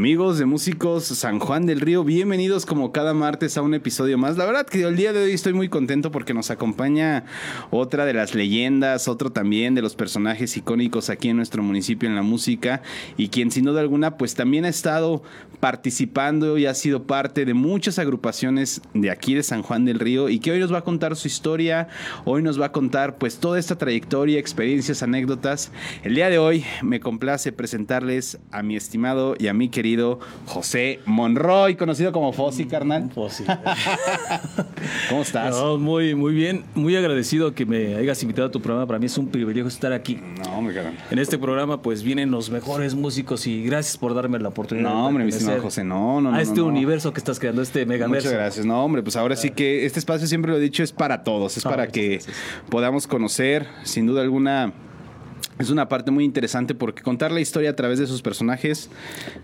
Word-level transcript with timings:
Amigos 0.00 0.38
de 0.38 0.46
Músicos 0.46 1.04
San 1.04 1.38
Juan 1.40 1.66
del 1.66 1.82
Río, 1.82 2.04
bienvenidos 2.04 2.64
como 2.64 2.90
cada 2.90 3.12
martes 3.12 3.58
a 3.58 3.62
un 3.62 3.74
episodio 3.74 4.16
más. 4.16 4.38
La 4.38 4.46
verdad 4.46 4.64
que 4.64 4.80
el 4.80 4.96
día 4.96 5.12
de 5.12 5.24
hoy 5.24 5.32
estoy 5.32 5.52
muy 5.52 5.68
contento 5.68 6.10
porque 6.10 6.32
nos 6.32 6.50
acompaña 6.50 7.26
otra 7.70 8.06
de 8.06 8.14
las 8.14 8.34
leyendas, 8.34 9.08
otro 9.08 9.30
también 9.30 9.74
de 9.74 9.82
los 9.82 9.96
personajes 9.96 10.56
icónicos 10.56 11.10
aquí 11.10 11.28
en 11.28 11.36
nuestro 11.36 11.62
municipio 11.62 12.08
en 12.08 12.14
la 12.14 12.22
música 12.22 12.80
y 13.18 13.28
quien 13.28 13.50
sin 13.50 13.66
duda 13.66 13.82
alguna 13.82 14.16
pues 14.16 14.34
también 14.34 14.64
ha 14.64 14.70
estado 14.70 15.22
participando 15.60 16.56
y 16.56 16.64
ha 16.64 16.72
sido 16.72 17.02
parte 17.02 17.44
de 17.44 17.52
muchas 17.52 17.98
agrupaciones 17.98 18.80
de 18.94 19.10
aquí 19.10 19.34
de 19.34 19.42
San 19.42 19.62
Juan 19.62 19.84
del 19.84 20.00
Río 20.00 20.30
y 20.30 20.38
que 20.38 20.50
hoy 20.52 20.60
nos 20.60 20.72
va 20.72 20.78
a 20.78 20.84
contar 20.84 21.14
su 21.14 21.28
historia, 21.28 21.88
hoy 22.24 22.42
nos 22.42 22.58
va 22.58 22.66
a 22.66 22.72
contar 22.72 23.18
pues 23.18 23.36
toda 23.36 23.58
esta 23.58 23.76
trayectoria, 23.76 24.40
experiencias, 24.40 25.02
anécdotas. 25.02 25.70
El 26.02 26.14
día 26.14 26.30
de 26.30 26.38
hoy 26.38 26.64
me 26.82 27.00
complace 27.00 27.52
presentarles 27.52 28.38
a 28.50 28.62
mi 28.62 28.76
estimado 28.76 29.34
y 29.38 29.48
a 29.48 29.52
mi 29.52 29.68
querido 29.68 29.89
José 30.46 31.00
Monroy, 31.06 31.76
conocido 31.76 32.12
como 32.12 32.32
Fossi, 32.32 32.66
carnal. 32.66 33.10
Fossi. 33.14 33.44
¿Cómo 35.08 35.22
estás? 35.22 35.50
No, 35.50 35.78
muy, 35.78 36.14
muy 36.14 36.34
bien. 36.34 36.64
Muy 36.74 36.96
agradecido 36.96 37.54
que 37.54 37.66
me 37.66 37.96
hayas 37.96 38.22
invitado 38.22 38.48
a 38.48 38.50
tu 38.50 38.60
programa. 38.60 38.86
Para 38.86 38.98
mí 38.98 39.06
es 39.06 39.16
un 39.18 39.28
privilegio 39.28 39.66
estar 39.66 39.92
aquí. 39.92 40.20
No, 40.44 40.58
hombre, 40.58 40.74
carnal. 40.74 40.94
En 41.10 41.18
este 41.18 41.38
programa, 41.38 41.80
pues 41.82 42.02
vienen 42.02 42.30
los 42.30 42.50
mejores 42.50 42.94
músicos 42.94 43.46
y 43.46 43.62
gracias 43.64 43.96
por 43.96 44.14
darme 44.14 44.38
la 44.38 44.48
oportunidad. 44.48 44.90
No, 44.90 45.06
hombre, 45.06 45.24
mi 45.24 45.30
estimado 45.30 45.62
José, 45.62 45.84
no, 45.84 46.20
no, 46.20 46.30
no. 46.30 46.36
A 46.36 46.42
este 46.42 46.60
no. 46.60 46.66
universo 46.66 47.12
que 47.12 47.20
estás 47.20 47.38
creando, 47.38 47.62
este 47.62 47.86
megaverso. 47.86 48.28
Muchas 48.28 48.32
gracias. 48.32 48.66
No, 48.66 48.84
hombre, 48.84 49.02
pues 49.02 49.16
ahora 49.16 49.36
sí 49.36 49.50
que 49.50 49.86
este 49.86 49.98
espacio 49.98 50.26
siempre 50.26 50.50
lo 50.50 50.58
he 50.58 50.60
dicho 50.60 50.82
es 50.82 50.92
para 50.92 51.22
todos, 51.22 51.56
es 51.56 51.64
Ah, 51.66 51.70
para 51.70 51.86
que 51.88 52.20
podamos 52.68 53.06
conocer, 53.06 53.66
sin 53.84 54.06
duda 54.06 54.22
alguna. 54.22 54.72
Es 55.60 55.68
una 55.68 55.90
parte 55.90 56.10
muy 56.10 56.24
interesante 56.24 56.74
porque 56.74 57.02
contar 57.02 57.30
la 57.32 57.40
historia 57.40 57.68
a 57.68 57.76
través 57.76 57.98
de 57.98 58.06
sus 58.06 58.22
personajes, 58.22 58.88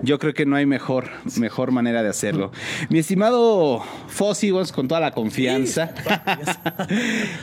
yo 0.01 0.19
creo 0.19 0.33
que 0.33 0.47
no 0.47 0.57
hay 0.57 0.65
mejor, 0.65 1.09
mejor 1.39 1.73
manera 1.73 2.03
de 2.03 2.09
hacerlo. 2.09 2.53
Mi 2.89 2.99
estimado 2.99 3.83
Fossi, 4.09 4.51
vos, 4.51 4.73
con 4.73 4.89
toda 4.89 5.01
la 5.01 5.13
confianza. 5.13 5.95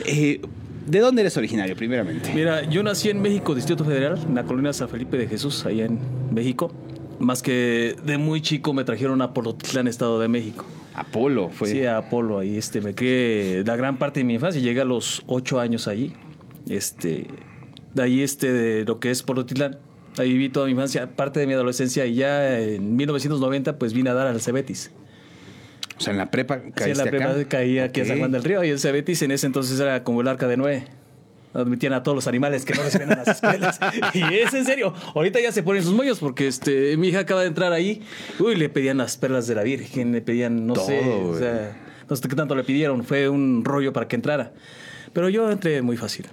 Eh, 0.06 0.40
¿De 0.86 0.98
dónde 0.98 1.22
eres 1.22 1.36
originario, 1.36 1.76
primeramente? 1.76 2.32
Mira, 2.34 2.62
yo 2.68 2.82
nací 2.82 3.08
en 3.08 3.22
México, 3.22 3.54
Distrito 3.54 3.84
Federal, 3.84 4.18
en 4.26 4.34
la 4.34 4.44
colonia 4.44 4.72
San 4.72 4.88
Felipe 4.88 5.16
de 5.16 5.28
Jesús, 5.28 5.64
allá 5.64 5.86
en 5.86 5.98
México. 6.32 6.72
Más 7.18 7.42
que 7.42 7.96
de 8.04 8.18
muy 8.18 8.42
chico 8.42 8.72
me 8.74 8.84
trajeron 8.84 9.22
a 9.22 9.32
Polotlán, 9.32 9.88
Estado 9.88 10.18
de 10.20 10.28
México. 10.28 10.64
Apolo 10.94 11.48
fue. 11.50 11.68
Sí, 11.68 11.84
a 11.86 11.98
Apolo, 11.98 12.38
ahí 12.38 12.56
este, 12.56 12.80
me 12.80 12.94
crié 12.94 13.62
la 13.64 13.76
gran 13.76 13.98
parte 13.98 14.20
de 14.20 14.24
mi 14.24 14.34
infancia, 14.34 14.60
llegué 14.60 14.80
a 14.80 14.84
los 14.84 15.22
ocho 15.26 15.60
años 15.60 15.88
allí. 15.88 16.12
Este, 16.68 17.28
de 17.94 18.02
ahí 18.02 18.22
este, 18.22 18.52
de 18.52 18.84
lo 18.84 19.00
que 19.00 19.10
es 19.10 19.22
Polotitlán. 19.22 19.78
Ahí 20.18 20.32
viví 20.32 20.48
toda 20.48 20.66
mi 20.66 20.72
infancia, 20.72 21.16
parte 21.16 21.40
de 21.40 21.46
mi 21.46 21.54
adolescencia 21.54 22.06
y 22.06 22.14
ya 22.14 22.58
en 22.60 22.94
1990 22.96 23.78
pues 23.78 23.92
vine 23.92 24.10
a 24.10 24.14
dar 24.14 24.26
al 24.28 24.40
Cebetis. 24.40 24.92
O 25.96 26.00
sea, 26.00 26.12
en 26.12 26.18
la 26.18 26.30
prepa 26.30 26.60
Sí, 26.76 26.90
en 26.90 26.98
la 26.98 27.04
prepa 27.04 27.30
acá. 27.30 27.48
caí 27.48 27.78
aquí 27.78 28.00
a 28.00 28.04
San. 28.04 28.18
Juan 28.18 28.32
del 28.32 28.44
Río 28.44 28.62
y 28.64 28.68
el 28.68 28.78
Cebetis 28.78 29.22
en 29.22 29.30
ese 29.30 29.46
entonces 29.46 29.78
era 29.78 30.04
como 30.04 30.20
el 30.20 30.28
arca 30.28 30.46
de 30.46 30.56
Noé. 30.56 30.84
Admitían 31.52 31.92
a 31.92 32.02
todos 32.02 32.16
los 32.16 32.26
animales 32.26 32.64
que 32.64 32.74
no 32.74 32.82
recibían 32.82 33.12
en 33.12 33.18
las 33.18 33.28
escuelas. 33.28 33.78
y 34.12 34.22
es 34.34 34.52
en 34.54 34.64
serio. 34.64 34.92
Ahorita 35.14 35.40
ya 35.40 35.52
se 35.52 35.62
ponen 35.62 35.84
sus 35.84 35.94
mollos 35.94 36.18
porque 36.18 36.48
este, 36.48 36.96
mi 36.96 37.08
hija 37.08 37.20
acaba 37.20 37.42
de 37.42 37.46
entrar 37.46 37.72
ahí. 37.72 38.02
Uy, 38.40 38.56
le 38.56 38.68
pedían 38.68 38.98
las 38.98 39.16
perlas 39.16 39.46
de 39.46 39.54
la 39.54 39.62
Virgen, 39.62 40.10
le 40.10 40.20
pedían, 40.20 40.66
no 40.66 40.74
Todo, 40.74 40.86
sé. 40.86 41.00
O 41.00 41.38
sea, 41.38 41.76
no 42.10 42.16
sé 42.16 42.28
qué 42.28 42.34
tanto 42.34 42.56
le 42.56 42.64
pidieron. 42.64 43.04
Fue 43.04 43.28
un 43.28 43.64
rollo 43.64 43.92
para 43.92 44.08
que 44.08 44.16
entrara. 44.16 44.52
Pero 45.12 45.28
yo 45.28 45.48
entré 45.48 45.80
muy 45.80 45.96
fácil. 45.96 46.26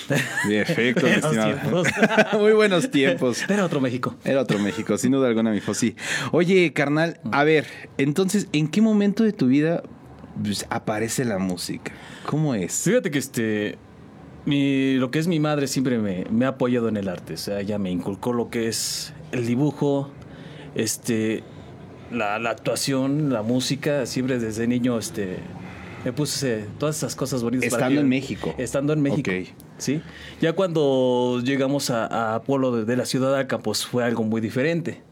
Mi 0.48 0.56
Buenos 0.92 1.24
estimado. 1.24 1.84
Muy 2.40 2.52
buenos 2.52 2.90
tiempos. 2.90 3.42
Era 3.48 3.64
otro 3.64 3.80
México. 3.80 4.14
Era 4.24 4.40
otro 4.40 4.58
México, 4.58 4.96
sin 4.98 5.12
duda 5.12 5.28
alguna, 5.28 5.50
mi 5.50 5.60
Fossi. 5.60 5.96
Oye, 6.32 6.72
carnal, 6.72 7.20
a 7.30 7.44
ver, 7.44 7.66
entonces, 7.98 8.48
¿en 8.52 8.68
qué 8.68 8.80
momento 8.80 9.24
de 9.24 9.32
tu 9.32 9.46
vida 9.46 9.82
pues, 10.42 10.66
aparece 10.70 11.24
la 11.24 11.38
música? 11.38 11.92
¿Cómo 12.26 12.54
es? 12.54 12.82
Fíjate 12.82 13.10
que 13.10 13.18
este. 13.18 13.78
Mi, 14.44 14.94
lo 14.94 15.12
que 15.12 15.20
es 15.20 15.28
mi 15.28 15.38
madre 15.38 15.68
siempre 15.68 15.98
me, 15.98 16.24
me 16.28 16.46
ha 16.46 16.48
apoyado 16.48 16.88
en 16.88 16.96
el 16.96 17.08
arte. 17.08 17.34
O 17.34 17.36
sea, 17.36 17.60
ella 17.60 17.78
me 17.78 17.90
inculcó 17.90 18.32
lo 18.32 18.50
que 18.50 18.66
es 18.66 19.12
el 19.30 19.46
dibujo, 19.46 20.10
este, 20.74 21.44
la, 22.10 22.40
la 22.40 22.50
actuación, 22.50 23.32
la 23.32 23.42
música. 23.42 24.04
Siempre 24.04 24.40
desde 24.40 24.66
niño 24.66 24.98
este, 24.98 25.38
me 26.04 26.12
puse 26.12 26.66
todas 26.78 26.96
esas 26.96 27.14
cosas 27.14 27.42
bonitas. 27.42 27.72
Estando 27.72 28.00
en 28.00 28.08
México. 28.08 28.54
Estando 28.58 28.92
en 28.92 29.02
México. 29.02 29.30
Ok. 29.30 29.61
¿Sí? 29.82 30.00
Ya 30.40 30.54
cuando 30.54 31.40
llegamos 31.44 31.90
a, 31.90 32.06
a 32.06 32.34
Apolo 32.36 32.74
de, 32.74 32.84
de 32.84 32.96
la 32.96 33.04
ciudad 33.04 33.32
de 33.34 33.40
Acá, 33.40 33.58
pues 33.58 33.84
fue 33.84 34.04
algo 34.04 34.24
muy 34.24 34.40
diferente. 34.40 35.02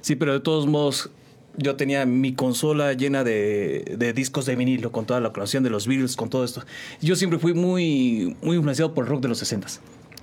Sí, 0.00 0.16
pero 0.16 0.32
de 0.32 0.40
todos 0.40 0.66
modos, 0.66 1.10
yo 1.56 1.76
tenía 1.76 2.06
mi 2.06 2.34
consola 2.34 2.92
llena 2.92 3.24
de, 3.24 3.96
de 3.98 4.12
discos 4.12 4.46
de 4.46 4.56
vinilo, 4.56 4.90
con 4.92 5.06
toda 5.06 5.20
la 5.20 5.32
colección 5.32 5.62
de 5.62 5.70
los 5.70 5.86
Beatles, 5.86 6.16
con 6.16 6.30
todo 6.30 6.44
esto. 6.44 6.64
Yo 7.00 7.16
siempre 7.16 7.38
fui 7.38 7.54
muy, 7.54 8.36
muy 8.42 8.56
influenciado 8.56 8.94
por 8.94 9.04
el 9.04 9.10
rock 9.10 9.22
de 9.22 9.28
los 9.28 9.38
60 9.38 9.68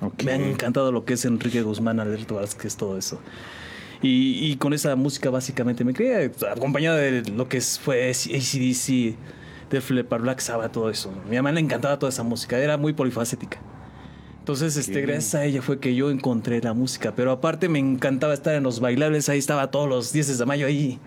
Ok. 0.02 0.24
Me 0.24 0.32
ha 0.32 0.36
encantado 0.36 0.92
lo 0.92 1.04
que 1.04 1.14
es 1.14 1.26
Enrique 1.26 1.62
Guzmán, 1.62 2.00
Alberto 2.00 2.36
Vázquez, 2.36 2.78
todo 2.78 2.98
eso. 2.98 3.20
Y, 4.02 4.52
y 4.52 4.56
con 4.56 4.74
esa 4.74 4.96
música 4.96 5.30
básicamente 5.30 5.84
me 5.84 5.94
crié, 5.94 6.32
acompañada 6.50 6.98
de 6.98 7.22
lo 7.32 7.50
que 7.50 7.60
fue 7.60 8.10
ACDC, 8.10 9.18
Def 9.70 9.92
Leppard, 9.92 10.22
Black 10.22 10.40
Sabbath, 10.40 10.72
todo 10.72 10.90
eso. 10.90 11.12
Mi 11.30 11.36
mamá 11.36 11.52
le 11.52 11.60
encantaba 11.60 12.00
toda 12.00 12.10
esa 12.10 12.24
música, 12.24 12.58
era 12.58 12.78
muy 12.78 12.94
polifacética. 12.94 13.60
Entonces, 14.40 14.78
este, 14.78 15.02
gracias 15.02 15.36
a 15.36 15.46
ella 15.46 15.62
fue 15.62 15.80
que 15.80 15.94
yo 15.94 16.10
encontré 16.10 16.60
la 16.62 16.74
música. 16.74 17.14
Pero 17.16 17.32
aparte 17.32 17.70
me 17.70 17.80
encantaba 17.80 18.34
estar 18.34 18.56
en 18.56 18.64
los 18.64 18.80
bailables, 18.80 19.30
ahí 19.30 19.38
estaba 19.38 19.70
todos 19.70 19.88
los 19.88 20.12
10 20.12 20.38
de 20.40 20.46
mayo 20.46 20.66
ahí. 20.66 21.00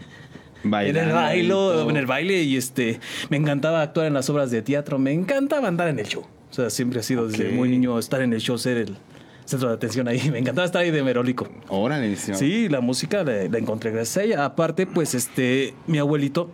en 0.62 0.64
el 0.66 0.70
Bailando 0.70 1.10
y 1.10 1.14
baile, 1.14 1.48
todo. 1.48 1.90
en 1.90 1.96
el 1.96 2.06
baile 2.06 2.42
y 2.44 2.56
este, 2.56 3.00
me 3.30 3.36
encantaba 3.36 3.82
actuar 3.82 4.06
en 4.06 4.14
las 4.14 4.30
obras 4.30 4.50
de 4.52 4.62
teatro, 4.62 4.98
me 4.98 5.12
encantaba 5.12 5.66
andar 5.66 5.88
en 5.88 5.98
el 5.98 6.06
show. 6.06 6.22
O 6.50 6.54
sea, 6.54 6.70
siempre 6.70 7.00
ha 7.00 7.02
sido 7.02 7.26
desde 7.26 7.50
muy 7.50 7.68
niño 7.68 7.98
estar 7.98 8.22
en 8.22 8.32
el 8.32 8.40
show, 8.40 8.56
ser 8.58 8.76
el 8.76 8.96
centro 9.44 9.68
de 9.70 9.74
atención 9.74 10.06
ahí. 10.06 10.20
Me 10.30 10.38
encantaba 10.38 10.66
estar 10.66 10.82
ahí 10.82 10.90
de 10.90 11.02
merólico. 11.02 11.48
Órale. 11.68 12.14
Sí, 12.16 12.68
la 12.68 12.80
música 12.80 13.24
la, 13.24 13.48
la 13.48 13.58
encontré 13.58 13.90
gracias 13.90 14.18
a 14.18 14.22
ella. 14.22 14.44
Aparte, 14.44 14.86
pues, 14.86 15.14
este, 15.14 15.74
mi 15.86 15.98
abuelito, 15.98 16.50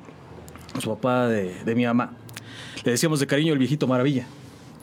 su 0.81 0.89
papá 0.89 1.27
de, 1.28 1.53
de 1.65 1.75
mi 1.75 1.84
mamá, 1.84 2.12
le 2.84 2.93
decíamos 2.93 3.19
de 3.21 3.27
cariño 3.27 3.53
el 3.53 3.59
viejito 3.59 3.87
maravilla. 3.89 4.27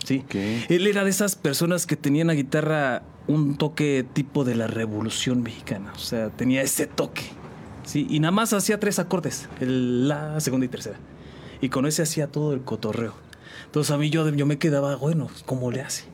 Sí. 0.06 0.24
Él 0.70 0.88
era 0.88 1.04
de 1.04 1.10
esas 1.10 1.36
personas 1.36 1.86
que 1.86 1.96
tenían 1.96 2.28
la 2.28 2.36
guitarra 2.36 3.04
un 3.28 3.58
toque 3.58 4.06
tipo 4.14 4.44
de 4.44 4.56
la 4.56 4.68
revolución 4.68 5.42
mexicana. 5.42 5.92
O 5.96 6.00
sea, 6.00 6.30
tenía 6.30 6.62
ese 6.62 6.88
toque. 6.88 7.24
Sí. 7.84 8.08
Y 8.10 8.20
nada 8.20 8.32
más 8.32 8.54
hacía 8.54 8.80
tres 8.80 9.00
acordes: 9.00 9.50
el 9.60 10.08
la, 10.08 10.40
segunda 10.40 10.66
y 10.66 10.70
tercera. 10.70 10.98
Y 11.62 11.70
con 11.70 11.86
ese 11.86 12.04
hacía 12.04 12.28
todo 12.28 12.54
el 12.54 12.62
cotorreo. 12.62 13.14
Entonces 13.66 13.92
a 13.92 13.98
mí 13.98 14.10
yo, 14.10 14.30
yo 14.30 14.46
me 14.46 14.58
quedaba, 14.58 14.96
bueno, 14.96 15.28
¿cómo 15.46 15.72
le 15.72 15.82
hace? 15.82 16.06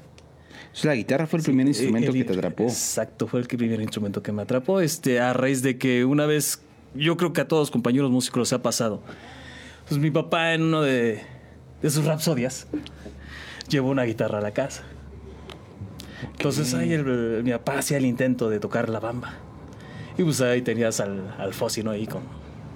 Entonces, 0.61 0.85
la 0.85 0.95
guitarra 0.95 1.27
fue 1.27 1.39
el 1.39 1.43
primer 1.43 1.67
instrumento 1.67 2.11
El- 2.11 2.17
que 2.17 2.23
te 2.23 2.33
atrapó. 2.33 2.63
Exacto, 2.63 3.27
fue 3.27 3.41
el 3.41 3.47
primer 3.47 3.81
instrumento 3.81 4.23
que 4.23 4.31
me 4.31 4.41
atrapó. 4.41 4.79
Este, 4.79 5.19
a 5.19 5.33
raíz 5.33 5.61
de 5.61 5.77
que 5.77 6.05
una 6.05 6.25
vez, 6.25 6.61
yo 6.95 7.17
creo 7.17 7.33
que 7.33 7.41
a 7.41 7.47
todos 7.47 7.63
los 7.63 7.71
compañeros 7.71 8.09
músicos 8.09 8.39
les 8.39 8.53
ha 8.53 8.61
pasado. 8.61 9.01
Pues 9.89 9.99
mi 9.99 10.11
papá 10.11 10.53
en 10.53 10.63
uno 10.63 10.81
de, 10.81 11.21
de 11.81 11.89
sus 11.89 12.05
rapsodias 12.05 12.67
llevó 13.71 13.89
una 13.89 14.03
guitarra 14.03 14.37
a 14.37 14.41
la 14.41 14.51
casa. 14.51 14.83
Entonces 16.37 16.73
ahí 16.73 16.93
el- 16.93 17.43
mi 17.43 17.51
papá 17.51 17.79
hacía 17.79 17.97
el 17.97 18.05
intento 18.05 18.49
de 18.49 18.59
tocar 18.59 18.89
la 18.89 18.99
bamba. 18.99 19.33
Y 20.17 20.23
pues 20.23 20.41
ahí 20.41 20.61
tenías 20.61 20.99
al, 20.99 21.33
al 21.39 21.53
Fossi, 21.53 21.83
¿no? 21.83 21.91
Ahí 21.91 22.05
con, 22.05 22.21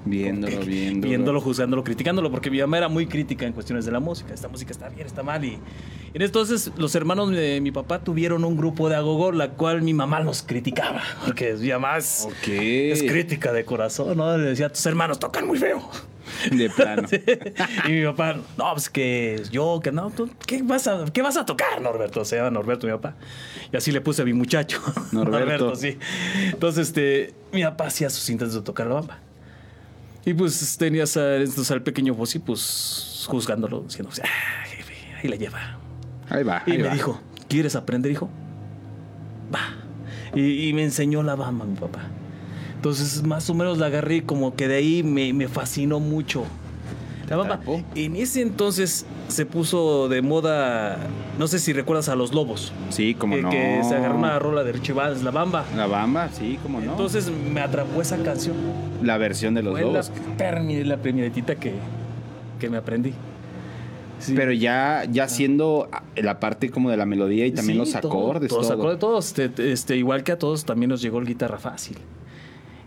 Viéndolo, 0.05 0.59
viéndolo. 0.59 1.07
viéndolo, 1.09 1.41
juzgándolo, 1.41 1.83
criticándolo, 1.83 2.29
porque 2.31 2.49
mi 2.51 2.59
mamá 2.61 2.77
era 2.77 2.87
muy 2.89 3.07
crítica 3.07 3.45
en 3.45 3.53
cuestiones 3.53 3.85
de 3.85 3.91
la 3.91 3.99
música. 3.99 4.33
Esta 4.33 4.47
música 4.47 4.71
está 4.71 4.87
bien, 4.89 5.05
está 5.05 5.21
mal. 5.23 5.43
Y, 5.43 5.57
y 6.13 6.23
entonces 6.23 6.71
los 6.77 6.93
hermanos 6.95 7.31
de 7.31 7.59
mi 7.61 7.71
papá 7.71 7.99
tuvieron 8.03 8.45
un 8.45 8.55
grupo 8.55 8.87
de 8.87 8.95
agogo, 8.95 9.31
la 9.31 9.49
cual 9.51 9.81
mi 9.81 9.93
mamá 9.93 10.19
los 10.21 10.43
criticaba, 10.43 11.01
porque 11.25 11.53
mi 11.53 11.69
mamá 11.69 11.97
es, 11.97 12.25
Ok. 12.27 12.47
es 12.49 13.03
crítica 13.03 13.51
de 13.51 13.65
corazón, 13.65 14.17
¿no? 14.17 14.37
Le 14.37 14.45
decía, 14.49 14.69
tus 14.69 14.85
hermanos 14.85 15.19
tocan 15.19 15.45
muy 15.47 15.57
feo. 15.57 15.81
De 16.51 16.69
plano. 16.69 17.07
y 17.87 17.91
mi 17.91 18.03
papá, 18.05 18.37
no, 18.57 18.71
pues 18.73 18.89
que 18.89 19.41
yo, 19.51 19.79
que 19.83 19.91
no, 19.91 20.09
tú, 20.11 20.29
¿qué 20.45 20.61
vas 20.63 20.87
a, 20.87 21.05
qué 21.13 21.21
vas 21.21 21.37
a 21.37 21.45
tocar, 21.45 21.81
Norberto? 21.81 22.25
Se 22.25 22.37
llama 22.37 22.51
Norberto, 22.51 22.87
mi 22.87 22.93
papá. 22.93 23.15
Y 23.71 23.77
así 23.77 23.91
le 23.91 24.01
puse 24.01 24.21
a 24.21 24.25
mi 24.25 24.33
muchacho. 24.33 24.81
Norberto. 25.11 25.75
sí. 25.75 25.97
Entonces, 26.45 26.87
este, 26.87 27.33
mi 27.51 27.63
papá 27.63 27.87
hacía 27.87 28.09
sus 28.09 28.29
intentos 28.29 28.55
de 28.55 28.61
tocar 28.61 28.87
la 28.87 28.95
bamba. 28.95 29.19
Y 30.25 30.33
pues 30.33 30.77
tenías 30.77 31.17
a, 31.17 31.37
entonces, 31.37 31.69
al 31.71 31.83
pequeño 31.83 32.15
Fossi, 32.15 32.39
pues 32.39 33.25
juzgándolo, 33.27 33.81
diciendo, 33.81 34.09
ah, 34.23 34.65
jefe, 34.65 34.93
ahí 35.21 35.29
la 35.29 35.35
lleva. 35.35 35.77
Ahí 36.29 36.43
va. 36.43 36.63
Y 36.65 36.71
ahí 36.71 36.77
me 36.79 36.87
va. 36.87 36.93
dijo, 36.93 37.21
¿quieres 37.47 37.75
aprender, 37.75 38.11
hijo? 38.11 38.29
Va. 39.53 39.75
Y, 40.33 40.67
y 40.67 40.73
me 40.73 40.83
enseñó 40.83 41.21
la 41.21 41.35
bamba, 41.35 41.65
mi 41.65 41.75
papá. 41.75 42.09
Entonces, 42.85 43.23
más 43.23 43.49
o 43.49 43.55
menos 43.55 43.79
la 43.79 43.87
agarré 43.87 44.17
y 44.17 44.21
como 44.21 44.55
que 44.55 44.67
de 44.67 44.75
ahí 44.75 45.01
me, 45.01 45.33
me 45.33 45.47
fascinó 45.47 45.99
mucho 45.99 46.43
La 47.27 47.35
bamba. 47.35 47.55
atrapó. 47.55 47.81
En 47.95 48.15
ese 48.15 48.43
entonces 48.43 49.07
se 49.27 49.47
puso 49.47 50.07
de 50.07 50.21
moda, 50.21 50.99
no 51.39 51.47
sé 51.47 51.57
si 51.57 51.73
recuerdas 51.73 52.09
a 52.09 52.15
los 52.15 52.31
lobos. 52.31 52.73
Sí, 52.91 53.15
como 53.15 53.37
que, 53.37 53.41
no. 53.41 53.49
que 53.49 53.81
se 53.89 53.95
agarró 53.95 54.15
una 54.19 54.37
rola 54.37 54.63
de 54.63 54.71
Richie 54.73 54.93
Valens, 54.93 55.23
La 55.23 55.31
Bamba. 55.31 55.65
La 55.75 55.87
bamba, 55.87 56.29
sí, 56.31 56.59
como 56.61 56.79
no. 56.79 56.91
Entonces 56.91 57.31
me 57.31 57.59
atrapó 57.59 58.03
esa 58.03 58.17
canción. 58.17 58.55
la 59.01 59.17
versión 59.17 59.55
de 59.55 59.63
los 59.63 59.71
Fue 59.71 59.81
la, 59.81 59.87
lobos. 59.87 60.11
permi- 60.37 60.83
la 60.83 60.97
primeritita 60.97 61.55
que, 61.55 61.73
que 62.59 62.69
me 62.69 62.77
aprendí. 62.77 63.13
Sí. 64.19 64.33
Pero 64.35 64.51
ya, 64.51 65.05
ya 65.11 65.27
siendo 65.27 65.89
la 66.15 66.39
parte 66.39 66.69
como 66.69 66.91
de 66.91 66.97
la 66.97 67.07
melodía 67.07 67.47
y 67.47 67.51
también 67.51 67.83
Sí, 67.83 67.91
los 67.93 67.99
todo, 68.01 68.11
acordes, 68.11 68.49
Todos 68.49 68.67
todo. 68.67 68.77
acordes, 68.77 68.99
todos. 68.99 69.25
Este, 69.39 69.71
este, 69.71 69.97
igual 69.97 70.23
que 70.23 70.33
a 70.33 70.37
todos, 70.37 70.65
también 70.65 70.91
nos 70.91 71.01
llegó 71.01 71.17
el 71.17 71.25
guitarra 71.25 71.57
fácil. 71.57 71.97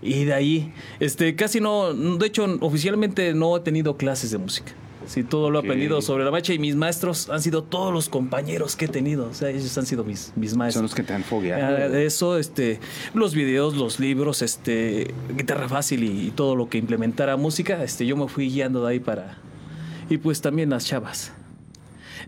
Y 0.03 0.25
de 0.25 0.35
ahí, 0.35 0.73
este, 1.01 1.35
casi 1.35 1.61
no, 1.61 1.93
de 1.93 2.27
hecho, 2.27 2.45
oficialmente 2.61 3.35
no 3.35 3.57
he 3.57 3.61
tenido 3.61 3.97
clases 3.97 4.31
de 4.31 4.39
música. 4.39 4.73
Sí, 5.07 5.23
todo 5.25 5.51
lo 5.51 5.59
he 5.59 5.63
aprendido 5.65 6.03
sobre 6.03 6.23
la 6.25 6.31
marcha 6.31 6.53
y 6.53 6.59
mis 6.59 6.77
maestros 6.77 7.31
han 7.31 7.41
sido 7.41 7.63
todos 7.63 7.95
los 7.95 8.11
compañeros 8.11 8.77
que 8.77 8.85
he 8.85 8.89
tenido. 8.89 9.29
O 9.31 9.33
sea, 9.35 9.49
ellos 9.49 9.77
han 9.79 9.87
sido 9.87 10.05
mis, 10.05 10.33
mis 10.37 10.51
Son 10.51 10.59
maestros. 10.59 10.83
los 10.83 10.95
que 10.95 11.03
te 11.03 11.15
han 11.15 11.23
Ah, 11.23 11.25
fogueado. 11.25 11.97
Eso, 11.97 12.37
este, 12.39 12.79
los 13.15 13.35
videos, 13.35 13.75
los 13.75 14.01
libros, 14.01 14.43
este, 14.43 15.15
guitarra 15.35 15.67
fácil 15.67 16.05
y, 16.05 16.27
y 16.27 16.31
todo 16.31 16.55
lo 16.57 16.69
que 16.69 16.77
implementara 16.77 17.39
música, 17.39 17.83
este, 17.83 18.05
yo 18.07 18.19
me 18.19 18.29
fui 18.29 18.51
guiando 18.51 18.85
de 18.85 18.91
ahí 18.93 19.01
para. 19.01 19.39
Y 20.11 20.19
pues 20.19 20.43
también 20.43 20.69
las 20.71 20.85
chavas. 20.85 21.33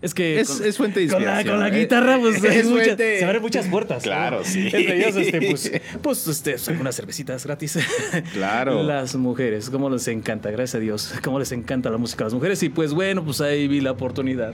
Es 0.01 0.13
que. 0.13 0.39
Es- 0.39 0.59
es 0.59 0.77
fuente 0.77 0.99
de 0.99 1.07
con 1.07 1.23
la- 1.23 1.41
inspiración, 1.41 1.55
Con 1.55 1.59
la, 1.71 1.77
¿eh? 1.77 1.79
guitarra, 1.81 2.17
pues. 2.19 2.43
Es 2.43 2.67
fuente- 2.67 3.19
Se 3.19 3.25
abren 3.25 3.41
muchas 3.41 3.67
puertas. 3.67 4.01
Claro, 4.03 4.39
¿no? 4.39 4.43
sí. 4.45 4.65
Entre 4.65 4.97
ellas, 4.97 5.15
este, 5.15 5.41
pues. 5.41 5.71
Pues, 6.01 6.27
este, 6.27 6.55
algunas 6.71 6.95
cervecitas 6.95 7.45
gratis. 7.45 7.77
Claro. 8.33 8.81
Las 8.83 9.15
mujeres, 9.15 9.69
cómo 9.69 9.89
les 9.89 10.07
encanta, 10.07 10.49
gracias 10.49 10.75
a 10.75 10.79
Dios. 10.79 11.13
Cómo 11.23 11.37
les 11.39 11.51
encanta 11.51 11.89
la 11.89 11.97
música 11.97 12.23
a 12.23 12.25
las 12.27 12.33
mujeres. 12.33 12.61
Y 12.63 12.69
pues, 12.69 12.93
bueno, 12.93 13.23
pues 13.23 13.41
ahí 13.41 13.67
vi 13.67 13.79
la 13.81 13.91
oportunidad 13.91 14.53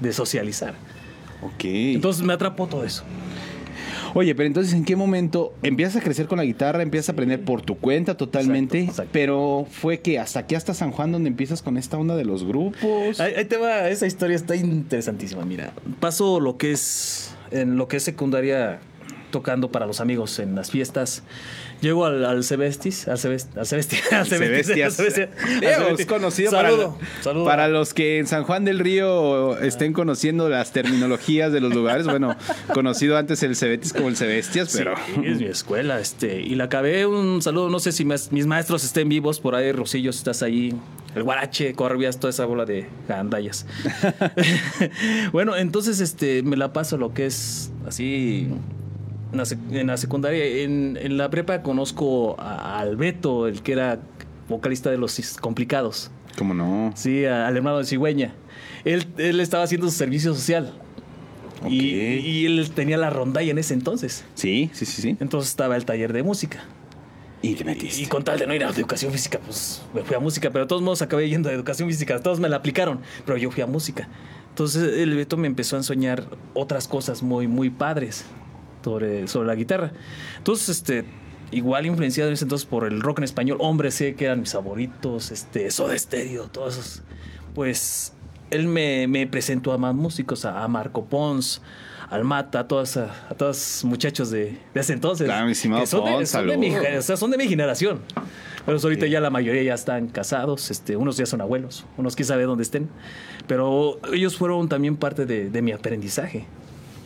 de 0.00 0.12
socializar. 0.12 0.74
ok. 1.42 1.64
Entonces 1.64 2.22
me 2.24 2.32
atrapó 2.32 2.66
todo 2.66 2.84
eso. 2.84 3.04
Oye, 4.14 4.34
pero 4.34 4.46
entonces, 4.46 4.74
¿en 4.74 4.84
qué 4.84 4.96
momento 4.96 5.52
empiezas 5.62 5.96
a 5.96 6.00
crecer 6.00 6.26
con 6.26 6.38
la 6.38 6.44
guitarra? 6.44 6.82
Empiezas 6.82 7.10
a 7.10 7.12
aprender 7.12 7.42
por 7.42 7.62
tu 7.62 7.78
cuenta 7.78 8.16
totalmente. 8.16 8.78
Exacto, 8.78 8.92
exacto. 8.92 9.10
Pero 9.12 9.66
fue 9.70 10.00
que 10.00 10.18
hasta 10.18 10.40
aquí, 10.40 10.54
hasta 10.54 10.74
San 10.74 10.90
Juan, 10.90 11.12
donde 11.12 11.28
empiezas 11.28 11.62
con 11.62 11.76
esta 11.76 11.98
onda 11.98 12.16
de 12.16 12.24
los 12.24 12.44
grupos. 12.44 13.20
Ahí, 13.20 13.34
ahí 13.36 13.44
te 13.44 13.56
va, 13.56 13.88
esa 13.88 14.06
historia 14.06 14.36
está 14.36 14.56
interesantísima. 14.56 15.44
Mira, 15.44 15.72
paso 16.00 16.40
lo 16.40 16.56
que 16.56 16.72
es 16.72 17.34
en 17.50 17.76
lo 17.76 17.88
que 17.88 17.96
es 17.98 18.02
secundaria 18.02 18.80
tocando 19.30 19.70
para 19.70 19.86
los 19.86 20.00
amigos 20.00 20.38
en 20.38 20.54
las 20.54 20.70
fiestas. 20.70 21.22
Llego 21.80 22.04
al, 22.04 22.24
al 22.24 22.44
Cebestis, 22.44 23.08
al 23.08 23.18
Cebestis, 23.18 23.56
al 23.58 23.66
Cebestis, 23.66 24.12
al 24.12 24.26
Cebestis, 24.26 24.66
Cebestis, 24.66 24.68
al 24.68 25.60
Diego, 25.60 25.74
Cebestis. 25.84 26.00
es 26.00 26.06
conocido 26.06 26.50
Saludo, 26.50 26.98
para, 26.98 27.22
saludo. 27.22 27.44
para 27.44 27.68
los 27.68 27.94
que 27.94 28.18
en 28.18 28.26
San 28.26 28.44
Juan 28.44 28.64
del 28.64 28.78
Río 28.78 29.58
estén 29.58 29.92
conociendo 29.92 30.48
las 30.48 30.72
terminologías 30.72 31.52
de 31.52 31.60
los 31.60 31.74
lugares. 31.74 32.06
Bueno, 32.06 32.36
conocido 32.74 33.16
antes 33.16 33.42
el 33.42 33.56
Cebetis 33.56 33.92
como 33.92 34.08
el 34.08 34.16
Cebestias, 34.16 34.70
Sí, 34.70 34.78
pero 34.78 34.94
es 35.24 35.38
mi 35.38 35.46
escuela, 35.46 36.00
este, 36.00 36.40
y 36.40 36.54
la 36.54 36.64
acabé, 36.64 37.06
un 37.06 37.40
saludo, 37.42 37.70
no 37.70 37.80
sé 37.80 37.92
si 37.92 38.04
mis, 38.04 38.30
mis 38.30 38.46
maestros 38.46 38.84
estén 38.84 39.08
vivos 39.08 39.40
por 39.40 39.54
ahí, 39.54 39.72
Rosillo, 39.72 40.12
si 40.12 40.18
estás 40.18 40.42
ahí, 40.42 40.74
el 41.14 41.22
Guarache, 41.22 41.74
Corbias, 41.74 42.18
toda 42.18 42.30
esa 42.30 42.44
bola 42.44 42.64
de 42.64 42.86
gandallas. 43.08 43.66
bueno, 45.32 45.56
entonces, 45.56 46.00
este, 46.00 46.42
me 46.42 46.56
la 46.56 46.72
paso 46.72 46.96
lo 46.98 47.14
que 47.14 47.26
es 47.26 47.70
así, 47.86 48.48
en 49.32 49.38
la, 49.38 49.44
sec- 49.44 49.72
en 49.72 49.86
la 49.86 49.96
secundaria, 49.96 50.44
en, 50.44 50.98
en 51.00 51.16
la 51.16 51.30
prepa 51.30 51.62
conozco 51.62 52.36
a- 52.40 52.78
al 52.80 52.96
Beto, 52.96 53.46
el 53.46 53.62
que 53.62 53.72
era 53.72 54.00
vocalista 54.48 54.90
de 54.90 54.98
Los 54.98 55.20
Complicados, 55.40 56.10
como 56.36 56.54
no. 56.54 56.92
sí, 56.96 57.24
a- 57.24 57.46
al 57.46 57.56
hermano 57.56 57.78
de 57.78 57.84
Cigüeña. 57.84 58.34
Él, 58.84 59.06
él 59.18 59.40
estaba 59.40 59.62
haciendo 59.64 59.88
su 59.88 59.96
servicio 59.96 60.34
social. 60.34 60.72
Ok. 61.62 61.70
Y, 61.70 61.76
y 61.94 62.46
él 62.46 62.70
tenía 62.74 62.96
la 62.96 63.10
rondalla 63.10 63.50
en 63.50 63.58
ese 63.58 63.74
entonces. 63.74 64.24
Sí, 64.34 64.70
sí, 64.72 64.86
sí, 64.86 65.02
sí. 65.02 65.16
Entonces 65.20 65.50
estaba 65.50 65.76
el 65.76 65.84
taller 65.84 66.12
de 66.14 66.22
música. 66.22 66.64
Y 67.42 67.54
te 67.54 67.64
metiste. 67.64 68.00
Y 68.02 68.06
con 68.06 68.24
tal 68.24 68.38
de 68.38 68.46
no 68.46 68.54
ir 68.54 68.64
a 68.64 68.68
educación 68.70 69.12
física, 69.12 69.38
pues 69.44 69.82
me 69.94 70.02
fui 70.02 70.16
a 70.16 70.20
música. 70.20 70.50
Pero 70.50 70.64
de 70.64 70.68
todos 70.68 70.80
modos 70.82 71.02
acabé 71.02 71.28
yendo 71.28 71.48
a 71.48 71.52
educación 71.52 71.88
física. 71.88 72.18
Todos 72.20 72.40
me 72.40 72.48
la 72.48 72.56
aplicaron, 72.56 73.00
pero 73.26 73.36
yo 73.38 73.50
fui 73.50 73.62
a 73.62 73.66
música. 73.66 74.08
Entonces 74.48 74.98
el 74.98 75.14
Beto 75.14 75.36
me 75.36 75.46
empezó 75.46 75.76
a 75.76 75.78
enseñar 75.80 76.24
otras 76.54 76.88
cosas 76.88 77.22
muy, 77.22 77.46
muy 77.46 77.68
padres 77.70 78.24
sobre, 78.82 79.28
sobre 79.28 79.46
la 79.48 79.54
guitarra. 79.54 79.92
Entonces, 80.38 80.68
este, 80.68 81.04
igual 81.50 81.86
influenciado 81.86 82.28
en 82.30 82.34
ese 82.34 82.44
entonces 82.44 82.66
por 82.66 82.84
el 82.84 83.00
rock 83.00 83.18
en 83.18 83.24
español. 83.24 83.58
Hombre, 83.60 83.90
sé 83.90 84.14
que 84.14 84.26
eran 84.26 84.40
mis 84.40 84.52
favoritos, 84.52 85.30
este, 85.30 85.70
Soda 85.70 85.98
Stereo, 85.98 86.48
todos 86.48 86.78
esos. 86.78 87.02
Pues 87.54 88.12
él 88.50 88.66
me, 88.66 89.06
me 89.06 89.26
presentó 89.26 89.72
a 89.72 89.78
más 89.78 89.94
músicos, 89.94 90.44
a, 90.44 90.62
a 90.62 90.68
Marco 90.68 91.04
Pons, 91.04 91.62
al 92.08 92.24
Mata, 92.24 92.60
a 92.60 92.68
todos, 92.68 92.96
a, 92.96 93.28
a 93.28 93.34
todos 93.34 93.84
muchachos 93.84 94.30
de, 94.30 94.58
de 94.74 94.80
ese 94.80 94.92
entonces. 94.92 95.26
Claro, 95.26 95.46
mi 95.46 95.52
estimado 95.52 95.86
son, 95.86 96.04
de, 96.04 96.10
Pons, 96.10 96.28
son 96.30 96.46
de 96.46 96.56
mi, 96.56 96.74
o 96.74 97.02
sea, 97.02 97.16
son 97.16 97.30
de 97.30 97.38
mi 97.38 97.48
generación. 97.48 98.00
Pero 98.66 98.78
ahorita 98.78 99.06
ya 99.06 99.20
la 99.20 99.30
mayoría 99.30 99.62
ya 99.62 99.74
están 99.74 100.08
casados, 100.08 100.70
este, 100.70 100.96
unos 100.96 101.16
ya 101.16 101.26
son 101.26 101.40
abuelos, 101.40 101.86
unos 101.96 102.14
quién 102.14 102.26
sabe 102.26 102.44
dónde 102.44 102.62
estén. 102.62 102.88
Pero 103.46 103.98
ellos 104.12 104.36
fueron 104.36 104.68
también 104.68 104.96
parte 104.96 105.24
de, 105.24 105.50
de 105.50 105.62
mi 105.62 105.72
aprendizaje. 105.72 106.46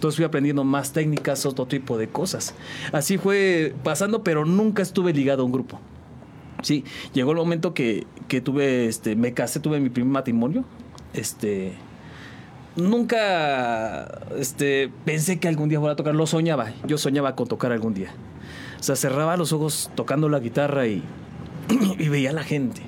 Entonces 0.05 0.19
fui 0.19 0.27
aprendiendo 0.27 0.65
más 0.65 0.93
técnicas, 0.93 1.47
otro 1.47 1.65
tipo 1.65 1.97
de 1.97 2.09
cosas. 2.09 2.55
Así 2.93 3.17
fue 3.17 3.75
pasando, 3.83 4.23
pero 4.23 4.45
nunca 4.45 4.83
estuve 4.83 5.15
ligado 5.15 5.41
a 5.41 5.47
un 5.47 5.53
grupo. 5.53 5.81
Sí, 6.61 6.85
llegó 7.15 7.31
el 7.31 7.39
momento 7.39 7.73
que, 7.73 8.07
que 8.29 8.43
tuve, 8.43 8.85
este, 8.85 9.17
me 9.17 9.33
casé, 9.33 9.61
tuve 9.61 9.81
mi 9.81 9.89
primer 9.89 10.13
matrimonio. 10.13 10.67
Este, 11.15 11.73
nunca, 12.77 14.27
este, 14.37 14.91
pensé 15.07 15.41
que 15.41 15.49
algún 15.49 15.71
día 15.71 15.79
fuera 15.79 15.95
a 15.95 15.97
tocar. 15.97 16.15
Lo 16.15 16.27
soñaba. 16.27 16.75
Yo 16.87 16.99
soñaba 16.99 17.35
con 17.35 17.49
tocar 17.49 17.73
algún 17.73 17.95
día. 17.95 18.11
O 18.79 18.83
sea, 18.83 18.97
cerraba 18.97 19.39
los 19.39 19.55
ojos 19.55 19.91
tocando 19.95 20.29
la 20.29 20.39
guitarra 20.39 20.87
y, 20.87 21.03
y 21.99 22.11
veía 22.11 22.29
a 22.29 22.35
la 22.35 22.45
gente. 22.45 22.83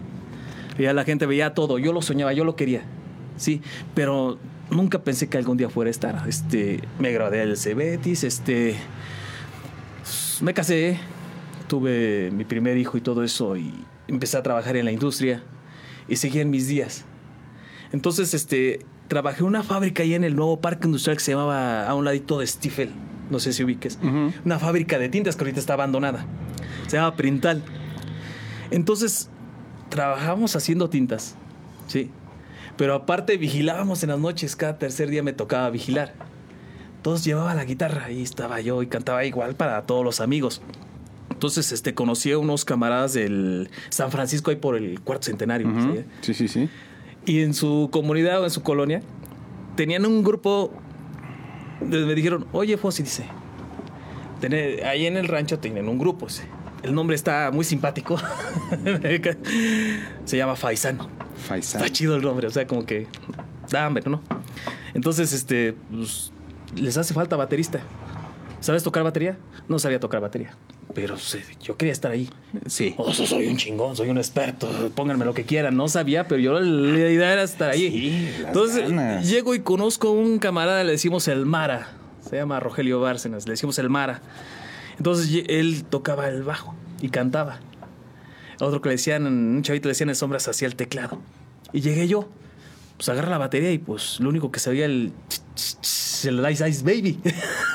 Veía 0.76 0.90
a 0.90 0.92
la 0.92 1.04
gente, 1.04 1.24
veía 1.24 1.54
todo. 1.54 1.78
Yo 1.78 1.94
lo 1.94 2.02
soñaba, 2.02 2.34
yo 2.34 2.44
lo 2.44 2.56
quería. 2.56 2.82
Sí, 3.38 3.62
pero 3.94 4.38
nunca 4.70 4.98
pensé 5.00 5.28
que 5.28 5.38
algún 5.38 5.56
día 5.56 5.68
fuera 5.70 5.88
a 5.88 5.90
estar. 5.90 6.24
Este, 6.28 6.80
me 6.98 7.12
gradué 7.12 7.38
del 7.38 7.56
Cebetis, 7.56 8.24
este, 8.24 8.76
me 10.40 10.54
casé, 10.54 10.98
tuve 11.68 12.30
mi 12.32 12.44
primer 12.44 12.76
hijo 12.78 12.96
y 12.96 13.00
todo 13.00 13.22
eso 13.22 13.56
y 13.56 13.72
empecé 14.08 14.36
a 14.36 14.42
trabajar 14.42 14.76
en 14.76 14.84
la 14.84 14.92
industria 14.92 15.42
y 16.08 16.16
seguí 16.16 16.40
en 16.40 16.50
mis 16.50 16.68
días. 16.68 17.04
Entonces, 17.92 18.34
este, 18.34 18.84
trabajé 19.08 19.40
en 19.40 19.46
una 19.46 19.62
fábrica 19.62 20.02
ahí 20.02 20.14
en 20.14 20.24
el 20.24 20.34
nuevo 20.36 20.60
parque 20.60 20.86
industrial 20.86 21.16
que 21.16 21.22
se 21.24 21.32
llamaba 21.32 21.86
a 21.88 21.94
un 21.94 22.04
ladito 22.04 22.38
de 22.38 22.46
Stifel, 22.46 22.90
no 23.30 23.38
sé 23.38 23.52
si 23.52 23.64
ubiques, 23.64 23.98
Ujú. 24.02 24.32
una 24.44 24.58
fábrica 24.58 24.98
de 24.98 25.08
tintas 25.08 25.36
que 25.36 25.42
ahorita 25.44 25.60
está 25.60 25.72
abandonada. 25.74 26.24
Se 26.86 26.96
llama 26.96 27.16
Printal. 27.16 27.62
Entonces, 28.70 29.28
trabajamos 29.88 30.54
haciendo 30.56 30.88
tintas, 30.90 31.36
¿sí? 31.88 32.10
Pero 32.76 32.94
aparte 32.94 33.36
vigilábamos 33.38 34.02
en 34.02 34.10
las 34.10 34.18
noches, 34.18 34.54
cada 34.56 34.78
tercer 34.78 35.08
día 35.10 35.22
me 35.22 35.32
tocaba 35.32 35.70
vigilar. 35.70 36.12
Todos 37.02 37.24
llevaban 37.24 37.56
la 37.56 37.64
guitarra 37.64 38.10
y 38.10 38.22
estaba 38.22 38.60
yo 38.60 38.82
y 38.82 38.86
cantaba 38.86 39.24
igual 39.24 39.54
para 39.54 39.82
todos 39.82 40.04
los 40.04 40.20
amigos. 40.20 40.60
Entonces, 41.30 41.70
este, 41.72 41.94
conocí 41.94 42.32
a 42.32 42.38
unos 42.38 42.64
camaradas 42.64 43.12
del 43.14 43.70
San 43.90 44.10
Francisco 44.10 44.50
ahí 44.50 44.56
por 44.56 44.76
el 44.76 45.00
cuarto 45.00 45.24
centenario. 45.26 45.68
¿sí? 45.80 46.04
Sí, 46.22 46.34
sí, 46.34 46.48
sí. 46.48 46.68
Y 47.24 47.42
en 47.42 47.54
su 47.54 47.88
comunidad 47.92 48.40
o 48.40 48.44
en 48.44 48.50
su 48.50 48.62
colonia 48.62 49.02
tenían 49.76 50.04
un 50.06 50.22
grupo. 50.22 50.72
Me 51.80 52.14
dijeron, 52.14 52.46
oye, 52.52 52.76
Fossi, 52.78 53.02
dice, 53.02 53.26
"tené- 54.40 54.82
ahí 54.84 55.06
en 55.06 55.16
el 55.16 55.28
rancho 55.28 55.58
tienen 55.58 55.88
un 55.88 55.98
grupo. 55.98 56.26
dice. 56.26 56.44
El 56.86 56.94
nombre 56.94 57.16
está 57.16 57.50
muy 57.52 57.64
simpático. 57.64 58.16
Se 60.24 60.36
llama 60.36 60.56
Faisano. 60.56 61.08
Faisal. 61.48 61.82
Está 61.82 61.92
chido 61.92 62.16
el 62.16 62.22
nombre, 62.22 62.46
o 62.46 62.50
sea, 62.50 62.66
como 62.66 62.84
que 62.86 63.06
da 63.70 63.86
hambre, 63.86 64.02
¿no? 64.06 64.22
Entonces, 64.94 65.32
este, 65.32 65.74
pues, 65.90 66.32
les 66.74 66.96
hace 66.96 67.14
falta 67.14 67.36
baterista. 67.36 67.80
¿Sabes 68.60 68.82
tocar 68.82 69.02
batería? 69.04 69.36
No 69.68 69.78
sabía 69.78 70.00
tocar 70.00 70.20
batería, 70.20 70.56
pero 70.94 71.18
sí, 71.18 71.38
yo 71.62 71.76
quería 71.76 71.92
estar 71.92 72.10
ahí. 72.10 72.30
Sí. 72.66 72.94
Oh, 72.96 73.12
so- 73.12 73.26
soy 73.26 73.46
un 73.46 73.56
chingón, 73.58 73.94
soy 73.96 74.08
un 74.08 74.16
experto, 74.18 74.68
pónganme 74.94 75.24
lo 75.24 75.34
que 75.34 75.44
quieran. 75.44 75.76
No 75.76 75.88
sabía, 75.88 76.26
pero 76.26 76.40
yo 76.40 76.58
la 76.58 77.10
idea 77.10 77.32
era 77.34 77.42
estar 77.42 77.70
ahí. 77.70 77.90
Sí, 77.90 78.28
Entonces, 78.46 78.88
ganas. 78.88 79.28
llego 79.28 79.54
y 79.54 79.60
conozco 79.60 80.08
a 80.08 80.12
un 80.12 80.38
camarada, 80.38 80.82
le 80.84 80.92
decimos 80.92 81.28
el 81.28 81.44
Mara. 81.46 81.88
Se 82.28 82.36
llama 82.36 82.58
Rogelio 82.58 82.98
Bárcenas, 83.00 83.46
le 83.46 83.52
decimos 83.52 83.78
el 83.78 83.88
Mara. 83.90 84.20
Entonces, 84.98 85.44
él 85.48 85.84
tocaba 85.84 86.28
el 86.28 86.42
bajo 86.42 86.74
y 87.00 87.08
cantaba. 87.08 87.60
A 88.60 88.64
Otro 88.64 88.80
que 88.80 88.88
le 88.88 88.94
decían, 88.94 89.26
un 89.26 89.62
chavito 89.62 89.88
le 89.88 89.90
decían 89.90 90.08
en 90.08 90.14
sombras 90.14 90.48
hacia 90.48 90.66
el 90.66 90.76
teclado. 90.76 91.20
Y 91.72 91.80
llegué 91.80 92.08
yo, 92.08 92.28
pues 92.96 93.08
agarra 93.08 93.30
la 93.30 93.38
batería 93.38 93.72
y 93.72 93.78
pues 93.78 94.18
lo 94.20 94.28
único 94.30 94.50
que 94.50 94.60
sabía 94.60 94.86
el, 94.86 95.12
el 96.24 96.50
Ice 96.50 96.68
Ice 96.68 96.82
Baby. 96.82 97.20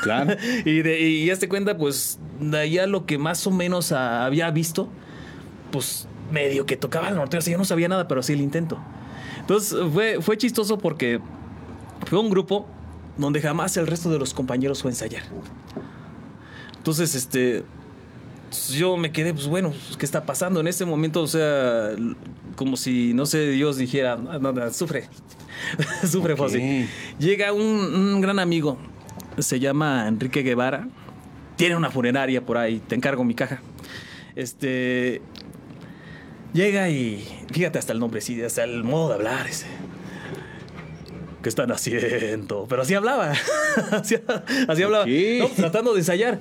Claro. 0.02 0.36
y, 0.66 0.82
de, 0.82 1.00
y 1.00 1.26
ya 1.28 1.36
te 1.36 1.48
cuenta, 1.48 1.78
pues, 1.78 2.20
de 2.40 2.58
allá 2.58 2.88
lo 2.88 3.06
que 3.06 3.18
más 3.18 3.46
o 3.46 3.52
menos 3.52 3.92
había 3.92 4.50
visto, 4.50 4.90
pues, 5.72 6.08
medio 6.32 6.66
que 6.66 6.78
tocaba 6.78 7.10
el 7.10 7.16
norte. 7.16 7.38
O 7.38 7.42
sea, 7.42 7.52
yo 7.52 7.58
no 7.58 7.66
sabía 7.66 7.88
nada, 7.88 8.08
pero 8.08 8.24
sí 8.24 8.34
el 8.34 8.42
intento. 8.42 8.80
Entonces 9.40 9.78
fue, 9.94 10.22
fue 10.22 10.38
chistoso 10.38 10.78
porque 10.78 11.20
fue 12.08 12.20
un 12.20 12.30
grupo 12.30 12.68
donde 13.18 13.42
jamás 13.42 13.76
el 13.78 13.88
resto 13.88 14.10
de 14.10 14.18
los 14.18 14.34
compañeros 14.34 14.82
fue 14.82 14.90
a 14.90 14.94
ensayar. 14.94 15.24
Entonces, 16.82 17.14
este, 17.14 17.64
yo 18.72 18.98
me 18.98 19.12
quedé, 19.12 19.36
pues 19.36 19.46
bueno, 19.46 19.72
¿qué 20.00 20.04
está 20.04 20.26
pasando? 20.26 20.62
En 20.62 20.68
ese 20.68 20.84
momento, 20.84 21.22
o 21.22 21.28
sea, 21.28 21.92
como 22.56 22.76
si, 22.76 23.14
no 23.14 23.28
sé, 23.28 23.52
Dios 23.52 23.78
dijera, 23.78 24.16
no, 24.16 24.40
no, 24.40 24.52
no, 24.52 24.74
sufre, 24.74 25.08
sufre, 26.10 26.36
Fossi. 26.36 26.88
Llega 27.20 27.54
un, 27.54 27.62
un 27.62 28.20
gran 28.20 28.40
amigo, 28.40 28.80
se 29.38 29.60
llama 29.60 30.08
Enrique 30.08 30.42
Guevara, 30.42 30.88
tiene 31.56 31.76
una 31.76 31.92
funeraria 31.92 32.44
por 32.44 32.58
ahí, 32.58 32.80
te 32.80 32.96
encargo 32.96 33.24
mi 33.24 33.36
caja. 33.36 33.62
Este, 34.36 35.22
llega 36.52 36.90
y, 36.90 37.24
fíjate 37.52 37.78
hasta 37.78 37.94
el 37.94 38.00
nombre, 38.00 38.22
sí, 38.22 38.42
hasta 38.42 38.64
el 38.64 38.84
modo 38.84 39.10
de 39.10 39.14
hablar 39.14 39.46
ese. 39.46 39.68
¿Qué 41.42 41.50
están 41.50 41.72
haciendo? 41.72 42.66
Pero 42.70 42.82
así 42.84 42.94
hablaba. 42.94 43.32
así, 43.92 44.16
así 44.68 44.84
hablaba. 44.84 45.06
No, 45.06 45.48
tratando 45.56 45.94
de 45.94 46.00
ensayar. 46.00 46.40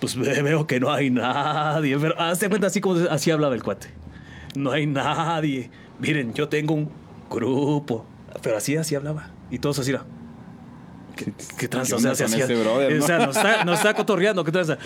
Pues 0.00 0.16
ve- 0.16 0.42
veo 0.42 0.66
que 0.66 0.80
no 0.80 0.92
hay 0.92 1.10
nadie. 1.10 1.96
Pero 1.98 2.20
hazte 2.20 2.48
cuenta 2.48 2.66
así 2.68 2.80
como 2.80 2.96
así 3.10 3.30
hablaba 3.30 3.54
el 3.54 3.62
cuate. 3.62 3.88
No 4.56 4.70
hay 4.72 4.86
nadie. 4.86 5.70
Miren, 6.00 6.34
yo 6.34 6.48
tengo 6.48 6.74
un 6.74 6.90
grupo. 7.30 8.04
Pero 8.42 8.56
así, 8.56 8.76
así 8.76 8.94
hablaba. 8.94 9.30
Y 9.50 9.58
todos 9.58 9.78
así 9.78 9.90
era. 9.90 10.04
¿Qué, 11.16 11.32
qué 11.58 11.68
tranza? 11.68 11.96
O 11.96 11.98
sea, 12.00 12.14
se 12.14 12.24
hacía- 12.24 12.44
ese 12.44 12.54
brother, 12.56 12.92
no? 12.96 13.04
o 13.04 13.06
sea, 13.06 13.18
nos 13.26 13.36
está, 13.36 13.64
nos 13.66 13.78
está 13.78 13.94
cotorreando. 13.94 14.44
¿Qué 14.44 14.52
tranza? 14.52 14.78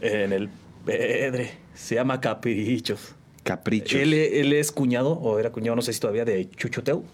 En 0.00 0.32
el 0.32 0.48
Pedre. 0.84 1.52
Se 1.74 1.94
llama 1.96 2.20
Caprichos. 2.20 3.14
Capricho. 3.44 3.98
Él, 3.98 4.14
él 4.14 4.52
es 4.52 4.70
cuñado, 4.72 5.12
o 5.12 5.38
era 5.38 5.50
cuñado, 5.50 5.74
no 5.76 5.82
sé 5.82 5.92
si 5.92 6.00
todavía, 6.00 6.24
de 6.24 6.48
Chuchoteu. 6.50 7.04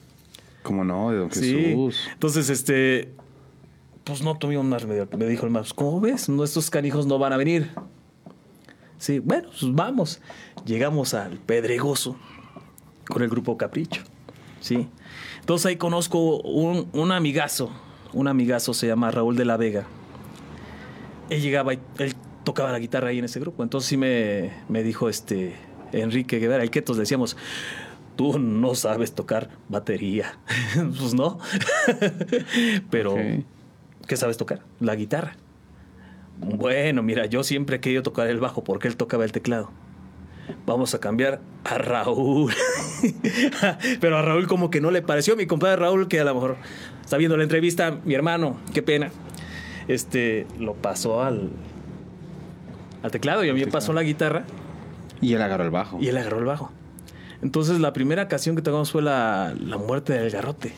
¿Cómo 0.62 0.84
no? 0.84 1.10
De 1.10 1.18
Don 1.18 1.32
Sí. 1.32 1.54
Jesús. 1.54 2.08
Entonces, 2.12 2.50
este. 2.50 3.12
Pues 4.04 4.22
no 4.22 4.36
tuvimos 4.38 4.64
más 4.64 4.82
remedio. 4.82 5.08
Me 5.18 5.26
dijo 5.26 5.44
el 5.46 5.52
más, 5.52 5.74
¿cómo 5.74 6.00
ves? 6.00 6.28
Nuestros 6.28 6.70
canijos 6.70 7.06
no 7.06 7.18
van 7.18 7.32
a 7.32 7.36
venir. 7.36 7.70
Sí, 8.96 9.18
bueno, 9.18 9.48
pues 9.50 9.72
vamos. 9.74 10.20
Llegamos 10.64 11.14
al 11.14 11.38
Pedregoso 11.38 12.16
con 13.06 13.22
el 13.22 13.28
grupo 13.28 13.56
Capricho. 13.56 14.02
Sí. 14.60 14.88
Entonces 15.40 15.66
ahí 15.66 15.76
conozco 15.76 16.40
un, 16.40 16.88
un 16.92 17.12
amigazo. 17.12 17.70
Un 18.12 18.28
amigazo 18.28 18.72
se 18.74 18.86
llama 18.86 19.10
Raúl 19.10 19.36
de 19.36 19.44
la 19.44 19.56
Vega. 19.58 19.86
Él 21.28 21.42
llegaba 21.42 21.74
y 21.74 21.78
él 21.98 22.14
tocaba 22.44 22.72
la 22.72 22.78
guitarra 22.78 23.08
ahí 23.08 23.18
en 23.18 23.26
ese 23.26 23.38
grupo. 23.40 23.62
Entonces 23.62 23.88
sí 23.88 23.96
me, 23.98 24.52
me 24.70 24.82
dijo 24.82 25.10
este 25.10 25.54
Enrique 25.92 26.38
Guevara, 26.38 26.62
el 26.62 26.70
Ketos, 26.70 26.96
decíamos, 26.96 27.36
tú 28.18 28.36
no 28.40 28.74
sabes 28.74 29.14
tocar 29.14 29.48
batería. 29.68 30.40
pues 30.74 31.14
no. 31.14 31.38
Pero. 32.90 33.14
¿qué 34.08 34.16
sabes 34.16 34.36
tocar? 34.36 34.62
La 34.80 34.96
guitarra. 34.96 35.36
Bueno, 36.40 37.04
mira, 37.04 37.26
yo 37.26 37.44
siempre 37.44 37.76
he 37.76 37.80
querido 37.80 38.02
tocar 38.02 38.26
el 38.26 38.40
bajo 38.40 38.64
porque 38.64 38.88
él 38.88 38.96
tocaba 38.96 39.24
el 39.24 39.30
teclado. 39.30 39.70
Vamos 40.66 40.94
a 40.94 40.98
cambiar 40.98 41.40
a 41.62 41.78
Raúl. 41.78 42.52
Pero 44.00 44.18
a 44.18 44.22
Raúl 44.22 44.48
como 44.48 44.68
que 44.68 44.80
no 44.80 44.90
le 44.90 45.00
pareció. 45.00 45.36
Mi 45.36 45.46
compadre 45.46 45.76
Raúl, 45.76 46.08
que 46.08 46.18
a 46.18 46.24
lo 46.24 46.34
mejor 46.34 46.56
está 47.00 47.18
viendo 47.18 47.36
la 47.36 47.44
entrevista, 47.44 47.98
mi 48.04 48.14
hermano, 48.14 48.56
qué 48.74 48.82
pena. 48.82 49.10
Este, 49.86 50.44
lo 50.58 50.74
pasó 50.74 51.22
al, 51.22 51.50
al 53.04 53.10
teclado 53.12 53.44
y 53.44 53.50
a 53.50 53.54
mí 53.54 53.60
me 53.64 53.70
pasó 53.70 53.92
la 53.92 54.02
guitarra 54.02 54.44
Y 55.20 55.34
él 55.34 55.42
agarró 55.42 55.64
el 55.64 55.70
bajo. 55.70 55.98
y 56.00 56.08
él 56.08 56.16
agarró 56.16 56.38
el 56.40 56.44
bajo. 56.46 56.72
Entonces 57.42 57.78
la 57.80 57.92
primera 57.92 58.28
canción 58.28 58.56
que 58.56 58.62
tocamos 58.62 58.90
fue 58.90 59.02
la, 59.02 59.54
la 59.60 59.78
muerte 59.78 60.12
del 60.12 60.30
garrote. 60.30 60.74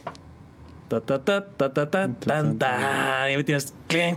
Ta 0.89 1.01
ta 1.01 1.25
ta 1.25 1.47
ta 1.47 1.73
ta 1.73 1.89
ta 1.91 2.09
tan 2.09 2.59
tan. 2.59 3.31
Y 3.33 3.37
me 3.37 3.45
tienes 3.45 3.73
clen. 3.87 4.17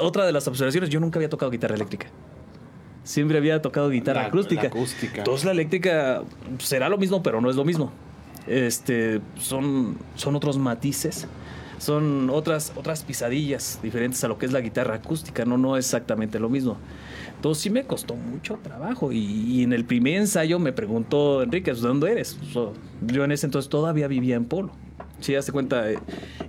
Otra 0.00 0.24
de 0.24 0.32
las 0.32 0.46
observaciones, 0.48 0.88
yo 0.90 1.00
nunca 1.00 1.18
había 1.18 1.28
tocado 1.28 1.50
guitarra 1.50 1.74
eléctrica. 1.74 2.06
Siempre 3.02 3.38
había 3.38 3.60
tocado 3.60 3.88
guitarra 3.90 4.22
La- 4.22 4.28
acústica. 4.28 4.62
la 4.62 4.68
acústica. 4.68 5.18
Entonces 5.18 5.44
la 5.44 5.52
eléctrica 5.52 6.22
será 6.58 6.88
lo 6.88 6.96
mismo, 6.98 7.22
pero 7.22 7.40
no 7.40 7.50
es 7.50 7.56
lo 7.56 7.64
mismo. 7.64 7.90
Este, 8.46 9.20
son, 9.38 9.98
son 10.14 10.36
otros 10.36 10.58
matices. 10.58 11.26
Son 11.80 12.28
otras, 12.28 12.74
otras 12.76 13.02
pisadillas 13.04 13.80
diferentes 13.82 14.22
a 14.22 14.28
lo 14.28 14.36
que 14.36 14.44
es 14.44 14.52
la 14.52 14.60
guitarra 14.60 14.96
acústica. 14.96 15.46
No, 15.46 15.56
no 15.56 15.78
es 15.78 15.86
exactamente 15.86 16.38
lo 16.38 16.50
mismo. 16.50 16.76
Entonces 17.36 17.62
sí 17.62 17.70
me 17.70 17.84
costó 17.84 18.16
mucho 18.16 18.58
trabajo. 18.62 19.12
Y, 19.12 19.62
en 19.62 19.72
el 19.72 19.86
primer 19.86 20.16
ensayo 20.16 20.58
me 20.58 20.74
preguntó 20.74 21.42
Enrique, 21.42 21.72
¿de 21.72 21.80
dónde 21.80 22.12
eres? 22.12 22.38
Yo 23.00 23.24
en 23.24 23.32
ese 23.32 23.46
entonces 23.46 23.70
todavía 23.70 24.08
vivía 24.08 24.36
en 24.36 24.44
Polo. 24.44 24.72
Sí, 25.20 25.34
hace 25.34 25.52
cuenta, 25.52 25.90
eh, 25.90 25.98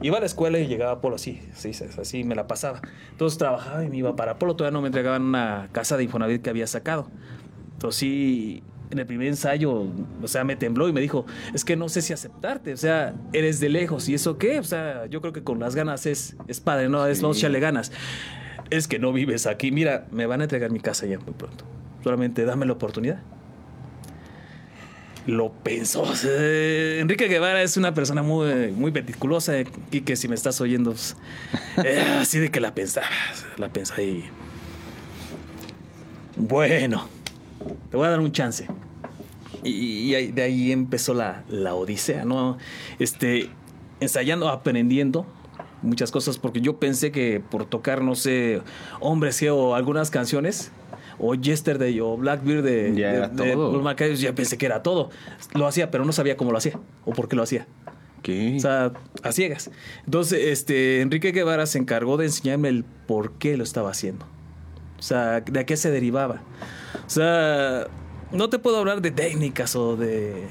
iba 0.02 0.18
a 0.18 0.20
la 0.20 0.26
escuela 0.26 0.60
y 0.60 0.68
llegaba 0.68 0.92
a 0.92 1.02
Polo 1.02 1.16
así, 1.16 1.42
sí, 1.54 1.74
sí, 1.74 1.86
así 1.98 2.26
me 2.26 2.36
la 2.36 2.48
pasaba. 2.48 2.82
Entonces 3.12 3.38
trabajaba 3.38 3.86
y 3.86 3.90
me 3.90 3.98
iba 3.98 4.18
para 4.18 4.38
Polo, 4.38 4.58
todavía 4.58 4.74
no 4.74 4.82
me 4.82 4.88
entregaban 4.88 5.22
una 5.22 5.70
casa 5.72 5.96
de 5.96 6.04
Infonavit 6.04 6.42
que 6.42 6.50
había 6.50 6.68
sacado. 6.68 7.08
Entonces 7.74 8.00
sí, 8.00 8.64
en 8.92 9.00
el 9.00 9.06
primer 9.06 9.28
ensayo, 9.28 9.88
o 10.22 10.28
sea, 10.28 10.44
me 10.44 10.56
tembló 10.56 10.90
y 10.90 10.94
me 10.94 11.02
dijo, 11.02 11.26
es 11.54 11.66
que 11.66 11.76
no 11.76 11.90
sé 11.90 12.02
si 12.02 12.14
aceptarte, 12.14 12.74
o 12.74 12.78
sea, 12.78 13.16
eres 13.34 13.60
de 13.60 13.70
lejos, 13.70 14.10
¿y 14.10 14.14
eso 14.14 14.38
qué? 14.38 14.60
O 14.60 14.64
sea, 14.64 15.06
yo 15.08 15.22
creo 15.22 15.34
que 15.34 15.44
con 15.44 15.60
las 15.60 15.76
ganas 15.76 16.06
es, 16.06 16.36
es 16.48 16.60
padre, 16.60 16.90
¿no? 16.90 17.06
Es 17.06 17.24
a 17.24 17.28
echarle 17.30 17.60
ganas. 17.60 17.92
Es 18.70 18.88
que 18.88 19.00
no 19.00 19.12
vives 19.14 19.48
aquí, 19.48 19.72
mira, 19.72 20.08
me 20.12 20.26
van 20.26 20.42
a 20.42 20.44
entregar 20.46 20.72
mi 20.72 20.80
casa 20.80 21.06
ya 21.06 21.20
muy 21.20 21.34
pronto. 21.34 21.66
Solamente 22.04 22.46
dame 22.46 22.66
la 22.66 22.74
oportunidad. 22.74 23.20
Lo 25.28 25.52
pensó. 25.52 26.02
o 26.02 26.16
sea, 26.16 26.32
Enrique 27.00 27.28
Guevara 27.28 27.62
es 27.62 27.78
una 27.78 27.94
persona 27.94 28.24
muy, 28.24 28.72
muy 28.72 28.92
meticulosa. 28.92 29.54
Y 29.92 30.02
que 30.02 30.16
si 30.16 30.28
me 30.28 30.36
estás 30.36 30.60
oyendo, 30.62 30.92
pues, 30.92 31.16
eh, 31.86 32.04
así 32.20 32.40
de 32.40 32.50
que 32.50 32.60
la 32.60 32.74
pensaba. 32.74 33.08
La 33.58 33.70
pensaba 33.70 34.02
y. 34.02 34.26
Bueno, 36.38 37.08
te 37.92 37.98
voy 37.98 38.08
a 38.08 38.10
dar 38.10 38.20
un 38.20 38.32
chance. 38.32 38.68
Y, 39.64 40.32
de 40.32 40.42
ahí 40.42 40.72
empezó 40.72 41.14
la, 41.14 41.44
la 41.50 41.76
odisea, 41.76 42.26
¿no? 42.26 42.58
Este, 43.00 43.50
ensayando, 44.00 44.50
aprendiendo 44.50 45.26
muchas 45.82 46.12
cosas, 46.12 46.38
porque 46.38 46.62
yo 46.62 46.78
pensé 46.78 47.12
que 47.12 47.40
por 47.40 47.66
tocar, 47.66 48.02
no 48.04 48.16
sé, 48.16 48.62
Hombres 49.00 49.42
G 49.42 49.52
o 49.52 49.76
algunas 49.76 50.10
canciones, 50.10 50.72
o 51.20 51.36
Yesterday 51.36 52.00
o 52.00 52.18
Blackbeard 52.18 52.64
de, 52.64 52.94
Ya 52.96 53.28
de- 53.28 53.56
McCartney, 53.56 54.18
ya 54.18 54.34
pensé 54.34 54.58
que 54.58 54.66
era 54.66 54.82
todo. 54.84 55.10
Lo 55.54 55.68
hacía, 55.68 55.92
pero 55.92 56.04
no 56.06 56.12
sabía 56.12 56.36
cómo 56.36 56.52
lo 56.52 56.58
hacía 56.58 56.80
o 57.06 57.14
por 57.14 57.28
qué 57.28 57.36
lo 57.36 57.44
hacía. 57.44 57.68
¿Qué? 58.24 58.56
O 58.58 58.60
sea, 58.60 58.92
a 59.24 59.32
ciegas. 59.32 59.72
Entonces, 60.06 60.40
este, 60.48 61.02
Enrique 61.02 61.32
Guevara 61.32 61.66
se 61.66 61.80
encargó 61.80 62.18
de 62.18 62.26
enseñarme 62.26 62.70
el 62.70 62.84
por 62.84 63.34
qué 63.34 63.58
lo 63.58 63.64
estaba 63.64 63.90
haciendo. 63.92 64.26
O 65.00 65.02
sea, 65.02 65.42
de 65.42 65.60
a 65.60 65.66
qué 65.66 65.78
se 65.78 65.90
derivaba. 65.90 66.42
O 67.06 67.10
sea, 67.10 67.88
no 68.34 68.50
te 68.50 68.60
puedo 68.60 68.78
hablar 68.78 69.02
de 69.02 69.12
técnicas 69.12 69.76
o 69.76 69.96
de, 69.98 70.48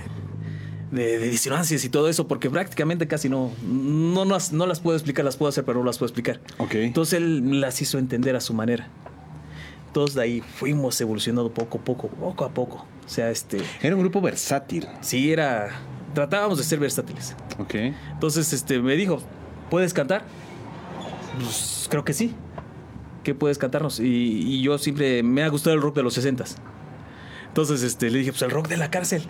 de, 0.91 1.19
de 1.19 1.29
disonancias 1.31 1.85
y 1.85 1.89
todo 1.89 2.09
eso, 2.09 2.27
porque 2.29 2.51
prácticamente 2.51 3.07
casi 3.09 3.29
no, 3.29 3.51
no, 3.67 4.25
no, 4.25 4.33
las- 4.35 4.53
no 4.53 4.67
las 4.67 4.81
puedo 4.81 4.97
explicar, 4.97 5.25
las 5.25 5.37
puedo 5.37 5.49
hacer, 5.49 5.65
pero 5.65 5.79
no 5.81 5.85
las 5.87 5.99
puedo 5.99 6.09
explicar. 6.09 6.41
ok. 6.59 6.75
Entonces 6.77 7.15
él 7.15 7.61
las 7.61 7.81
hizo 7.83 7.99
entender 7.99 8.37
a 8.37 8.41
su 8.41 8.55
manera. 8.55 8.89
Entonces 9.87 10.15
de 10.15 10.23
ahí 10.23 10.41
fuimos 10.41 11.01
evolucionando 11.01 11.53
poco 11.53 11.79
a 11.79 11.81
poco, 11.85 12.09
poco 12.09 12.45
a 12.45 12.51
poco. 12.51 12.87
O 13.05 13.09
sea, 13.09 13.31
este, 13.31 13.59
Era 13.83 13.97
un 13.97 14.03
grupo 14.03 14.21
versátil. 14.21 14.87
sí 15.01 15.33
era, 15.33 15.71
tratábamos 16.15 16.59
de 16.59 16.65
ser 16.65 16.79
versátiles. 16.79 17.35
Ok. 17.59 17.75
Entonces, 18.13 18.53
este, 18.53 18.79
me 18.81 18.95
dijo, 18.95 19.21
¿puedes 19.69 19.93
cantar? 19.93 20.23
Pues 21.43 21.89
creo 21.91 22.05
que 22.05 22.13
sí. 22.13 22.35
¿Qué 23.25 23.35
puedes 23.35 23.59
cantarnos? 23.59 23.99
Y, 24.01 24.05
y 24.07 24.63
yo 24.63 24.79
siempre 24.79 25.23
me 25.25 25.43
ha 25.43 25.49
gustado 25.49 25.75
el 25.75 25.83
rock 25.83 25.97
de 25.97 26.03
los 26.05 26.15
60 26.15 26.45
Entonces, 27.51 27.83
este, 27.83 28.11
le 28.11 28.21
dije, 28.21 28.31
pues 28.31 28.43
el 28.43 28.51
rock 28.51 28.69
de 28.69 28.77
la 28.77 28.91
cárcel. 28.93 29.23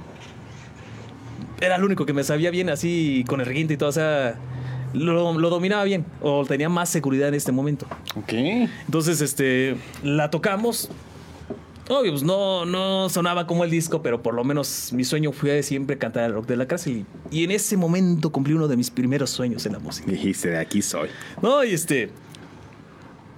Era 1.58 1.76
el 1.76 1.84
único 1.84 2.04
que 2.04 2.12
me 2.12 2.22
sabía 2.22 2.50
bien 2.50 2.68
así 2.68 3.24
con 3.26 3.40
el 3.40 3.46
reguinte 3.46 3.74
y 3.74 3.76
todo. 3.78 3.88
O 3.88 3.92
sea, 3.92 4.38
lo, 4.92 5.38
lo 5.38 5.50
dominaba 5.50 5.84
bien. 5.84 6.04
O 6.20 6.44
tenía 6.44 6.68
más 6.68 6.90
seguridad 6.90 7.28
en 7.28 7.34
este 7.34 7.50
momento. 7.50 7.86
Ok. 8.16 8.32
Entonces, 8.32 9.22
este, 9.22 9.76
la 10.02 10.30
tocamos. 10.30 10.90
Obvio, 11.88 12.12
pues 12.12 12.22
no, 12.22 12.66
no 12.66 13.08
sonaba 13.08 13.46
como 13.46 13.64
el 13.64 13.70
disco, 13.70 14.02
pero 14.02 14.22
por 14.22 14.34
lo 14.34 14.44
menos 14.44 14.92
mi 14.92 15.02
sueño 15.02 15.32
fue 15.32 15.62
siempre 15.62 15.96
cantar 15.96 16.24
el 16.24 16.34
rock 16.34 16.46
de 16.46 16.56
la 16.56 16.66
cárcel. 16.68 17.04
Y, 17.30 17.40
y 17.40 17.44
en 17.44 17.50
ese 17.52 17.78
momento 17.78 18.30
cumplí 18.30 18.52
uno 18.52 18.68
de 18.68 18.76
mis 18.76 18.90
primeros 18.90 19.30
sueños 19.30 19.64
en 19.64 19.72
la 19.72 19.78
música. 19.78 20.10
Dijiste, 20.10 20.50
de 20.50 20.58
aquí 20.58 20.82
soy. 20.82 21.08
No, 21.40 21.64
y 21.64 21.72
este. 21.72 22.10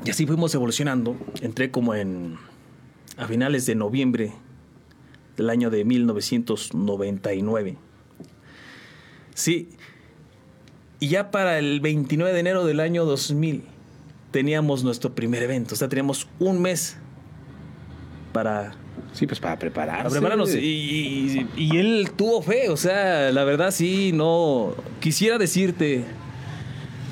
Y 0.05 0.11
así 0.11 0.27
fuimos 0.27 0.53
evolucionando. 0.57 1.17
Entré 1.41 1.71
como 1.71 1.95
en. 1.95 2.37
a 3.17 3.29
finales 3.29 3.65
de 3.65 3.77
noviembre 3.77 4.33
del 5.37 5.51
año 5.51 5.71
de 5.71 5.85
1999. 5.85 7.77
Sí. 9.35 9.71
Y 11.01 11.09
ya 11.09 11.31
para 11.31 11.59
el 11.59 11.81
29 11.81 12.33
de 12.33 12.41
enero 12.41 12.65
del 12.65 12.81
año 12.81 13.05
2000 13.05 13.65
teníamos 14.31 14.85
nuestro 14.85 15.15
primer 15.15 15.43
evento. 15.43 15.75
O 15.75 15.77
sea, 15.77 15.89
teníamos 15.89 16.29
un 16.39 16.61
mes 16.63 16.97
para 18.33 18.75
Sí, 19.15 19.27
pues 19.27 19.41
para 19.41 19.59
prepararse. 19.59 20.03
Para 20.05 20.11
prepararnos. 20.11 20.55
Y, 20.55 20.59
y- 20.59 21.49
y 21.57 21.77
él 21.77 22.11
tuvo 22.17 22.41
fe, 22.43 22.69
o 22.71 22.77
sea, 22.77 23.31
la 23.31 23.45
verdad 23.45 23.71
sí, 23.71 24.13
no. 24.13 24.75
Quisiera 25.01 25.37
decirte 25.39 26.05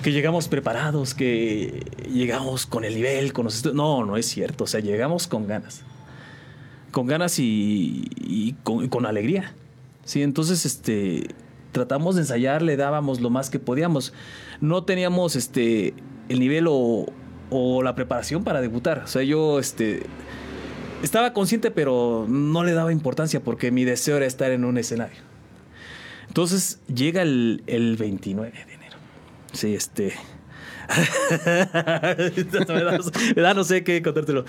que 0.03 0.13
llegamos 0.13 0.49
preparados, 0.49 1.15
que 1.15 1.85
llegamos 2.11 2.65
con 2.67 2.85
el 2.85 2.95
nivel, 2.95 3.33
con 3.35 3.45
los 3.47 3.65
No, 3.75 4.05
no 4.07 4.17
es 4.17 4.27
cierto, 4.27 4.65
o 4.65 4.67
sea, 4.67 4.81
llegamos 4.81 5.27
con 5.27 5.47
ganas. 5.47 5.83
Con 6.91 7.07
ganas 7.07 7.39
y, 7.39 8.11
y 8.17 8.55
con, 8.63 9.07
alegría. 9.07 9.55
Sí, 10.05 10.23
entonces, 10.23 10.67
este. 10.67 11.29
Tratamos 11.73 12.17
de 12.17 12.23
ensayar, 12.23 12.63
le 12.63 12.77
dábamos 12.77 13.21
lo 13.21 13.31
más 13.31 13.49
que 13.49 13.61
podíamos. 13.61 14.13
No 14.61 14.83
teníamos 14.83 15.37
este 15.37 15.95
el 16.29 16.41
nivel 16.41 16.67
o, 16.69 17.07
o 17.49 17.83
la 17.85 17.95
preparación 17.95 18.43
para 18.43 18.61
debutar. 18.61 19.03
O 19.05 19.07
sea, 19.07 19.23
yo 19.23 19.61
este 19.61 20.03
estaba 21.03 21.33
consciente, 21.33 21.71
pero 21.71 22.27
no 22.29 22.65
le 22.65 22.73
daba 22.73 22.93
importancia 22.93 23.43
porque 23.43 23.71
mi 23.71 23.85
deseo 23.85 24.17
era 24.17 24.27
estar 24.27 24.51
en 24.51 24.65
un 24.65 24.79
escenario. 24.79 25.19
Entonces 26.29 26.81
llega 26.87 27.23
el, 27.23 27.63
el 27.67 27.97
29 27.97 28.53
de 28.53 28.75
enero. 28.75 28.97
Sí, 29.53 29.75
este. 29.75 30.15
me, 33.37 33.43
da, 33.43 33.55
no 33.55 33.65
sé 33.65 33.83
qué 33.83 34.03
contártelo. 34.03 34.45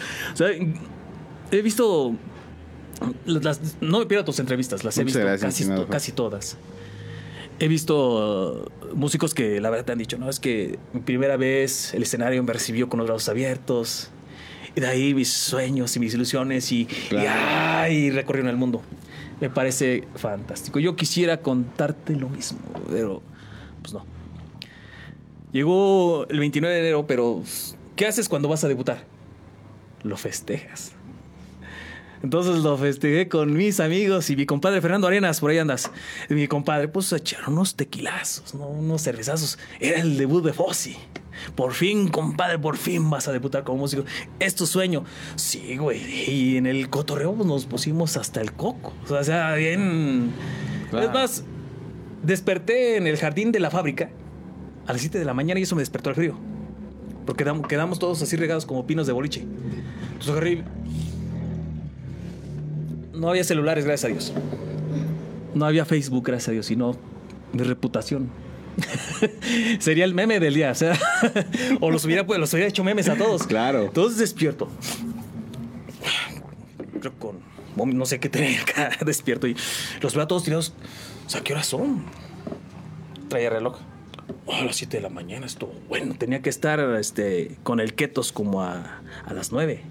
He 1.51 1.61
visto. 1.61 2.15
Las- 3.25 3.59
no 3.81 3.99
me 3.99 4.05
pierdo 4.05 4.25
tus 4.25 4.39
entrevistas, 4.39 4.83
las 4.83 4.97
he 4.97 5.01
Muchas 5.03 5.15
visto 5.15 5.27
gracias, 5.27 5.69
casi, 5.89 6.11
to- 6.11 6.23
todas. 6.29 6.57
He 7.59 7.67
visto 7.67 8.65
uh, 8.91 8.95
músicos 8.95 9.33
que 9.33 9.61
la 9.61 9.69
verdad 9.69 9.85
te 9.85 9.91
han 9.91 9.97
dicho, 9.99 10.17
no, 10.17 10.29
es 10.29 10.39
que 10.39 10.79
mi 10.93 11.01
primera 11.01 11.37
vez 11.37 11.93
el 11.93 12.03
escenario 12.03 12.41
me 12.43 12.53
recibió 12.53 12.89
con 12.89 12.97
los 12.99 13.07
brazos 13.07 13.29
abiertos. 13.29 14.09
Y 14.75 14.79
de 14.79 14.87
ahí 14.87 15.13
mis 15.13 15.31
sueños 15.31 15.95
y 15.95 15.99
mis 15.99 16.13
ilusiones 16.13 16.71
y, 16.71 16.87
ay, 17.27 18.09
recorrieron 18.09 18.49
el 18.49 18.55
mundo. 18.55 18.81
Me 19.41 19.49
parece 19.49 20.07
fantástico. 20.15 20.79
Yo 20.79 20.95
quisiera 20.95 21.41
contarte 21.41 22.15
lo 22.15 22.29
mismo, 22.29 22.59
pero 22.89 23.21
pues 23.81 23.93
no. 23.93 24.05
Llegó 25.51 26.25
el 26.29 26.39
29 26.39 26.73
de 26.73 26.81
enero, 26.81 27.05
pero 27.05 27.43
¿qué 27.95 28.07
haces 28.07 28.29
cuando 28.29 28.47
vas 28.47 28.63
a 28.63 28.67
debutar? 28.69 29.03
Lo 30.03 30.15
festejas. 30.15 30.93
Entonces 32.23 32.57
lo 32.63 32.77
festejé 32.77 33.27
con 33.27 33.53
mis 33.53 33.79
amigos 33.79 34.29
y 34.29 34.35
mi 34.35 34.45
compadre 34.45 34.79
Fernando 34.81 35.07
Arenas, 35.07 35.39
por 35.39 35.49
ahí 35.51 35.57
andas. 35.57 35.89
Y 36.29 36.33
mi 36.35 36.47
compadre, 36.47 36.87
pues 36.87 37.11
echaron 37.13 37.53
unos 37.53 37.75
tequilazos, 37.75 38.53
¿no? 38.53 38.67
unos 38.67 39.01
cervezazos. 39.01 39.57
Era 39.79 39.99
el 39.99 40.17
debut 40.17 40.43
de 40.43 40.53
Fossi. 40.53 40.95
Por 41.55 41.73
fin, 41.73 42.09
compadre, 42.09 42.59
por 42.59 42.77
fin 42.77 43.09
vas 43.09 43.27
a 43.27 43.31
debutar 43.31 43.63
como 43.63 43.79
músico. 43.79 44.03
Es 44.39 44.53
tu 44.53 44.67
sueño. 44.67 45.03
Sí, 45.35 45.77
güey. 45.77 46.01
Y 46.29 46.57
en 46.57 46.67
el 46.67 46.89
cotorreo 46.89 47.33
pues, 47.33 47.47
nos 47.47 47.65
pusimos 47.65 48.17
hasta 48.17 48.41
el 48.41 48.53
coco. 48.53 48.93
O 49.09 49.23
sea, 49.23 49.55
bien. 49.55 50.31
Claro. 50.91 51.07
Es 51.07 51.13
más, 51.13 51.43
desperté 52.21 52.97
en 52.97 53.07
el 53.07 53.17
jardín 53.17 53.51
de 53.51 53.59
la 53.59 53.71
fábrica 53.71 54.09
a 54.85 54.91
las 54.93 55.01
7 55.01 55.17
de 55.17 55.25
la 55.25 55.33
mañana 55.33 55.59
y 55.59 55.63
eso 55.63 55.75
me 55.75 55.81
despertó 55.81 56.09
el 56.09 56.15
frío. 56.15 56.37
Porque 57.25 57.43
quedamos, 57.43 57.67
quedamos 57.67 57.97
todos 57.99 58.21
así 58.21 58.35
regados 58.35 58.65
como 58.65 58.85
pinos 58.85 59.07
de 59.07 59.13
boliche. 59.13 59.45
Entonces 60.19 60.51
y- 60.51 60.63
No 63.13 63.29
había 63.29 63.43
celulares, 63.43 63.85
gracias 63.85 64.09
a 64.09 64.13
Dios. 64.13 64.33
No 65.53 65.65
había 65.65 65.85
Facebook, 65.85 66.25
gracias 66.25 66.49
a 66.49 66.51
Dios, 66.51 66.65
sino 66.65 66.95
mi 67.53 67.63
reputación. 67.63 68.29
Sería 69.79 70.05
el 70.05 70.13
meme 70.13 70.39
del 70.39 70.53
día, 70.53 70.71
o 70.71 70.75
sea, 70.75 70.97
o 71.81 71.91
los 71.91 72.05
hubiera, 72.05 72.25
pues, 72.25 72.39
los 72.39 72.53
hubiera 72.53 72.69
hecho 72.69 72.83
memes 72.83 73.09
a 73.09 73.15
todos. 73.15 73.43
Claro. 73.47 73.83
Entonces 73.83 74.17
despierto. 74.17 74.69
Creo 76.99 77.13
con. 77.19 77.51
No 77.75 78.05
sé 78.05 78.19
qué 78.19 78.29
tenía 78.29 78.61
acá, 78.61 78.91
despierto 79.05 79.47
y 79.47 79.55
los 80.01 80.13
veo 80.13 80.23
a 80.23 80.27
todos 80.27 80.43
tirados. 80.43 80.73
O 81.25 81.29
sea, 81.29 81.41
¿qué 81.41 81.53
horas 81.53 81.67
son? 81.67 82.03
Traía 83.27 83.49
reloj. 83.49 83.77
Oh, 84.45 84.53
a 84.53 84.63
las 84.63 84.75
7 84.75 84.97
de 84.97 85.03
la 85.03 85.09
mañana 85.09 85.45
estuvo 85.45 85.73
bueno. 85.87 86.15
Tenía 86.17 86.41
que 86.41 86.49
estar 86.49 86.79
este, 86.99 87.57
con 87.63 87.79
el 87.79 87.93
Ketos 87.93 88.31
como 88.31 88.61
a, 88.61 89.01
a 89.25 89.33
las 89.33 89.51
9. 89.51 89.81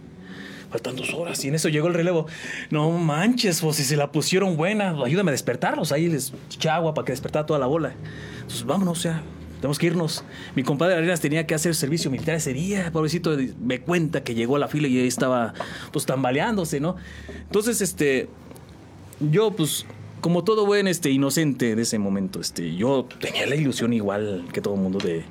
Faltan 0.70 0.94
dos 0.94 1.12
horas 1.14 1.44
y 1.44 1.48
en 1.48 1.54
eso 1.56 1.68
llegó 1.68 1.88
el 1.88 1.94
relevo. 1.94 2.26
No 2.70 2.90
manches, 2.90 3.61
pues 3.61 3.76
si 3.76 3.85
se 3.85 3.96
la 3.96 4.12
pusieron 4.12 4.56
buena, 4.56 4.90
ayúdame 5.04 5.30
a 5.30 5.33
despertarlos. 5.33 5.92
Ahí 5.92 6.09
les 6.09 6.33
eché 6.54 6.68
agua 6.68 6.94
para 6.94 7.04
que 7.04 7.12
despertara 7.12 7.46
toda 7.46 7.59
la 7.59 7.66
bola. 7.66 7.94
Entonces 8.35 8.64
vámonos, 8.64 8.98
o 8.98 9.02
sea, 9.02 9.22
tenemos 9.56 9.78
que 9.78 9.87
irnos. 9.87 10.24
Mi 10.54 10.62
compadre 10.62 10.94
Arenas 10.94 11.20
tenía 11.20 11.46
que 11.46 11.54
hacer 11.54 11.74
servicio 11.74 12.11
militar 12.11 12.37
ese 12.37 12.52
día. 12.52 12.90
Pobrecito, 12.92 13.37
me 13.61 13.80
cuenta 13.80 14.22
que 14.22 14.35
llegó 14.35 14.56
a 14.56 14.59
la 14.59 14.68
fila 14.68 14.88
y 14.88 14.98
ahí 14.98 15.09
estaba 15.09 15.54
pues 15.92 16.06
tambaleándose, 16.06 16.78
¿no? 16.78 16.96
Entonces, 17.46 17.80
este, 17.80 18.28
yo 19.18 19.50
pues 19.50 19.87
como 20.20 20.44
todo 20.44 20.66
buen 20.66 20.87
este 20.87 21.11
inocente 21.11 21.74
de 21.74 21.83
ese 21.83 21.98
momento, 21.98 22.40
este, 22.40 22.74
yo 22.76 23.06
tenía 23.20 23.46
la 23.46 23.56
ilusión 23.56 23.92
igual 23.92 24.46
que 24.52 24.61
todo 24.61 24.74
el 24.74 24.80
mundo 24.80 24.98
de 24.98 25.24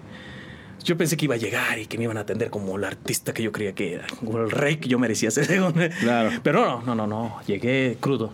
yo 0.83 0.97
pensé 0.97 1.17
que 1.17 1.25
iba 1.25 1.35
a 1.35 1.37
llegar 1.37 1.79
y 1.79 1.85
que 1.87 1.97
me 1.97 2.03
iban 2.05 2.17
a 2.17 2.21
atender 2.21 2.49
como 2.49 2.75
el 2.77 2.83
artista 2.83 3.33
que 3.33 3.43
yo 3.43 3.51
creía 3.51 3.73
que 3.73 3.93
era, 3.93 4.07
como 4.19 4.37
el 4.39 4.49
rey 4.51 4.77
que 4.77 4.89
yo 4.89 4.99
merecía 4.99 5.31
ser. 5.31 5.47
Claro. 6.01 6.31
Pero 6.43 6.65
no, 6.65 6.81
no, 6.83 6.95
no, 6.95 7.07
no, 7.07 7.39
llegué 7.47 7.97
crudo. 7.99 8.31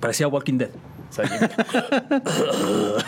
Parecía 0.00 0.28
Walking 0.28 0.58
Dead. 0.58 0.70
O 1.10 1.12
sea, 1.12 1.24
llegué- 1.24 1.50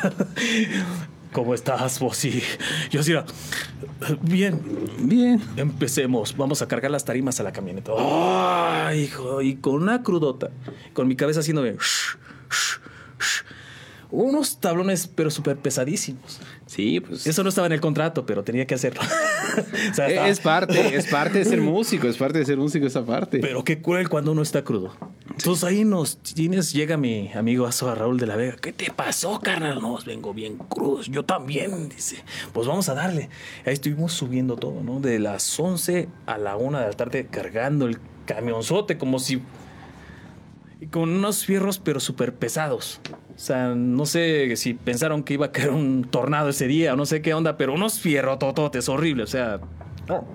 ¿Cómo 1.32 1.54
estás, 1.54 2.00
vos? 2.00 2.24
Y 2.24 2.42
yo 2.90 3.00
así 3.00 3.12
era, 3.12 3.24
bien, 4.20 4.60
Bien. 4.98 5.40
Empecemos, 5.56 6.36
vamos 6.36 6.60
a 6.60 6.66
cargar 6.66 6.90
las 6.90 7.04
tarimas 7.04 7.38
a 7.38 7.44
la 7.44 7.52
camioneta. 7.52 7.92
¡Ay, 7.96 9.02
hijo! 9.04 9.40
Y 9.40 9.54
con 9.56 9.74
una 9.76 10.02
crudota, 10.02 10.50
con 10.92 11.06
mi 11.06 11.14
cabeza 11.14 11.38
haciéndome. 11.40 11.74
shh, 11.74 12.16
shh, 12.50 12.80
shh. 13.20 13.44
Unos 14.12 14.58
tablones, 14.58 15.06
pero 15.06 15.30
súper 15.30 15.56
pesadísimos. 15.56 16.40
Sí, 16.66 17.00
pues. 17.00 17.26
Eso 17.26 17.42
no 17.42 17.48
estaba 17.48 17.66
en 17.68 17.72
el 17.74 17.80
contrato, 17.80 18.26
pero 18.26 18.42
tenía 18.44 18.66
que 18.66 18.74
hacerlo. 18.74 19.00
O 19.90 19.94
sea, 19.94 20.08
estaba- 20.08 20.28
es 20.28 20.38
parte, 20.40 20.94
es 20.96 21.06
parte 21.08 21.38
de 21.38 21.44
ser 21.44 21.60
músico, 21.60 22.06
es 22.06 22.16
parte 22.16 22.38
de 22.38 22.44
ser 22.44 22.56
músico 22.56 22.86
esa 22.86 23.04
parte. 23.04 23.40
Pero 23.40 23.64
qué 23.64 23.82
cruel 23.82 24.08
cuando 24.08 24.30
uno 24.32 24.42
está 24.42 24.62
crudo. 24.62 24.94
Entonces 25.30 25.64
ahí 25.64 25.84
nos 25.84 26.18
tienes, 26.18 26.72
llega 26.72 26.96
mi 26.96 27.32
amigo 27.32 27.66
Azoa 27.66 27.94
Raúl 27.96 28.18
de 28.20 28.26
la 28.26 28.36
Vega. 28.36 28.56
¿Qué 28.60 28.72
te 28.72 28.90
pasó, 28.92 29.40
carnal? 29.40 29.80
No, 29.80 29.98
vengo 30.06 30.32
bien 30.34 30.56
crudo. 30.56 31.02
Yo 31.02 31.24
también, 31.24 31.88
dice. 31.88 32.22
Pues 32.52 32.68
vamos 32.68 32.88
a 32.88 32.94
darle. 32.94 33.28
Ahí 33.66 33.72
estuvimos 33.72 34.12
subiendo 34.12 34.56
todo, 34.56 34.82
¿no? 34.82 35.00
De 35.00 35.18
las 35.18 35.58
11 35.58 36.08
a 36.26 36.38
la 36.38 36.56
1 36.56 36.78
de 36.78 36.84
la 36.86 36.92
tarde 36.92 37.26
cargando 37.28 37.86
el 37.86 37.98
camionzote 38.26 38.98
como 38.98 39.18
si... 39.18 39.42
Con 40.90 41.10
unos 41.10 41.44
fierros 41.44 41.78
pero 41.78 42.00
súper 42.00 42.34
pesados. 42.34 43.00
O 43.34 43.38
sea, 43.38 43.74
no 43.74 44.06
sé 44.06 44.56
si 44.56 44.74
pensaron 44.74 45.22
que 45.22 45.34
iba 45.34 45.46
a 45.46 45.52
caer 45.52 45.70
un 45.70 46.04
tornado 46.04 46.48
ese 46.48 46.66
día 46.66 46.94
o 46.94 46.96
no 46.96 47.06
sé 47.06 47.22
qué 47.22 47.34
onda, 47.34 47.56
pero 47.56 47.74
unos 47.74 48.00
fierrotototes 48.00 48.88
horribles. 48.88 49.28
O 49.28 49.32
sea, 49.32 49.60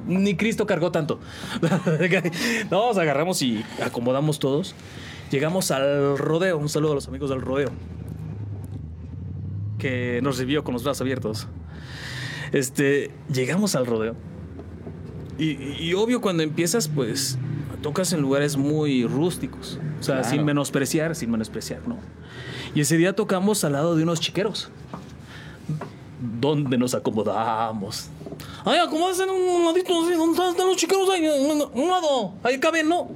ni 0.08 0.36
Cristo 0.36 0.66
cargó 0.66 0.92
tanto. 0.92 1.20
no, 2.72 2.88
nos 2.88 2.98
agarramos 2.98 3.42
y 3.42 3.64
acomodamos 3.84 4.40
todos. 4.40 4.76
Llegamos 5.32 5.72
al 5.72 6.18
rodeo. 6.18 6.58
Un 6.58 6.70
saludo 6.70 6.92
a 6.92 6.96
los 6.96 7.08
amigos 7.08 7.30
del 7.32 7.42
rodeo. 7.42 7.72
Que 9.80 10.20
nos 10.22 10.38
recibió 10.38 10.64
con 10.64 10.74
los 10.74 10.84
brazos 10.84 11.02
abiertos. 11.02 11.48
Este, 12.52 13.12
llegamos 13.32 13.76
al 13.76 13.86
rodeo. 13.86 14.16
Y 15.38 15.94
obvio, 15.94 16.22
cuando 16.22 16.44
empiezas, 16.44 16.88
pues 16.88 17.38
tocas 17.86 18.12
en 18.14 18.22
lugares 18.22 18.58
muy 18.58 19.06
rústicos. 19.06 19.80
O 20.00 20.04
sea, 20.04 20.16
Claro. 20.22 20.30
sin 20.32 20.44
menospreciar, 20.44 21.16
sin 21.16 21.30
menospreciar, 21.30 21.88
¿no? 21.88 22.00
Y 22.74 22.82
ese 22.82 22.98
día 22.98 23.14
tocamos 23.14 23.64
al 23.64 23.74
lado 23.74 23.96
de 23.96 24.02
unos 24.02 24.20
chiqueros. 24.20 24.70
Donde 26.42 26.80
nos 26.80 26.96
acomodamos. 26.96 28.10
Ay, 28.66 28.80
acomódense 28.80 29.22
en 29.24 29.30
un 29.30 29.66
ladito 29.66 30.02
así, 30.04 30.14
¿dónde 30.16 30.50
están 30.50 30.66
los 30.68 30.78
chiqueros 30.78 31.08
ahí? 31.12 31.24
En 31.26 31.62
un 31.80 31.90
lado, 31.90 32.34
ahí 32.44 32.58
caben, 32.60 32.90
¿no? 32.90 33.10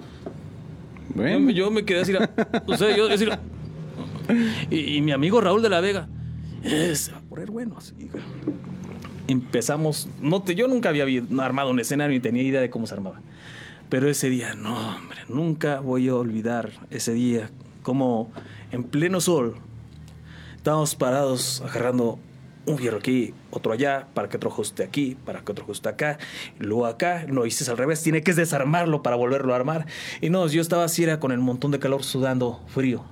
Bueno, 1.15 1.49
Yo 1.49 1.71
me 1.71 1.83
quedé 1.83 2.01
así, 2.01 2.13
o 2.67 2.77
sea, 2.77 2.95
yo 2.95 3.07
así, 3.11 3.25
y, 4.69 4.97
y 4.97 5.01
mi 5.01 5.11
amigo 5.13 5.41
Raúl 5.41 5.63
de 5.63 5.69
la 5.69 5.81
Vega, 5.81 6.07
eh, 6.63 6.93
se 6.95 7.11
va 7.11 7.17
a 7.17 7.21
poner 7.21 7.49
bueno. 7.49 7.73
así, 7.79 7.95
güey. 7.97 8.23
Empezamos, 9.27 10.07
no 10.21 10.43
te, 10.43 10.53
yo 10.53 10.67
nunca 10.67 10.89
había 10.89 11.05
armado 11.39 11.71
un 11.71 11.79
escenario 11.79 12.13
ni 12.13 12.19
tenía 12.19 12.43
idea 12.43 12.61
de 12.61 12.69
cómo 12.69 12.85
se 12.85 12.93
armaba. 12.93 13.21
Pero 13.89 14.07
ese 14.07 14.29
día, 14.29 14.53
no, 14.53 14.95
hombre, 14.95 15.19
nunca 15.27 15.79
voy 15.79 16.09
a 16.09 16.15
olvidar 16.15 16.71
ese 16.91 17.13
día, 17.13 17.49
como 17.81 18.31
en 18.71 18.83
pleno 18.83 19.19
sol, 19.19 19.55
estábamos 20.57 20.95
parados 20.95 21.61
agarrando 21.61 22.19
un 22.67 22.77
fierro 22.77 22.99
aquí, 22.99 23.33
otro 23.49 23.73
allá, 23.73 24.07
para 24.13 24.29
que 24.29 24.37
otro 24.37 24.51
ajuste 24.51 24.83
aquí, 24.83 25.17
para 25.25 25.41
que 25.41 25.51
otro 25.51 25.63
ajuste 25.63 25.89
acá, 25.89 26.19
luego 26.59 26.85
acá, 26.85 27.25
lo 27.27 27.47
hiciste 27.47 27.71
al 27.71 27.77
revés, 27.77 28.03
tiene 28.03 28.21
que 28.21 28.33
desarmarlo 28.33 29.01
para 29.01 29.15
volverlo 29.15 29.53
a 29.53 29.55
armar. 29.55 29.87
Y 30.21 30.29
no, 30.29 30.45
yo 30.47 30.61
estaba 30.61 30.83
así, 30.83 31.03
era 31.03 31.19
con 31.19 31.31
el 31.31 31.39
montón 31.39 31.71
de 31.71 31.79
calor, 31.79 32.03
sudando, 32.03 32.61
frío. 32.67 33.03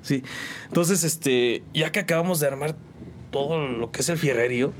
Sí. 0.00 0.22
Entonces, 0.68 1.04
este, 1.04 1.62
ya 1.74 1.92
que 1.92 2.00
acabamos 2.00 2.40
de 2.40 2.46
armar 2.46 2.76
todo 3.30 3.68
lo 3.68 3.90
que 3.90 4.00
es 4.00 4.08
el 4.08 4.16
fierrerío, 4.16 4.72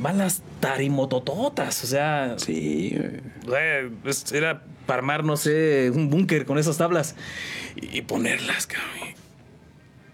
van 0.00 0.20
tarimotototas, 0.60 1.84
o 1.84 1.86
sea, 1.86 2.34
sí, 2.38 2.96
güey. 3.44 3.86
o 4.04 4.12
sea, 4.12 4.38
era 4.38 4.62
para 4.86 4.98
armar, 4.98 5.24
no 5.24 5.36
sé, 5.36 5.90
un 5.94 6.10
búnker 6.10 6.46
con 6.46 6.58
esas 6.58 6.78
tablas 6.78 7.14
y, 7.76 8.02
ponerlas, 8.02 8.66
cabrón. 8.66 9.14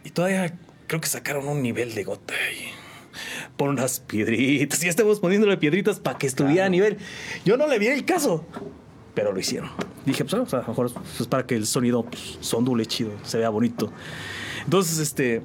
Y 0.05 0.11
todavía 0.11 0.59
creo 0.87 1.01
que 1.01 1.09
sacaron 1.09 1.49
un 1.49 1.63
nivel 1.63 1.95
de 1.95 2.05
gota 2.05 2.35
ahí. 2.35 2.71
Por 3.57 3.71
unas 3.71 4.01
piedritas. 4.01 4.83
Y 4.83 4.89
estamos 4.89 5.21
poniéndole 5.21 5.57
piedritas 5.57 6.01
para 6.01 6.19
que 6.19 6.27
estuviera 6.27 6.67
a 6.67 6.69
nivel. 6.69 6.99
Yo 7.45 7.57
no 7.57 7.69
le 7.69 7.79
vi 7.79 7.87
el 7.87 8.05
caso, 8.05 8.45
pero 9.15 9.33
lo 9.33 9.39
hicieron. 9.39 9.71
Dije, 10.05 10.25
pues 10.25 10.35
a 10.53 10.57
lo 10.59 10.67
mejor 10.67 10.91
es 11.21 11.27
para 11.29 11.47
que 11.47 11.55
el 11.55 11.67
sonido 11.67 12.03
pues, 12.05 12.39
sondule 12.41 12.85
chido, 12.87 13.13
se 13.23 13.39
vea 13.39 13.49
bonito. 13.51 13.93
Entonces, 14.65 14.99
este. 14.99 15.43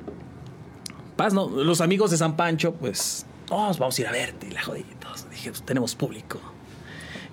Paz, 1.15 1.33
¿no? 1.33 1.49
Los 1.49 1.81
amigos 1.81 2.09
de 2.09 2.17
San 2.17 2.35
Pancho, 2.35 2.73
pues, 2.73 3.25
oh, 3.49 3.71
vamos 3.77 3.97
a 3.97 4.01
ir 4.01 4.07
a 4.07 4.11
verte, 4.11 4.47
y 4.47 4.51
la 4.51 4.63
joditos. 4.63 5.29
Dije, 5.29 5.49
pues 5.51 5.63
tenemos 5.63 5.95
público. 5.95 6.39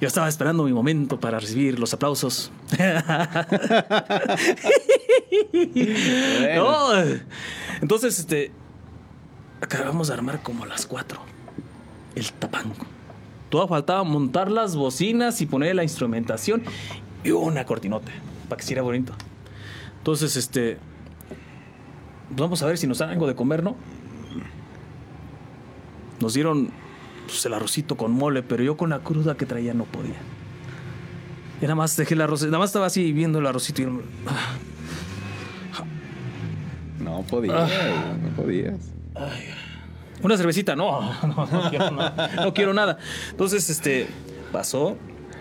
Yo 0.01 0.09
estaba 0.09 0.29
esperando 0.29 0.65
mi 0.65 0.73
momento 0.75 1.19
para 1.19 1.41
recibir 1.41 1.79
los 1.79 1.95
aplausos. 1.95 2.51
entonces, 7.81 8.19
este. 8.19 8.53
Acabamos 9.63 10.09
de 10.09 10.15
armar 10.15 10.43
como 10.43 10.65
a 10.65 10.67
las 10.67 10.85
4. 10.85 11.19
El 12.15 12.31
tapanco. 12.33 12.85
Todo 13.49 13.67
faltaba 13.69 14.05
montar 14.05 14.51
las 14.51 14.77
bocinas 14.77 15.41
y 15.41 15.47
poner 15.47 15.75
la 15.75 15.83
instrumentación 15.83 16.63
y 17.25 17.31
una 17.31 17.65
cortinota 17.65 18.13
para 18.51 18.59
que 18.59 18.67
sea 18.67 18.83
bonito. 18.83 19.15
Entonces, 19.99 20.37
este. 20.37 20.77
Pues 22.29 22.39
vamos 22.39 22.63
a 22.63 22.67
ver 22.67 22.77
si 22.77 22.87
nos 22.87 22.99
dan 22.99 23.09
algo 23.09 23.27
de 23.27 23.35
comer, 23.35 23.63
¿no? 23.63 23.77
Nos 26.21 26.35
dieron 26.35 26.71
pues, 27.27 27.45
el 27.47 27.55
arrocito 27.55 27.97
con 27.97 28.13
mole, 28.13 28.43
pero 28.43 28.63
yo 28.63 28.77
con 28.77 28.91
la 28.91 29.01
cruda 29.01 29.37
que 29.37 29.47
traía 29.47 29.75
no 29.75 29.85
podía. 29.85 30.17
Y 31.61 31.63
nada 31.63 31.75
más 31.75 31.97
dejé 31.97 32.15
el 32.15 32.21
arroz, 32.21 32.45
nada 32.45 32.59
más 32.59 32.71
estaba 32.71 32.87
así 32.87 33.13
viendo 33.13 33.39
el 33.39 33.47
arrocito 33.47 33.83
y... 33.83 33.87
No 37.03 37.23
podías, 37.23 37.71
no 38.23 38.29
podías. 38.37 38.75
Una 40.23 40.37
cervecita, 40.37 40.75
no, 40.75 41.01
no, 41.27 41.71
quiero, 41.71 41.91
no, 41.91 42.55
quiero 42.55 42.75
nada. 42.75 42.99
Entonces, 43.31 43.71
este, 43.71 44.09
pasó, 44.53 44.97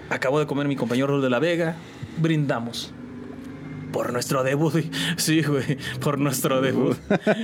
acabó 0.10 0.40
de 0.40 0.46
comer 0.46 0.68
mi 0.68 0.76
compañero 0.76 1.22
de 1.22 1.30
la 1.30 1.40
Vega, 1.40 1.76
brindamos 2.18 2.94
por 3.92 4.12
nuestro 4.12 4.44
debut. 4.44 4.74
Sí, 5.18 5.42
güey, 5.42 5.78
por 6.02 6.20
nuestro 6.20 6.62
debut. 6.62 6.98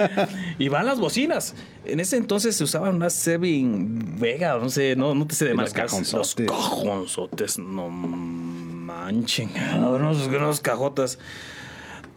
y 0.59 0.67
van 0.67 0.85
las 0.85 0.99
bocinas. 0.99 1.55
En 1.85 1.99
ese 1.99 2.17
entonces 2.17 2.55
se 2.55 2.63
usaban 2.63 2.95
unas 2.95 3.13
Sevin 3.13 4.19
Vega, 4.19 4.57
no 4.57 4.69
sé, 4.69 4.95
no, 4.95 5.15
no 5.15 5.25
te 5.25 5.35
sé 5.35 5.45
de 5.45 5.53
marcas. 5.53 5.91
Los 5.91 6.35
cajonzotes. 6.35 7.57
no 7.57 7.89
manchen. 7.89 9.49
Unos, 9.77 10.27
unos 10.27 10.59
cajotas. 10.59 11.17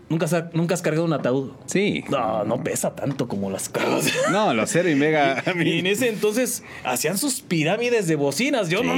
¿Nunca, 0.09 0.51
¿Nunca 0.53 0.75
has 0.75 0.83
cargado 0.83 1.07
un 1.07 1.13
ataúd? 1.13 1.53
Sí. 1.67 2.05
No, 2.11 2.45
no 2.45 2.63
pesa 2.63 2.95
tanto 2.95 3.27
como 3.27 3.51
las 3.51 3.69
cosas. 3.69 4.13
No, 4.31 4.53
los 4.53 4.71
cero 4.71 4.91
y 4.91 4.95
mega. 4.95 5.43
y 5.65 5.79
en 5.79 5.87
ese 5.87 6.09
entonces 6.09 6.63
hacían 6.85 7.19
sus 7.19 7.41
pirámides 7.41 8.07
de 8.07 8.17
bocinas. 8.17 8.69
Yo 8.69 8.83
no, 8.83 8.95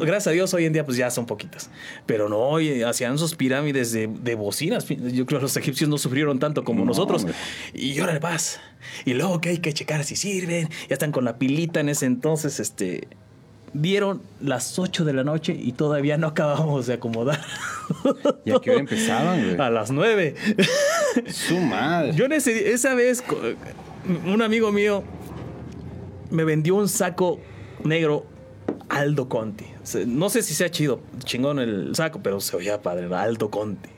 gracias 0.00 0.26
a 0.28 0.30
Dios 0.30 0.52
hoy 0.54 0.66
en 0.66 0.72
día 0.72 0.84
pues 0.84 0.96
ya 0.96 1.10
son 1.10 1.26
poquitas. 1.26 1.70
Pero 2.06 2.28
no, 2.28 2.58
hacían 2.86 3.18
sus 3.18 3.34
pirámides 3.34 3.92
de, 3.92 4.34
bocinas. 4.34 4.86
Yo 4.88 5.26
creo 5.26 5.40
que 5.40 5.44
los 5.44 5.56
egipcios 5.56 5.88
no 5.90 5.98
sufrieron 5.98 6.38
tanto 6.38 6.64
como 6.64 6.84
nosotros. 6.84 7.26
Y 7.74 7.98
ahora 7.98 8.20
paz. 8.20 8.60
Y 9.04 9.14
luego 9.14 9.40
que 9.40 9.50
hay 9.50 9.58
que 9.58 9.72
checar 9.72 10.04
si 10.04 10.16
sirven. 10.16 10.68
Ya 10.88 10.94
están 10.94 11.12
con 11.12 11.24
la 11.24 11.38
pilita 11.38 11.80
en 11.80 11.88
ese 11.88 12.06
entonces, 12.06 12.60
este 12.60 13.08
dieron 13.80 14.22
las 14.40 14.78
8 14.78 15.04
de 15.04 15.12
la 15.12 15.24
noche 15.24 15.56
y 15.58 15.72
todavía 15.72 16.18
no 16.18 16.28
acabamos 16.28 16.86
de 16.86 16.94
acomodar. 16.94 17.40
¿Y 18.44 18.52
a 18.52 18.60
qué 18.60 18.70
hora 18.70 18.80
empezaban, 18.80 19.42
güey? 19.42 19.60
A 19.60 19.70
las 19.70 19.90
9. 19.90 20.34
Su 21.28 21.58
madre. 21.58 22.12
Yo 22.14 22.26
esa 22.26 22.94
vez, 22.94 23.22
un 24.26 24.42
amigo 24.42 24.72
mío 24.72 25.02
me 26.30 26.44
vendió 26.44 26.74
un 26.74 26.88
saco 26.88 27.40
negro 27.84 28.26
Aldo 28.88 29.28
Conti. 29.28 29.66
No 30.06 30.30
sé 30.30 30.42
si 30.42 30.54
sea 30.54 30.70
chido, 30.70 31.00
chingón 31.24 31.58
el 31.58 31.94
saco, 31.94 32.20
pero 32.22 32.40
se 32.40 32.56
oía 32.56 32.82
padre, 32.82 33.12
Aldo 33.14 33.50
Conti. 33.50 33.90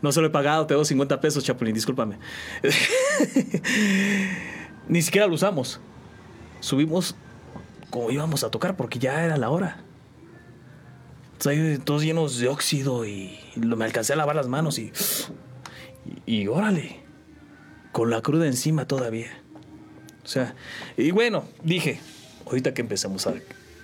No 0.00 0.12
se 0.12 0.20
lo 0.20 0.28
he 0.28 0.30
pagado, 0.30 0.66
tengo 0.66 0.84
50 0.84 1.20
pesos, 1.20 1.44
Chapulín, 1.44 1.74
discúlpame. 1.74 2.18
Ni 4.88 5.02
siquiera 5.02 5.26
lo 5.26 5.34
usamos. 5.34 5.80
Subimos 6.60 7.16
como 7.90 8.10
íbamos 8.10 8.44
a 8.44 8.50
tocar 8.50 8.76
porque 8.76 8.98
ya 8.98 9.24
era 9.24 9.36
la 9.36 9.50
hora. 9.50 9.78
todos 11.84 12.02
llenos 12.02 12.38
de 12.38 12.48
óxido 12.48 13.06
y 13.06 13.38
me 13.56 13.84
alcancé 13.84 14.12
a 14.12 14.16
lavar 14.16 14.36
las 14.36 14.48
manos 14.48 14.78
y, 14.78 14.92
y, 16.26 16.46
órale, 16.48 17.00
con 17.92 18.10
la 18.10 18.20
cruda 18.22 18.46
encima 18.46 18.86
todavía. 18.86 19.30
O 20.24 20.28
sea, 20.28 20.54
y 20.96 21.10
bueno, 21.10 21.44
dije, 21.62 22.00
ahorita 22.46 22.74
que 22.74 22.82
empecemos 22.82 23.26
a, 23.26 23.34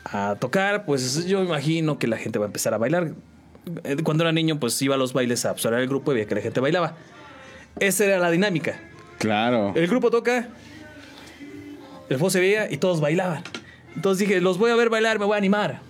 a 0.04 0.36
tocar, 0.36 0.84
pues 0.84 1.26
yo 1.26 1.42
imagino 1.42 1.98
que 1.98 2.06
la 2.06 2.18
gente 2.18 2.38
va 2.38 2.44
a 2.44 2.48
empezar 2.48 2.74
a 2.74 2.78
bailar. 2.78 3.14
Eh, 3.84 3.96
cuando 4.02 4.24
era 4.24 4.32
niño, 4.32 4.60
pues 4.60 4.80
iba 4.82 4.94
a 4.94 4.98
los 4.98 5.14
bailes 5.14 5.46
a 5.46 5.52
observar 5.52 5.80
el 5.80 5.88
grupo 5.88 6.12
y 6.12 6.16
veía 6.16 6.26
que 6.26 6.34
la 6.34 6.42
gente 6.42 6.60
bailaba. 6.60 6.96
Esa 7.80 8.04
era 8.04 8.18
la 8.18 8.30
dinámica. 8.30 8.78
Claro. 9.18 9.72
El 9.74 9.86
grupo 9.86 10.10
toca, 10.10 10.48
el 12.08 12.18
fuego 12.18 12.30
se 12.30 12.40
veía 12.40 12.70
y 12.70 12.76
todos 12.76 13.00
bailaban. 13.00 13.42
Entonces 13.96 14.26
dije, 14.26 14.40
los 14.40 14.58
voy 14.58 14.70
a 14.70 14.76
ver 14.76 14.90
bailar, 14.90 15.18
me 15.18 15.24
voy 15.24 15.34
a 15.34 15.38
animar. 15.38 15.80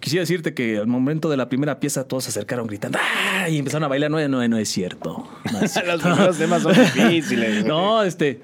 Quisiera 0.00 0.22
decirte 0.22 0.52
que 0.52 0.78
al 0.78 0.88
momento 0.88 1.30
de 1.30 1.36
la 1.36 1.48
primera 1.48 1.78
pieza 1.78 2.04
todos 2.08 2.24
se 2.24 2.30
acercaron 2.30 2.66
gritando 2.66 2.98
¡Ah! 3.00 3.48
y 3.48 3.58
empezaron 3.58 3.84
a 3.84 3.88
bailar. 3.88 4.10
No, 4.10 4.18
no, 4.28 4.48
no 4.48 4.58
es 4.58 4.68
cierto. 4.68 5.28
Los 5.86 6.02
primeros 6.02 6.38
temas 6.38 6.62
son 6.62 6.74
difíciles. 6.74 7.64
no, 7.66 8.02
este. 8.02 8.40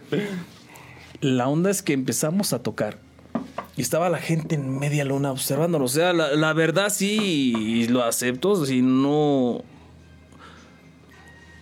La 1.21 1.49
onda 1.49 1.71
es 1.71 1.83
que 1.83 1.95
empezamos 1.95 2.53
a 2.53 2.63
tocar 2.63 2.99
y 3.77 3.83
estaba 3.83 4.09
la 4.09 4.19
gente 4.19 4.55
en 4.55 4.79
media 4.79 5.05
luna 5.05 5.33
observándonos. 5.33 5.93
O 5.93 5.95
sea, 5.95 6.13
la, 6.13 6.53
verdad 6.53 6.91
sí 6.91 7.87
lo 7.89 8.05
acepto. 8.05 8.65
Si 8.65 8.83
no. 8.83 9.65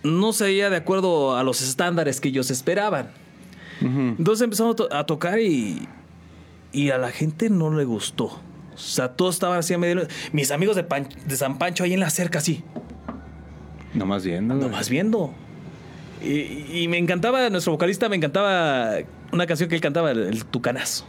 No 0.03 0.33
sería 0.33 0.69
de 0.69 0.77
acuerdo 0.77 1.35
a 1.35 1.43
los 1.43 1.61
estándares 1.61 2.21
que 2.21 2.29
ellos 2.29 2.51
esperaban. 2.51 3.09
Entonces 3.81 4.43
empezamos 4.43 4.75
a 4.91 5.05
tocar 5.05 5.39
y 5.39 5.87
y 6.71 6.89
a 6.91 6.97
la 6.97 7.11
gente 7.11 7.49
no 7.49 7.73
le 7.73 7.83
gustó. 7.85 8.25
O 8.25 8.79
sea, 8.79 9.15
todos 9.15 9.35
estaban 9.35 9.57
así 9.57 9.73
a 9.73 9.77
medio. 9.77 10.07
Mis 10.31 10.51
amigos 10.51 10.75
de, 10.75 10.83
de 10.83 11.35
San 11.35 11.57
Pancho 11.57 11.83
ahí 11.83 11.93
en 11.93 11.99
la 11.99 12.09
cerca, 12.09 12.39
así. 12.39 12.63
Nomás 13.93 14.23
viendo. 14.23 14.53
Nomás 14.53 14.89
viendo. 14.89 15.33
Y, 16.21 16.81
y, 16.83 16.87
me 16.87 16.97
encantaba, 16.97 17.49
nuestro 17.49 17.73
vocalista 17.73 18.09
me 18.09 18.15
encantaba 18.15 18.97
una 19.31 19.45
canción 19.45 19.69
que 19.69 19.75
él 19.75 19.81
cantaba, 19.81 20.11
el 20.11 20.45
Tucanazo. 20.45 21.05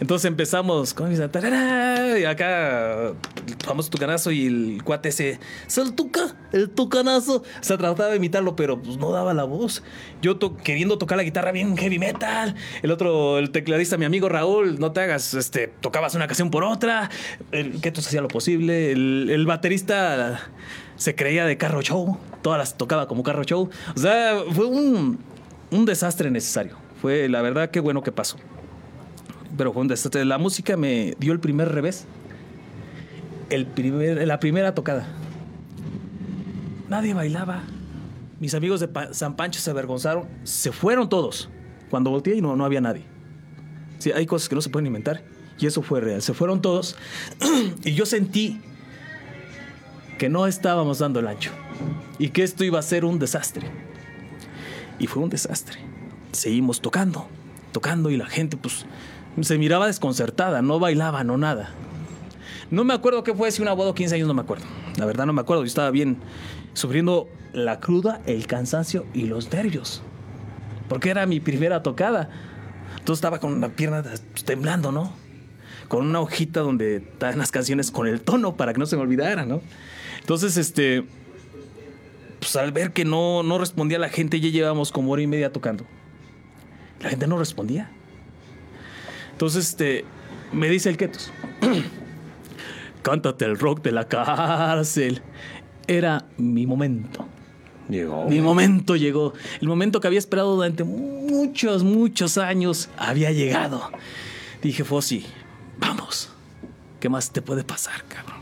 Entonces 0.00 0.26
empezamos 0.26 0.94
con 0.94 1.12
y 1.12 2.24
acá 2.24 3.12
famoso 3.64 3.90
tucanazo 3.90 4.30
y 4.30 4.46
el 4.46 4.82
cuate 4.84 5.08
ese, 5.08 5.40
es 5.66 5.78
el 5.78 5.94
tuca, 5.94 6.36
el 6.52 6.70
tucanazo. 6.70 7.42
Se 7.60 7.76
trataba 7.76 8.10
de 8.10 8.16
imitarlo, 8.16 8.54
pero 8.54 8.80
pues 8.80 8.96
no 8.96 9.10
daba 9.10 9.34
la 9.34 9.44
voz. 9.44 9.82
Yo 10.22 10.38
queriendo 10.62 10.98
tocar 10.98 11.16
la 11.16 11.24
guitarra 11.24 11.50
bien 11.50 11.76
heavy 11.76 11.98
metal. 11.98 12.54
El 12.82 12.92
otro, 12.92 13.38
el 13.38 13.50
tecladista, 13.50 13.96
mi 13.96 14.04
amigo 14.04 14.28
Raúl, 14.28 14.78
no 14.78 14.92
te 14.92 15.00
hagas, 15.00 15.34
este, 15.34 15.72
tocabas 15.80 16.14
una 16.14 16.26
canción 16.26 16.50
por 16.50 16.62
otra. 16.62 17.10
El 17.50 17.80
tú 17.80 18.00
hacía 18.00 18.20
lo 18.20 18.28
posible. 18.28 18.92
El, 18.92 19.28
el 19.30 19.46
baterista 19.46 20.40
se 20.96 21.16
creía 21.16 21.44
de 21.44 21.56
carro 21.56 21.82
show. 21.82 22.18
Todas 22.42 22.58
las 22.58 22.78
tocaba 22.78 23.08
como 23.08 23.24
carro 23.24 23.42
show. 23.42 23.68
O 23.96 23.98
sea, 23.98 24.42
fue 24.52 24.66
un, 24.66 25.18
un 25.72 25.84
desastre 25.84 26.30
necesario. 26.30 26.76
Fue 27.02 27.28
la 27.28 27.42
verdad 27.42 27.70
que 27.70 27.80
bueno 27.80 28.02
que 28.02 28.12
pasó 28.12 28.38
pero 29.56 29.72
desastre. 29.84 30.24
La 30.24 30.38
música 30.38 30.76
me 30.76 31.14
dio 31.18 31.32
el 31.32 31.40
primer 31.40 31.72
revés. 31.72 32.06
El 33.50 33.66
primer, 33.66 34.26
la 34.26 34.40
primera 34.40 34.74
tocada. 34.74 35.06
Nadie 36.88 37.14
bailaba. 37.14 37.62
Mis 38.40 38.54
amigos 38.54 38.80
de 38.80 38.88
San 39.12 39.36
Pancho 39.36 39.60
se 39.60 39.70
avergonzaron. 39.70 40.26
Se 40.44 40.72
fueron 40.72 41.08
todos. 41.08 41.48
Cuando 41.90 42.10
volteé 42.10 42.36
y 42.36 42.40
no, 42.40 42.56
no 42.56 42.64
había 42.64 42.80
nadie. 42.80 43.04
Sí, 43.98 44.12
hay 44.12 44.26
cosas 44.26 44.48
que 44.48 44.54
no 44.54 44.60
se 44.60 44.70
pueden 44.70 44.86
inventar. 44.86 45.22
Y 45.58 45.66
eso 45.66 45.82
fue 45.82 46.00
real. 46.00 46.22
Se 46.22 46.34
fueron 46.34 46.62
todos. 46.62 46.96
y 47.84 47.94
yo 47.94 48.06
sentí 48.06 48.60
que 50.18 50.28
no 50.28 50.46
estábamos 50.46 50.98
dando 50.98 51.20
el 51.20 51.26
ancho. 51.26 51.50
Y 52.18 52.30
que 52.30 52.42
esto 52.42 52.64
iba 52.64 52.78
a 52.78 52.82
ser 52.82 53.04
un 53.04 53.18
desastre. 53.18 53.68
Y 54.98 55.06
fue 55.06 55.22
un 55.22 55.30
desastre. 55.30 55.78
Seguimos 56.32 56.80
tocando, 56.80 57.26
tocando 57.72 58.10
y 58.10 58.16
la 58.16 58.26
gente 58.26 58.56
pues 58.56 58.84
se 59.42 59.58
miraba 59.58 59.86
desconcertada, 59.86 60.62
no 60.62 60.78
bailaba, 60.78 61.24
no 61.24 61.36
nada. 61.36 61.70
No 62.70 62.84
me 62.84 62.94
acuerdo 62.94 63.24
qué 63.24 63.34
fue, 63.34 63.50
si 63.50 63.62
una 63.62 63.72
boda 63.72 63.90
o 63.90 63.94
15 63.94 64.14
años, 64.14 64.28
no 64.28 64.34
me 64.34 64.42
acuerdo. 64.42 64.66
La 64.96 65.06
verdad 65.06 65.26
no 65.26 65.32
me 65.32 65.40
acuerdo, 65.40 65.62
yo 65.62 65.68
estaba 65.68 65.90
bien 65.90 66.18
sufriendo 66.74 67.28
la 67.52 67.80
cruda, 67.80 68.20
el 68.26 68.46
cansancio 68.46 69.06
y 69.14 69.22
los 69.22 69.52
nervios. 69.52 70.02
Porque 70.88 71.10
era 71.10 71.26
mi 71.26 71.40
primera 71.40 71.82
tocada. 71.82 72.30
Entonces 72.98 73.18
estaba 73.18 73.40
con 73.40 73.60
la 73.60 73.70
pierna 73.70 74.02
temblando, 74.44 74.92
¿no? 74.92 75.12
con 75.88 76.06
una 76.06 76.20
hojita 76.20 76.60
donde 76.60 76.96
estaban 76.96 77.38
las 77.38 77.50
canciones 77.50 77.90
con 77.90 78.06
el 78.06 78.20
tono 78.20 78.56
para 78.56 78.72
que 78.72 78.78
no 78.78 78.86
se 78.86 78.96
me 78.96 79.02
olvidara, 79.02 79.44
¿no? 79.46 79.62
Entonces, 80.20 80.56
este, 80.56 81.04
pues 82.38 82.54
al 82.56 82.72
ver 82.72 82.92
que 82.92 83.04
no, 83.04 83.42
no 83.42 83.58
respondía 83.58 83.98
la 83.98 84.10
gente, 84.10 84.38
ya 84.38 84.50
llevábamos 84.50 84.92
como 84.92 85.10
hora 85.12 85.22
y 85.22 85.26
media 85.26 85.52
tocando. 85.52 85.84
La 87.00 87.08
gente 87.08 87.26
no 87.26 87.38
respondía. 87.38 87.90
Entonces, 89.38 89.68
este, 89.68 90.04
me 90.52 90.68
dice 90.68 90.88
el 90.88 90.96
Ketos, 90.96 91.30
cántate 93.02 93.44
el 93.44 93.56
rock 93.56 93.82
de 93.82 93.92
la 93.92 94.08
cárcel. 94.08 95.22
Era 95.86 96.26
mi 96.38 96.66
momento. 96.66 97.24
Llegó. 97.88 98.24
Mi 98.24 98.40
momento 98.40 98.96
llegó. 98.96 99.34
El 99.60 99.68
momento 99.68 100.00
que 100.00 100.08
había 100.08 100.18
esperado 100.18 100.56
durante 100.56 100.82
muchos, 100.82 101.84
muchos 101.84 102.36
años 102.36 102.88
había 102.98 103.30
llegado. 103.30 103.92
Dije, 104.60 104.82
Fossi, 104.82 105.24
vamos. 105.78 106.30
¿Qué 106.98 107.08
más 107.08 107.30
te 107.30 107.40
puede 107.40 107.62
pasar, 107.62 108.02
cabrón? 108.08 108.40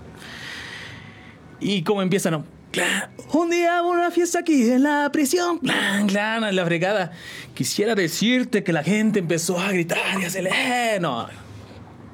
Y 1.61 1.83
como 1.83 2.01
empiezan. 2.01 2.43
Clan, 2.77 3.11
Un 3.33 3.49
día 3.49 3.83
hubo 3.83 3.91
una 3.93 4.11
fiesta 4.11 4.41
aquí 4.41 4.71
en 4.71 4.83
la 4.83 5.09
prisión. 5.11 5.59
Clan, 5.61 6.07
clan, 6.09 6.45
en 6.45 6.55
la 6.55 6.65
fregada. 6.67 7.11
Quisiera 7.55 7.95
decirte 7.95 8.63
que 8.63 8.71
la 8.75 8.83
gente 8.83 9.19
empezó 9.21 9.59
a 9.59 9.73
gritar 9.73 9.99
y 10.21 10.25
a 10.25 10.27
hacerle. 10.27 10.51
"Eh", 10.53 10.99
No. 11.01 11.27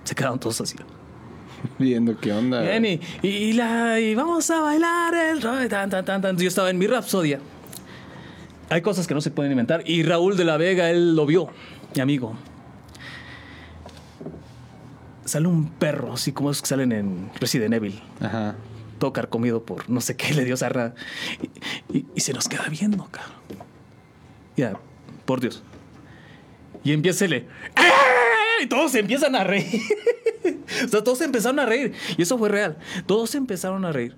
Se 0.05 0.14
quedaron 0.14 0.38
todos 0.38 0.61
así. 0.61 0.77
Viendo 1.81 2.16
qué 2.18 2.33
onda. 2.33 2.61
Bien, 2.62 2.85
y, 2.87 3.01
y 3.27 3.53
la, 3.55 3.98
y 3.98 4.14
vamos 4.14 4.48
a 4.53 4.61
bailar 4.61 5.12
el. 5.14 5.40
Tan, 5.40 5.68
tan, 5.90 6.05
tan, 6.05 6.22
tan. 6.22 6.37
Yo 6.38 6.46
estaba 6.46 6.70
en 6.70 6.79
mi 6.79 6.87
rapsodia. 6.87 7.40
Hay 8.70 8.83
cosas 8.83 9.09
que 9.09 9.14
no 9.14 9.20
se 9.20 9.33
pueden 9.33 9.51
inventar. 9.51 9.83
Y 9.85 10.05
Raúl 10.05 10.37
de 10.37 10.44
la 10.44 10.59
Vega, 10.59 10.90
él 10.90 11.16
lo 11.16 11.27
vio, 11.27 11.48
mi 11.96 12.01
amigo. 12.01 12.37
Sale 15.25 15.48
un 15.48 15.70
perro, 15.70 16.12
así 16.12 16.31
como 16.31 16.53
esos 16.53 16.62
que 16.62 16.68
salen 16.68 16.92
en 16.92 17.31
Resident 17.40 17.75
Evil. 17.75 18.01
Ajá. 18.20 18.55
Todo 19.03 19.12
carcomido 19.12 19.65
por 19.65 19.91
no 19.91 20.01
sé 20.01 20.15
qué 20.17 20.33
le 20.35 20.45
dio 20.45 20.57
sarra. 20.57 20.95
Y, 21.91 21.99
y- 21.99 22.07
y 22.15 22.21
se 22.21 22.33
nos 22.33 22.47
queda 22.47 22.69
viendo, 22.71 23.05
cabrón. 23.11 23.35
Ya, 24.57 24.79
por 25.25 25.41
Dios. 25.41 25.61
Y 26.85 26.93
empieza 26.93 27.25
el. 27.25 27.33
¡Eh! 27.33 27.47
Y 28.62 28.67
todos 28.67 28.93
se 28.93 29.01
empiezan 29.01 29.35
a 29.35 29.43
reír. 29.43 29.67
o 30.85 30.88
sea, 30.88 31.03
todos 31.03 31.19
se 31.19 31.25
empezaron 31.25 31.59
a 31.59 31.67
reír. 31.67 31.95
Y 32.17 32.23
eso 32.23 32.38
fue 32.38 32.49
real. 32.49 32.79
Todos 33.07 33.31
se 33.31 33.38
empezaron 33.38 33.85
a 33.85 33.91
reír. 33.91 34.15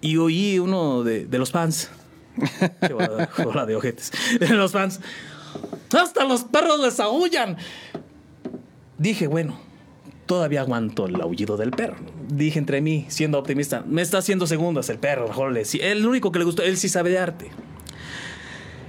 Y 0.00 0.16
oí 0.16 0.58
uno 0.58 1.02
de, 1.02 1.26
de 1.26 1.38
los 1.38 1.50
fans. 1.50 1.90
Bola 3.44 3.66
de 3.66 3.76
ojetes. 3.76 4.10
De 4.40 4.48
los 4.54 4.72
fans. 4.72 5.00
Hasta 5.94 6.24
los 6.24 6.44
perros 6.44 6.80
les 6.80 6.98
aullan. 6.98 7.58
Dije, 8.96 9.26
bueno, 9.26 9.60
todavía 10.26 10.60
aguanto 10.60 11.06
el 11.06 11.20
aullido 11.20 11.56
del 11.56 11.70
perro. 11.70 11.96
Dije 12.28 12.58
entre 12.58 12.80
mí, 12.80 13.06
siendo 13.08 13.38
optimista, 13.38 13.84
me 13.86 14.02
está 14.02 14.18
haciendo 14.18 14.46
segundas 14.46 14.88
el 14.88 14.98
perro, 14.98 15.28
mejor 15.28 15.52
le 15.52 15.62
El 15.80 16.06
único 16.06 16.32
que 16.32 16.38
le 16.38 16.44
gustó, 16.44 16.62
él 16.62 16.76
sí 16.76 16.88
sabe 16.88 17.10
de 17.10 17.18
arte. 17.18 17.50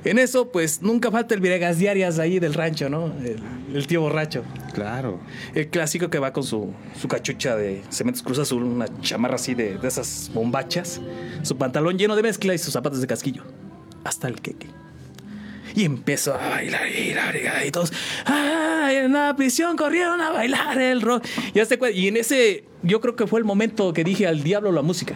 En 0.05 0.19
eso, 0.19 0.51
pues 0.51 0.81
nunca 0.81 1.11
falta 1.11 1.33
el 1.33 1.39
Villegas 1.39 1.77
Diarias 1.77 2.19
ahí 2.19 2.39
del 2.39 2.53
rancho, 2.53 2.89
¿no? 2.89 3.13
El, 3.23 3.39
el 3.73 3.87
tío 3.87 4.01
borracho. 4.01 4.43
Claro. 4.73 5.21
El 5.55 5.69
clásico 5.69 6.09
que 6.09 6.19
va 6.19 6.33
con 6.33 6.43
su, 6.43 6.73
su 6.99 7.07
cachucha 7.07 7.55
de 7.55 7.81
Cementos 7.89 8.21
Cruz 8.21 8.39
Azul, 8.39 8.63
una 8.63 8.87
chamarra 8.99 9.35
así 9.35 9.53
de, 9.53 9.77
de 9.77 9.87
esas 9.87 10.29
bombachas, 10.33 10.99
su 11.43 11.57
pantalón 11.57 11.97
lleno 11.97 12.17
de 12.17 12.23
mezcla 12.23 12.53
y 12.53 12.57
sus 12.57 12.73
zapatos 12.73 12.99
de 12.99 13.07
casquillo. 13.07 13.43
Hasta 14.03 14.27
el 14.27 14.41
queque. 14.41 14.67
Y 15.75 15.85
empezó 15.85 16.33
a 16.35 16.49
bailar 16.49 16.87
y 16.87 17.13
bailar, 17.13 17.65
y 17.65 17.71
todos, 17.71 17.91
¡ay! 18.25 18.97
En 18.97 19.13
la 19.13 19.35
prisión 19.35 19.75
corrieron 19.75 20.21
a 20.21 20.29
bailar 20.31 20.79
el 20.79 21.01
rock. 21.01 21.25
Y, 21.53 21.59
cuenta- 21.77 21.91
y 21.91 22.07
en 22.09 22.17
ese, 22.17 22.65
yo 22.83 23.01
creo 23.01 23.15
que 23.15 23.25
fue 23.27 23.39
el 23.39 23.45
momento 23.45 23.91
que 23.93 24.03
dije 24.03 24.27
al 24.27 24.43
diablo 24.43 24.71
la 24.71 24.81
música. 24.83 25.15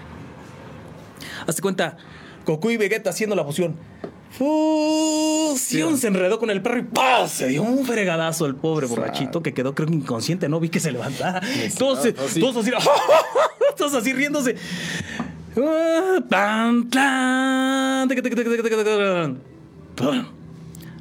Hazte 1.45 1.61
cuenta, 1.61 1.97
Goku 2.45 2.71
y 2.71 2.77
Vegeta 2.77 3.11
haciendo 3.11 3.35
la 3.35 3.43
fusión. 3.43 3.75
Fusión 4.31 5.97
se 5.97 6.07
enredó 6.07 6.39
con 6.39 6.49
el 6.49 6.61
perro 6.61 6.79
y 6.79 6.83
¡pah! 6.83 7.27
Se 7.27 7.47
dio 7.47 7.63
un 7.63 7.85
fregadazo 7.85 8.45
el 8.45 8.55
pobre 8.55 8.85
borrachito 8.87 9.41
que 9.41 9.53
quedó, 9.53 9.73
creo 9.75 9.87
que 9.87 9.93
inconsciente, 9.93 10.49
no 10.49 10.59
vi 10.59 10.69
que 10.69 10.79
se 10.79 10.91
levantara. 10.91 11.41
Todos, 11.77 12.01
se- 12.03 12.13
pues 12.13 12.31
sí. 12.31 12.39
todos 12.39 12.57
así, 12.57 12.71
todos 13.77 13.93
así 13.93 14.13
riéndose. 14.13 14.55
Ah, 15.57 16.19
tan, 16.29 16.89
tan, 16.89 18.07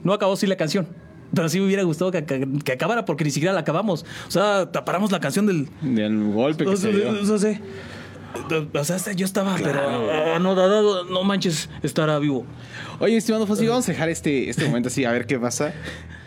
No 0.06 0.12
acabó 0.12 0.34
así 0.34 0.46
la 0.46 0.56
canción. 0.56 0.86
Pero 1.34 1.48
sí 1.48 1.58
me 1.58 1.66
hubiera 1.66 1.82
gustado 1.82 2.12
que, 2.12 2.24
que- 2.24 2.46
que 2.64 2.72
acabara 2.72 3.04
porque 3.04 3.24
ni 3.24 3.30
siquiera 3.30 3.52
la 3.52 3.60
acabamos. 3.60 4.06
O 4.28 4.30
sea, 4.30 4.70
paramos 4.84 5.10
la 5.10 5.18
canción 5.18 5.46
del, 5.46 5.68
Del 5.82 6.32
golpe 6.32 6.64
que 6.64 6.70
o 6.70 6.76
se 6.76 6.92
dio. 6.92 7.10
o 7.10 7.38
sea. 7.38 7.60
O 8.48 9.12
yo 9.16 9.24
estaba, 9.24 9.56
pero 9.56 9.80
ah, 9.80 10.38
no, 10.38 10.54
no, 10.54 10.68
no, 10.82 11.04
no 11.04 11.24
manches, 11.24 11.68
estará 11.82 12.18
vivo. 12.20 12.44
Oye, 13.00 13.16
estimado 13.16 13.46
Fossi, 13.46 13.66
vamos 13.66 13.88
a 13.88 13.92
dejar 13.92 14.08
este, 14.10 14.48
este 14.50 14.66
momento 14.66 14.88
así 14.88 15.04
a 15.04 15.10
ver 15.10 15.26
qué 15.26 15.38
pasa. 15.38 15.74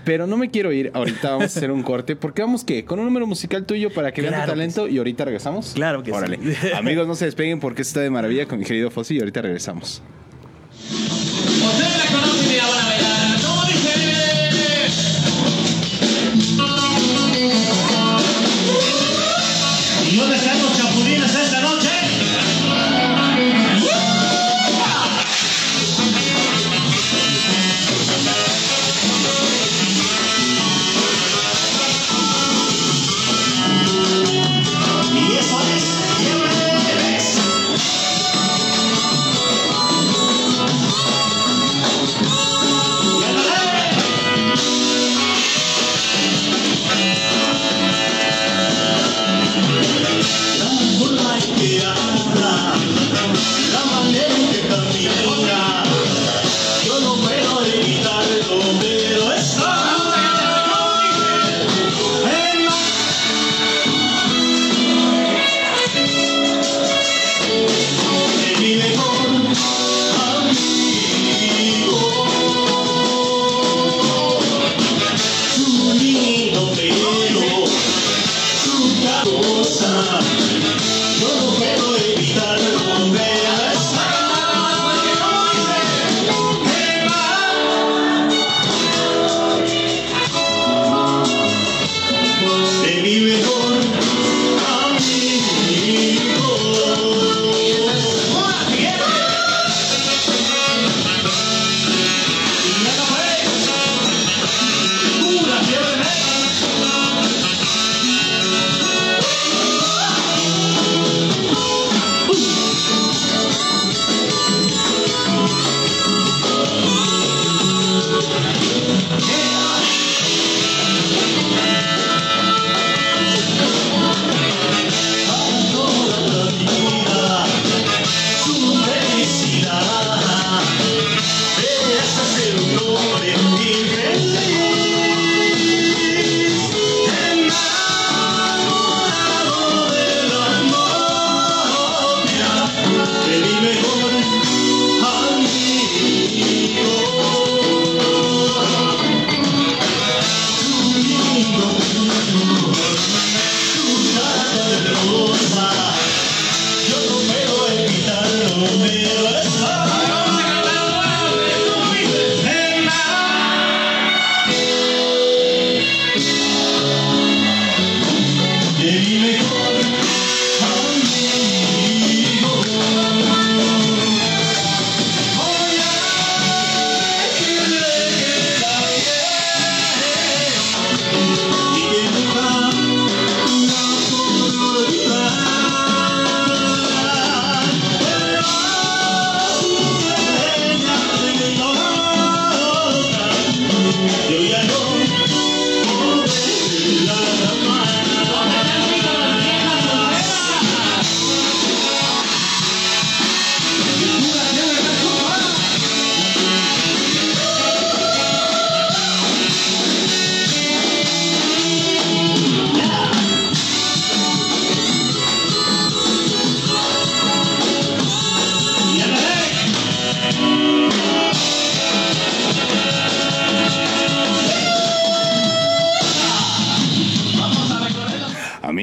Pero 0.03 0.27
no 0.27 0.35
me 0.35 0.49
quiero 0.49 0.71
ir. 0.73 0.91
Ahorita 0.93 1.29
vamos 1.31 1.43
a 1.43 1.57
hacer 1.57 1.71
un 1.71 1.83
corte. 1.83 2.15
Porque 2.15 2.41
vamos, 2.41 2.63
¿qué? 2.65 2.83
Con 2.83 2.99
un 2.99 3.05
número 3.05 3.27
musical 3.27 3.65
tuyo 3.65 3.93
para 3.93 4.11
que 4.11 4.21
vean 4.21 4.33
tu 4.33 4.41
que 4.41 4.47
talento. 4.47 4.87
Y 4.87 4.97
ahorita 4.97 5.23
regresamos. 5.23 5.71
Claro 5.75 6.03
que 6.03 6.11
sí. 6.11 6.17
Órale. 6.17 6.39
Amigos, 6.75 7.07
no 7.07 7.15
se 7.15 7.25
despeguen 7.25 7.59
porque 7.59 7.83
esto 7.83 7.91
está 7.91 8.01
de 8.01 8.09
maravilla 8.09 8.47
con 8.47 8.59
mi 8.59 8.65
querido 8.65 8.89
Fossi. 8.91 9.15
Y 9.15 9.19
ahorita 9.19 9.41
regresamos. 9.43 10.01
Ustedes 10.91 11.97
la 11.97 12.19
conocen 12.19 12.51
y 12.51 12.57
la 12.57 12.67
van 12.67 12.79
a 12.79 12.85
bailar. 12.89 13.18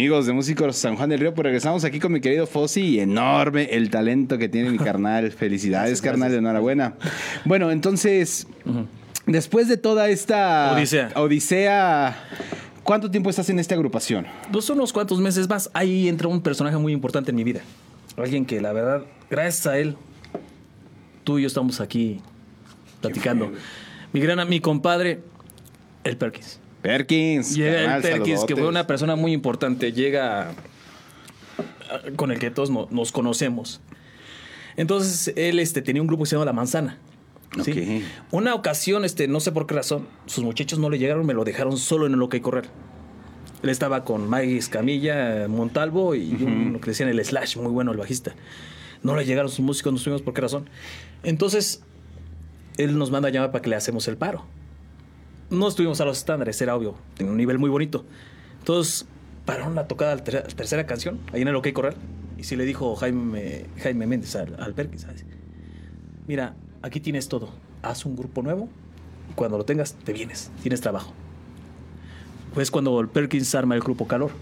Amigos 0.07 0.27
de 0.27 0.33
Músicos 0.33 0.77
San 0.77 0.95
Juan 0.95 1.09
del 1.09 1.19
Río? 1.19 1.35
Pues 1.35 1.43
regresamos 1.43 1.83
aquí 1.83 1.99
con 1.99 2.13
mi 2.13 2.21
querido 2.21 2.47
Fossi 2.47 2.81
y 2.81 3.01
enorme 3.01 3.71
el 3.73 3.91
talento 3.91 4.39
que 4.39 4.49
tiene 4.49 4.71
mi 4.71 4.79
carnal. 4.79 5.33
Felicidades, 5.37 6.01
carnal, 6.01 6.33
enhorabuena. 6.33 6.95
Bueno, 7.45 7.73
entonces, 7.73 8.47
después 9.27 9.67
de 9.67 9.77
toda 9.77 10.09
esta 10.09 10.75
Odisea. 10.77 11.11
odisea, 11.17 12.17
¿cuánto 12.85 13.11
tiempo 13.11 13.31
estás 13.31 13.51
en 13.51 13.59
esta 13.59 13.75
agrupación? 13.75 14.29
Pues 14.53 14.71
unos 14.71 14.93
cuantos 14.93 15.19
meses 15.19 15.49
más, 15.49 15.73
ahí 15.75 16.09
entra 16.09 16.29
un 16.29 16.41
personaje 16.41 16.77
muy 16.77 16.93
importante 16.93 17.33
en 17.33 17.37
mi 17.37 17.43
vida. 17.43 17.63
Alguien 18.17 18.47
que 18.47 18.61
la 18.61 18.73
verdad, 18.73 19.03
gracias 19.29 19.67
a 19.67 19.77
él, 19.77 19.97
tú 21.25 21.41
y 21.41 21.43
yo 21.43 21.49
estamos 21.49 21.81
aquí 21.81 22.21
platicando. 23.01 23.51
Mi 24.13 24.21
gran 24.21 24.49
mi 24.49 24.61
compadre, 24.61 25.19
el 26.05 26.17
Perkins. 26.17 26.61
Perkins. 26.87 27.55
Llega 27.55 27.97
el 27.97 28.03
Perkins, 28.03 28.45
que 28.45 28.55
fue 28.57 28.69
una 28.69 28.87
persona 28.87 29.17
muy 29.17 29.33
importante. 29.33 29.93
Llega 29.93 30.53
con 32.17 32.31
el 32.33 32.39
que 32.39 32.51
todos 32.51 32.71
no- 32.71 32.89
nos 32.91 33.13
conocemos. 33.13 33.81
Entonces, 34.77 35.33
él 35.37 35.59
este, 35.59 35.83
tenía 35.83 36.03
un 36.03 36.09
grupo 36.09 36.25
que 36.25 36.31
se 36.31 36.37
llama 36.37 36.45
La 36.45 36.53
Manzana. 36.53 36.99
Una 38.31 38.55
ocasión, 38.55 39.05
este, 39.05 39.29
no 39.29 39.41
sé 39.41 39.51
por 39.53 39.67
qué 39.67 39.75
razón, 39.75 40.07
sus 40.27 40.45
muchachos 40.45 40.79
no 40.79 40.91
le 40.91 40.99
llegaron, 40.99 41.25
me 41.25 41.33
lo 41.33 41.45
dejaron 41.45 41.79
solo 41.79 42.07
en 42.07 42.13
el 42.15 42.23
OK 42.23 42.41
Correr. 42.41 42.67
Él 43.63 43.71
estaba 43.71 44.05
con 44.05 44.29
Maggie 44.29 44.59
Escamilla, 44.59 45.47
Montalvo 45.49 46.15
y 46.15 46.35
uno 46.43 46.81
que 46.81 46.91
decían 46.91 47.09
el 47.09 47.25
Slash, 47.25 47.57
muy 47.57 47.73
bueno 47.73 47.93
el 47.93 47.97
bajista. 47.99 48.35
No 49.03 49.17
le 49.17 49.25
llegaron 49.25 49.51
sus 49.51 49.61
músicos, 49.61 49.93
no 49.93 49.99
supimos 49.99 50.23
por 50.23 50.35
qué 50.35 50.43
razón. 50.43 50.69
Entonces, 51.23 51.83
él 52.77 52.99
nos 52.99 53.11
manda 53.11 53.29
a 53.29 53.33
llamar 53.33 53.53
para 53.53 53.63
que 53.63 53.71
le 53.71 53.77
hacemos 53.77 54.07
el 54.09 54.17
paro. 54.19 54.45
No 55.51 55.69
estuvimos 55.69 56.01
a 56.01 56.05
los 56.05 56.19
estándares, 56.19 56.61
era 56.61 56.75
obvio, 56.75 56.95
tenía 57.15 57.31
un 57.31 57.39
nivel 57.39 57.59
muy 57.59 57.71
bonito. 57.71 58.05
Entonces, 58.59 59.07
pararon 59.45 59.75
la 59.75 59.87
tocada 59.87 60.15
la 60.17 60.25
ter- 60.25 60.43
tercera 60.55 60.87
canción, 60.87 61.21
ahí 61.33 61.43
en 61.43 61.49
el 61.49 61.55
OK 61.57 61.73
Corral. 61.73 61.95
Y 62.37 62.45
sí 62.45 62.57
le 62.57 62.65
dijo 62.65 62.95
Jaime, 62.97 63.67
Jaime 63.79 64.07
Méndez 64.07 64.35
al, 64.37 64.57
al 64.61 64.75
Perkins, 64.75 65.03
¿sabes? 65.03 65.25
Mira, 66.27 66.55
aquí 66.83 67.01
tienes 67.01 67.29
todo. 67.29 67.51
Haz 67.83 68.05
un 68.05 68.17
grupo 68.17 68.43
nuevo 68.43 68.69
y 69.31 69.35
cuando 69.35 69.57
lo 69.57 69.65
tengas, 69.65 69.95
te 69.95 70.13
vienes. 70.13 70.51
Tienes 70.63 70.81
trabajo. 70.81 71.13
Pues 72.55 72.71
cuando 72.71 72.99
el 73.01 73.09
Perkins 73.09 73.55
arma 73.55 73.75
el 73.75 73.81
grupo 73.83 74.07
Calor. 74.09 74.33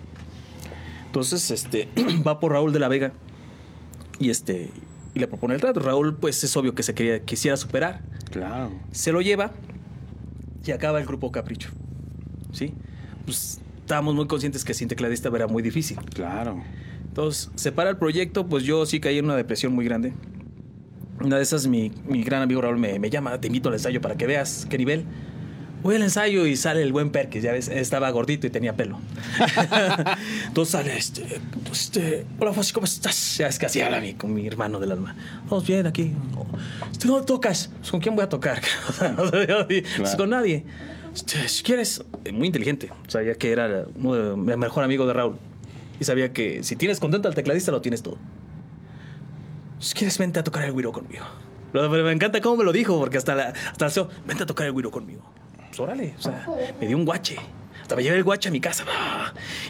Entonces, 1.06 1.50
este, 1.50 1.88
va 2.26 2.40
por 2.40 2.52
Raúl 2.52 2.72
de 2.72 2.78
la 2.78 2.88
Vega 2.88 3.12
y 4.18 4.30
este 4.30 4.70
y 5.14 5.20
le 5.20 5.28
propone 5.28 5.54
el 5.54 5.60
trato. 5.60 5.78
Raúl, 5.80 6.16
pues 6.16 6.42
es 6.42 6.56
obvio 6.56 6.74
que 6.74 6.82
se 6.82 6.94
quería, 6.94 7.20
quisiera 7.22 7.56
superar. 7.56 8.00
Claro. 8.32 8.72
Se 8.90 9.12
lo 9.12 9.20
lleva 9.20 9.52
y 10.64 10.72
acaba 10.72 10.98
el 10.98 11.06
grupo 11.06 11.30
Capricho. 11.30 11.70
¿Sí? 12.52 12.72
Pues 13.24 13.60
estábamos 13.80 14.14
muy 14.14 14.26
conscientes 14.26 14.64
que 14.64 14.74
sin 14.74 14.88
tecladista 14.88 15.28
era 15.34 15.46
muy 15.46 15.62
difícil. 15.62 15.98
Claro. 16.14 16.62
Entonces, 17.06 17.50
se 17.54 17.72
para 17.72 17.90
el 17.90 17.96
proyecto, 17.96 18.46
pues 18.46 18.64
yo 18.64 18.86
sí 18.86 19.00
caí 19.00 19.18
en 19.18 19.26
una 19.26 19.36
depresión 19.36 19.72
muy 19.72 19.84
grande. 19.84 20.12
Una 21.20 21.36
de 21.36 21.42
esas, 21.42 21.66
mi, 21.66 21.92
mi 22.06 22.22
gran 22.24 22.42
amigo 22.42 22.60
Raúl 22.60 22.78
me, 22.78 22.98
me 22.98 23.08
llama, 23.08 23.40
te 23.40 23.46
invito 23.46 23.68
al 23.68 23.76
ensayo 23.76 24.00
para 24.00 24.16
que 24.16 24.26
veas 24.26 24.66
qué 24.68 24.78
nivel. 24.78 25.04
Voy 25.84 25.96
al 25.96 26.02
ensayo 26.02 26.46
y 26.46 26.56
sale 26.56 26.80
el 26.80 26.94
buen 26.94 27.10
Perkins, 27.10 27.44
ya 27.44 27.52
ves, 27.52 27.68
estaba 27.68 28.08
gordito 28.08 28.46
y 28.46 28.50
tenía 28.50 28.74
pelo. 28.74 28.98
Entonces 30.46 30.72
sale 30.72 30.96
este, 30.96 31.26
pues, 31.68 31.82
este, 31.82 32.24
hola 32.40 32.54
Fossi, 32.54 32.72
¿cómo 32.72 32.86
estás? 32.86 33.36
Ya 33.36 33.48
es 33.48 33.58
que 33.58 33.66
así 33.66 33.82
habla 33.82 34.00
mi, 34.00 34.14
con 34.14 34.32
mi 34.32 34.46
hermano 34.46 34.80
del 34.80 34.92
alma. 34.92 35.14
Vamos 35.44 35.66
bien 35.66 35.86
aquí. 35.86 36.14
Este, 36.90 37.06
¿Dónde 37.06 37.26
tocas? 37.26 37.70
Pues, 37.80 37.90
¿Con 37.90 38.00
quién 38.00 38.16
voy 38.16 38.24
a 38.24 38.30
tocar? 38.30 38.62
Pues, 39.98 40.16
Con 40.16 40.30
nadie. 40.30 40.64
Este, 41.14 41.46
si 41.48 41.62
quieres, 41.62 42.02
muy 42.32 42.46
inteligente. 42.46 42.90
Sabía 43.06 43.34
que 43.34 43.52
era 43.52 43.84
mi 43.94 44.56
mejor 44.56 44.84
amigo 44.84 45.06
de 45.06 45.12
Raúl. 45.12 45.36
Y 46.00 46.04
sabía 46.04 46.32
que 46.32 46.62
si 46.62 46.76
tienes 46.76 46.98
contento 46.98 47.28
al 47.28 47.34
tecladista, 47.34 47.72
lo 47.72 47.82
tienes 47.82 48.02
todo. 48.02 48.16
Si 49.80 49.92
quieres, 49.92 50.16
vente 50.16 50.40
a 50.40 50.44
tocar 50.44 50.64
el 50.64 50.72
güiro 50.72 50.92
conmigo. 50.92 51.26
Me 51.74 52.10
encanta 52.10 52.40
cómo 52.40 52.56
me 52.56 52.64
lo 52.64 52.72
dijo, 52.72 52.98
porque 52.98 53.18
hasta 53.18 53.34
la, 53.34 53.52
hasta 53.70 53.84
el 53.84 53.90
CEO, 53.90 54.08
vente 54.26 54.44
a 54.44 54.46
tocar 54.46 54.66
el 54.66 54.72
güiro 54.72 54.90
conmigo. 54.90 55.22
Pues 55.74 55.80
órale, 55.80 56.14
o 56.16 56.22
sea, 56.22 56.46
me 56.80 56.86
dio 56.86 56.96
un 56.96 57.04
guache. 57.04 57.36
Hasta 57.82 57.96
me 57.96 58.04
llevé 58.04 58.16
el 58.18 58.22
guache 58.22 58.48
a 58.48 58.52
mi 58.52 58.60
casa. 58.60 58.84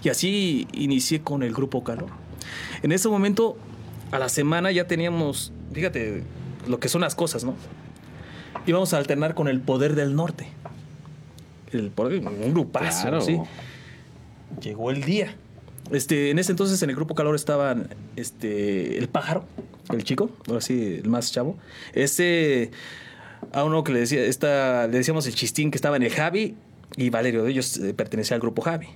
Y 0.02 0.10
así 0.10 0.68
inicié 0.74 1.22
con 1.22 1.42
el 1.42 1.54
grupo 1.54 1.82
Calor. 1.82 2.10
En 2.82 2.92
ese 2.92 3.08
momento, 3.08 3.56
a 4.10 4.18
la 4.18 4.28
semana 4.28 4.70
ya 4.70 4.86
teníamos, 4.86 5.50
fíjate 5.72 6.22
lo 6.68 6.78
que 6.78 6.90
son 6.90 7.00
las 7.00 7.14
cosas, 7.14 7.44
¿no? 7.44 7.54
Íbamos 8.66 8.92
a 8.92 8.98
alternar 8.98 9.34
con 9.34 9.48
el 9.48 9.62
Poder 9.62 9.94
del 9.94 10.14
Norte. 10.14 10.46
El 11.72 11.90
poder, 11.90 12.20
un 12.26 12.52
grupazo, 12.52 13.00
Claro. 13.08 13.22
¿sí? 13.22 13.40
Llegó 14.60 14.90
el 14.90 15.04
día. 15.04 15.34
Este, 15.90 16.28
en 16.30 16.38
ese 16.38 16.52
entonces 16.52 16.82
en 16.82 16.90
el 16.90 16.96
grupo 16.96 17.14
Calor 17.14 17.34
estaban 17.34 17.88
este, 18.16 18.98
el 18.98 19.08
pájaro, 19.08 19.46
el 19.90 20.04
chico, 20.04 20.28
ahora 20.48 20.60
sí, 20.60 21.00
el 21.02 21.08
más 21.08 21.32
chavo. 21.32 21.56
Ese, 21.94 22.70
a 23.54 23.62
uno 23.62 23.84
que 23.84 23.92
le 23.92 24.00
decía, 24.00 24.20
esta, 24.24 24.88
le 24.88 24.98
decíamos 24.98 25.26
el 25.28 25.34
chistín 25.34 25.70
que 25.70 25.76
estaba 25.76 25.96
en 25.96 26.02
el 26.02 26.10
Javi 26.10 26.56
y 26.96 27.10
Valerio 27.10 27.44
de 27.44 27.52
ellos 27.52 27.76
eh, 27.78 27.94
pertenecía 27.94 28.34
al 28.34 28.40
grupo 28.40 28.62
Javi. 28.62 28.88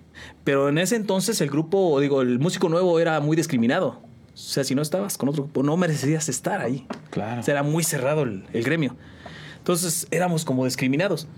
Pero 0.43 0.69
en 0.69 0.79
ese 0.79 0.97
entonces 0.97 1.41
el 1.41 1.49
grupo, 1.49 2.01
digo, 2.01 2.23
el 2.23 2.41
músico 2.41 2.69
nuevo 2.69 2.99
era 2.99 3.21
muy 3.21 3.37
discriminado. 3.37 4.01
O 4.35 4.37
sea, 4.37 4.65
si 4.65 4.75
no 4.75 4.83
estabas 4.83 5.17
con 5.17 5.29
otro 5.29 5.45
grupo, 5.45 5.63
no 5.63 5.77
merecías 5.77 6.29
estar 6.29 6.61
ahí. 6.61 6.87
Claro. 7.11 7.41
O 7.41 7.45
sea, 7.45 7.55
era 7.55 7.63
muy 7.63 7.85
cerrado 7.85 8.25
el, 8.25 8.45
el 8.53 8.65
gremio. 8.65 8.97
Entonces 9.59 10.09
éramos 10.11 10.45
como 10.45 10.65
discriminados. 10.65 11.29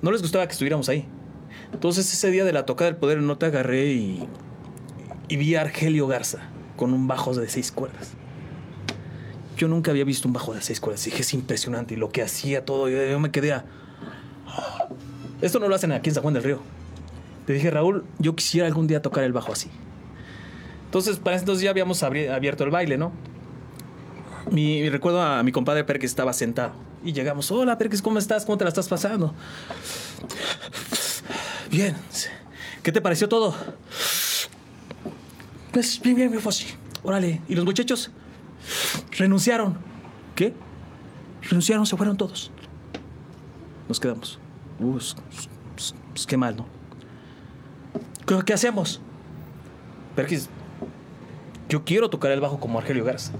No 0.00 0.12
les 0.12 0.22
gustaba 0.22 0.46
que 0.46 0.52
estuviéramos 0.52 0.88
ahí. 0.88 1.06
Entonces 1.72 2.12
ese 2.12 2.30
día 2.30 2.44
de 2.44 2.52
la 2.52 2.64
tocada 2.64 2.92
del 2.92 2.98
poder 2.98 3.18
no 3.18 3.38
te 3.38 3.46
agarré 3.46 3.92
y, 3.92 4.28
y 5.26 5.36
vi 5.36 5.56
a 5.56 5.62
Argelio 5.62 6.06
Garza 6.06 6.38
con 6.76 6.92
un 6.92 7.08
bajo 7.08 7.34
de 7.34 7.48
seis 7.48 7.72
cuerdas. 7.72 8.14
Yo 9.62 9.68
nunca 9.68 9.92
había 9.92 10.02
visto 10.02 10.26
un 10.26 10.34
bajo 10.34 10.52
de 10.52 10.60
seis 10.60 10.80
cuerdas. 10.80 11.04
Dije, 11.04 11.22
es 11.22 11.32
impresionante. 11.34 11.94
Y 11.94 11.96
lo 11.96 12.10
que 12.10 12.20
hacía 12.20 12.64
todo, 12.64 12.88
yo, 12.88 13.00
yo 13.06 13.20
me 13.20 13.30
quedé 13.30 13.52
a... 13.52 13.64
Esto 15.40 15.60
no 15.60 15.68
lo 15.68 15.76
hacen 15.76 15.92
aquí 15.92 16.10
en 16.10 16.14
San 16.14 16.22
Juan 16.24 16.34
del 16.34 16.42
Río. 16.42 16.58
Le 17.46 17.54
dije, 17.54 17.70
Raúl, 17.70 18.04
yo 18.18 18.34
quisiera 18.34 18.66
algún 18.66 18.88
día 18.88 19.02
tocar 19.02 19.22
el 19.22 19.32
bajo 19.32 19.52
así. 19.52 19.70
Entonces, 20.86 21.20
para 21.20 21.38
entonces 21.38 21.62
ya 21.62 21.70
habíamos 21.70 22.02
abierto 22.02 22.64
el 22.64 22.70
baile, 22.70 22.98
¿no? 22.98 23.12
Mi, 24.50 24.90
recuerdo 24.90 25.22
a 25.22 25.44
mi 25.44 25.52
compadre 25.52 25.84
Perkins 25.84 26.10
estaba 26.10 26.32
sentado. 26.32 26.72
Y 27.04 27.12
llegamos, 27.12 27.48
hola 27.52 27.78
Perkins, 27.78 28.02
¿cómo 28.02 28.18
estás? 28.18 28.44
¿Cómo 28.44 28.58
te 28.58 28.64
la 28.64 28.70
estás 28.70 28.88
pasando? 28.88 29.32
Bien. 31.70 31.94
¿Qué 32.82 32.90
te 32.90 33.00
pareció 33.00 33.28
todo? 33.28 33.54
Pues 35.70 36.00
bien, 36.02 36.16
bien, 36.16 36.30
bien, 36.32 36.42
Fossi. 36.42 36.66
Órale. 37.04 37.42
¿Y 37.48 37.54
los 37.54 37.64
muchachos? 37.64 38.10
Renunciaron. 39.22 39.76
¿Qué? 40.34 40.52
Renunciaron, 41.42 41.86
se 41.86 41.96
fueron 41.96 42.16
todos. 42.16 42.50
Nos 43.88 44.00
quedamos. 44.00 44.40
Uh, 44.80 44.92
pues, 44.94 45.14
pues, 45.76 45.94
pues, 46.12 46.26
qué 46.26 46.36
mal, 46.36 46.56
¿no? 46.56 46.66
¿Qué, 48.26 48.44
qué 48.44 48.52
hacemos? 48.52 49.00
Perkins, 50.16 50.48
yo 51.68 51.84
quiero 51.84 52.10
tocar 52.10 52.32
el 52.32 52.40
bajo 52.40 52.58
como 52.58 52.80
Argelio 52.80 53.04
Garza. 53.04 53.30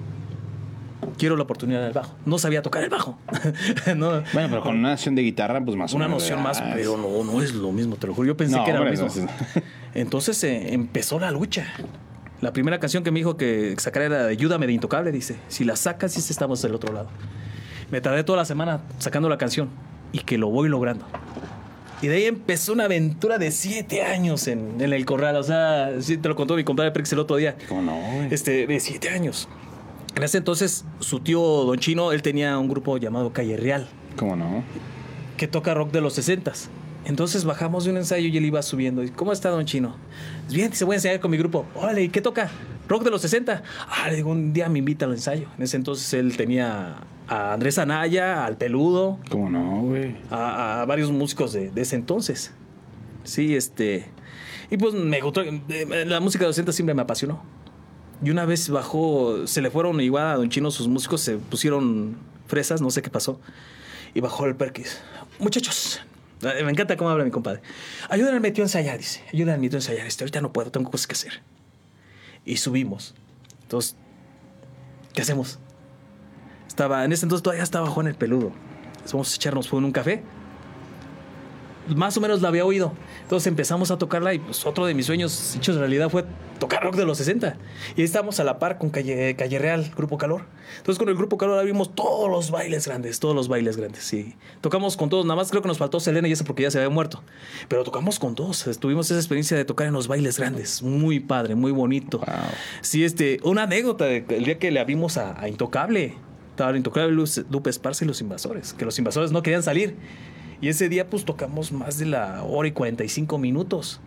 Quiero 1.19 1.35
la 1.37 1.43
oportunidad 1.43 1.83
del 1.83 1.93
bajo. 1.93 2.15
No 2.27 2.39
sabía 2.39 2.63
tocar 2.63 2.85
el 2.85 2.89
bajo. 2.89 3.19
no, 3.97 4.23
Bueno, 4.33 4.49
pero 4.51 4.63
con 4.63 4.79
una 4.79 4.91
noción 4.91 5.17
de 5.17 5.23
guitarra, 5.23 5.61
pues 5.65 5.77
más 5.77 5.93
o 5.93 5.97
una 5.97 6.07
menos. 6.07 6.23
noción 6.23 6.41
más, 6.45 6.61
pero 6.75 6.97
no, 6.97 7.25
no 7.25 7.43
es 7.43 7.55
lo 7.55 7.73
mismo, 7.73 7.97
te 7.97 8.07
lo 8.07 8.15
juro. 8.15 8.29
Yo 8.29 8.37
pensé 8.37 8.55
No, 8.57 8.63
que 8.65 8.71
era 8.71 8.79
hombre, 8.81 8.97
lo 8.97 9.03
mismo. 9.05 9.25
no 9.25 9.31
es- 9.31 9.63
Entonces 9.95 10.45
eh, 10.45 10.75
empezó 10.75 11.19
la 11.19 11.33
lucha. 11.33 11.67
La 12.43 12.53
primera 12.53 12.81
canción 12.81 13.05
que 13.05 13.13
me 13.13 13.21
dijo 13.21 13.37
que 13.37 13.77
sacara 13.79 14.07
era 14.07 14.25
de 14.25 14.33
Ayúdame 14.33 14.67
de 14.67 14.73
Intocable, 14.73 15.13
dice. 15.13 15.37
Si 15.47 15.63
la 15.63 15.77
sacas, 15.77 16.13
sí 16.13 16.21
estamos 16.29 16.61
del 16.61 16.75
otro 16.75 16.93
lado. 16.93 17.09
Me 17.93 18.01
tardé 18.01 18.25
toda 18.25 18.39
la 18.39 18.45
semana 18.45 18.81
sacando 18.99 19.29
la 19.29 19.39
canción 19.39 19.71
y 20.11 20.19
que 20.19 20.39
lo 20.39 20.51
voy 20.51 20.69
logrando. 20.69 21.07
Y 22.03 22.09
de 22.09 22.17
ahí 22.17 22.25
empezó 22.25 22.73
una 22.73 22.87
aventura 22.87 23.39
de 23.39 23.53
siete 23.53 24.03
años 24.03 24.49
en, 24.49 24.81
en 24.81 24.93
el 24.93 25.07
corral. 25.07 25.37
O 25.37 25.43
sea, 25.45 25.93
sí 26.01 26.17
te 26.17 26.29
lo 26.29 26.35
contó 26.35 26.57
mi 26.57 26.65
compadre 26.65 26.91
Prex 26.91 27.13
el 27.13 27.21
otro 27.21 27.37
día. 27.37 27.57
¿Cómo 27.69 27.81
no, 27.81 27.95
güey? 27.95 28.35
Este, 28.35 28.67
de 28.67 28.81
siete 28.81 29.11
años. 29.11 29.49
En 30.17 30.25
ese 30.25 30.39
entonces, 30.39 30.85
su 30.99 31.21
tío 31.21 31.41
Don 31.41 31.79
Chino, 31.79 32.11
él 32.11 32.23
tenía 32.23 32.59
un 32.59 32.69
grupo 32.69 32.99
llamado 32.99 33.33
Calle 33.33 33.57
Real 33.57 33.89
¿Cómo 34.17 34.37
no? 34.37 34.63
que 35.37 35.47
toca 35.49 35.75
rock 35.75 35.93
de 35.93 36.01
los 36.01 36.13
60 36.15 36.53
Entonces 37.05 37.45
bajamos 37.45 37.85
de 37.85 37.91
un 37.91 37.97
ensayo 37.97 38.29
y 38.29 38.37
él 38.37 38.45
iba 38.45 38.63
subiendo. 38.63 39.03
Y, 39.03 39.11
¿Cómo 39.11 39.33
está, 39.33 39.49
don 39.51 39.65
Chino? 39.65 39.97
Bien, 40.51 40.73
se 40.73 40.85
voy 40.85 40.95
a 40.95 40.97
ensayar 40.99 41.21
con 41.21 41.31
mi 41.31 41.37
grupo. 41.37 41.67
Órale, 41.75 42.03
¿y 42.05 42.09
qué 42.09 42.21
toca? 42.21 42.51
Rock 42.89 43.03
de 43.05 43.11
los 43.11 43.23
60. 43.23 43.63
Ah, 43.89 44.09
le 44.09 44.17
digo, 44.17 44.31
un 44.31 44.53
día 44.53 44.69
me 44.69 44.79
invita 44.79 45.07
al 45.07 45.13
ensayo. 45.13 45.49
En 45.57 45.65
ese 45.65 45.77
entonces 45.77 46.13
él 46.15 46.37
tenía 46.37 46.99
a 47.29 47.53
Andrés 47.53 47.79
Anaya, 47.79 48.45
al 48.45 48.57
Peludo, 48.57 49.19
¿Cómo 49.31 49.51
no, 49.51 49.83
güey? 49.83 50.17
a, 50.31 50.83
a 50.83 50.85
varios 50.87 51.11
músicos 51.11 51.53
de, 51.53 51.71
de 51.71 51.81
ese 51.83 51.97
entonces. 51.97 52.53
Sí, 53.25 53.55
este. 53.57 54.07
Y 54.71 54.77
pues 54.77 54.95
me 54.95 55.21
gustó. 55.21 55.43
eh, 55.43 56.05
La 56.07 56.21
música 56.21 56.45
de 56.45 56.49
los 56.49 56.57
60 56.57 56.73
siempre 56.73 56.95
me 56.95 57.03
apasionó. 57.03 57.43
Y 58.25 58.31
una 58.31 58.45
vez 58.45 58.69
bajó, 58.69 59.47
se 59.49 59.61
le 59.61 59.71
fueron 59.71 60.01
igual 60.01 60.27
a 60.27 60.37
Don 60.37 60.49
Chino 60.49 60.71
sus 60.71 60.87
músicos, 60.87 61.21
se 61.21 61.37
pusieron 61.39 62.17
fresas, 62.47 62.81
no 62.81 62.91
sé 62.91 63.03
qué 63.03 63.11
pasó. 63.11 63.41
Y 64.15 64.21
bajó 64.21 64.47
el 64.47 64.55
Perkis. 64.55 65.01
Muchachos, 65.41 66.01
me 66.43 66.71
encanta 66.71 66.97
cómo 66.97 67.11
habla 67.11 67.25
mi 67.25 67.31
compadre. 67.31 67.63
Ayúdenme 68.09 68.41
metió 68.41 68.65
a 68.65 68.67
ensayar, 68.67 68.99
dice. 68.99 69.23
Ayúdenme 69.33 69.59
metió 69.59 69.77
a 69.77 69.81
ensayar. 69.81 70.07
Este, 70.07 70.25
ahorita 70.25 70.41
no 70.41 70.53
puedo, 70.53 70.71
tengo 70.71 70.91
cosas 70.91 71.07
que 71.07 71.15
hacer. 71.15 71.43
y 72.45 72.57
subimos. 72.57 73.15
Entonces, 73.63 73.97
¿qué 75.15 75.23
hacemos? 75.23 75.59
Estaba, 76.67 77.05
en 77.05 77.13
ese 77.13 77.25
entonces 77.25 77.43
todavía 77.43 77.63
estaba 77.63 77.87
Juan 77.89 78.09
el 78.09 78.15
Peludo. 78.15 78.53
Vamos 79.13 79.33
a 79.33 79.37
echarnos 79.37 79.69
fuego 79.69 79.81
en 79.81 79.85
un 79.87 79.93
café. 79.93 80.23
Más 81.89 82.17
o 82.17 82.21
menos 82.21 82.41
la 82.43 82.49
había 82.49 82.65
oído. 82.65 82.93
Entonces 83.23 83.47
empezamos 83.49 83.91
a 83.91 83.99
tocarla 83.99 84.33
y 84.35 84.39
pues 84.39 84.65
otro 84.67 84.87
de 84.87 84.95
mis 84.95 85.07
sueños 85.07 85.57
hechos 85.57 85.77
realidad 85.77 86.09
fue 86.11 86.25
tocar 86.61 86.83
rock 86.85 86.95
de 86.95 87.05
los 87.05 87.19
60. 87.19 87.57
Y 87.97 88.03
estábamos 88.03 88.39
a 88.39 88.45
la 88.45 88.59
par 88.61 88.79
con 88.79 88.91
Calle, 88.91 89.35
Calle 89.37 89.59
Real, 89.59 89.91
Grupo 89.97 90.17
Calor. 90.17 90.45
Entonces 90.77 90.99
con 90.99 91.09
el 91.09 91.17
Grupo 91.17 91.37
Calor 91.39 91.59
abrimos 91.59 91.95
todos 91.95 92.31
los 92.31 92.53
bailes 92.53 92.87
grandes, 92.87 93.19
todos 93.19 93.35
los 93.35 93.49
bailes 93.49 93.77
grandes, 93.77 94.05
sí. 94.05 94.37
Tocamos 94.61 94.97
con 94.97 95.09
todos, 95.11 95.25
nada 95.27 95.35
más 95.37 95.51
creo 95.51 95.61
que 95.61 95.69
nos 95.69 95.79
faltó 95.79 95.99
Selena 95.99 96.29
y 96.29 96.33
eso 96.33 96.45
porque 96.45 96.63
ya 96.63 96.71
se 96.71 96.79
había 96.79 96.89
muerto. 96.89 97.23
Pero 97.69 97.83
tocamos 97.83 98.19
con 98.21 98.35
todos, 98.37 98.65
tuvimos 98.79 99.11
esa 99.11 99.19
experiencia 99.19 99.57
de 99.57 99.65
tocar 99.65 99.89
en 99.89 99.93
los 99.93 100.07
bailes 100.07 100.39
grandes. 100.39 100.83
Muy 100.83 101.19
padre, 101.19 101.57
muy 101.57 101.73
bonito. 101.73 102.19
Wow. 102.19 102.27
Sí, 102.81 103.05
este, 103.05 103.41
una 103.43 103.65
anécdota 103.65 104.05
de- 104.05 104.25
el 104.29 104.45
día 104.45 104.59
que 104.61 104.71
le 104.71 104.79
abrimos 104.79 105.17
a, 105.17 105.41
a 105.41 105.49
Intocable. 105.49 106.15
Estaba 106.51 106.77
Intocable, 106.77 107.13
Lupe 107.51 107.71
Esparza 107.71 108.05
y 108.05 108.09
los 108.09 108.21
invasores, 108.21 108.73
que 108.75 108.85
los 108.85 108.97
invasores 108.99 109.33
no 109.33 109.43
querían 109.43 109.63
salir. 109.63 109.97
Y 110.63 110.69
ese 110.69 110.89
día 110.89 111.11
pues 111.11 111.25
tocamos 111.25 111.73
más 111.73 111.99
de 111.99 112.07
la 112.07 112.45
hora 112.45 112.69
y 112.69 112.73
45 112.73 113.37
minutos. 113.37 114.01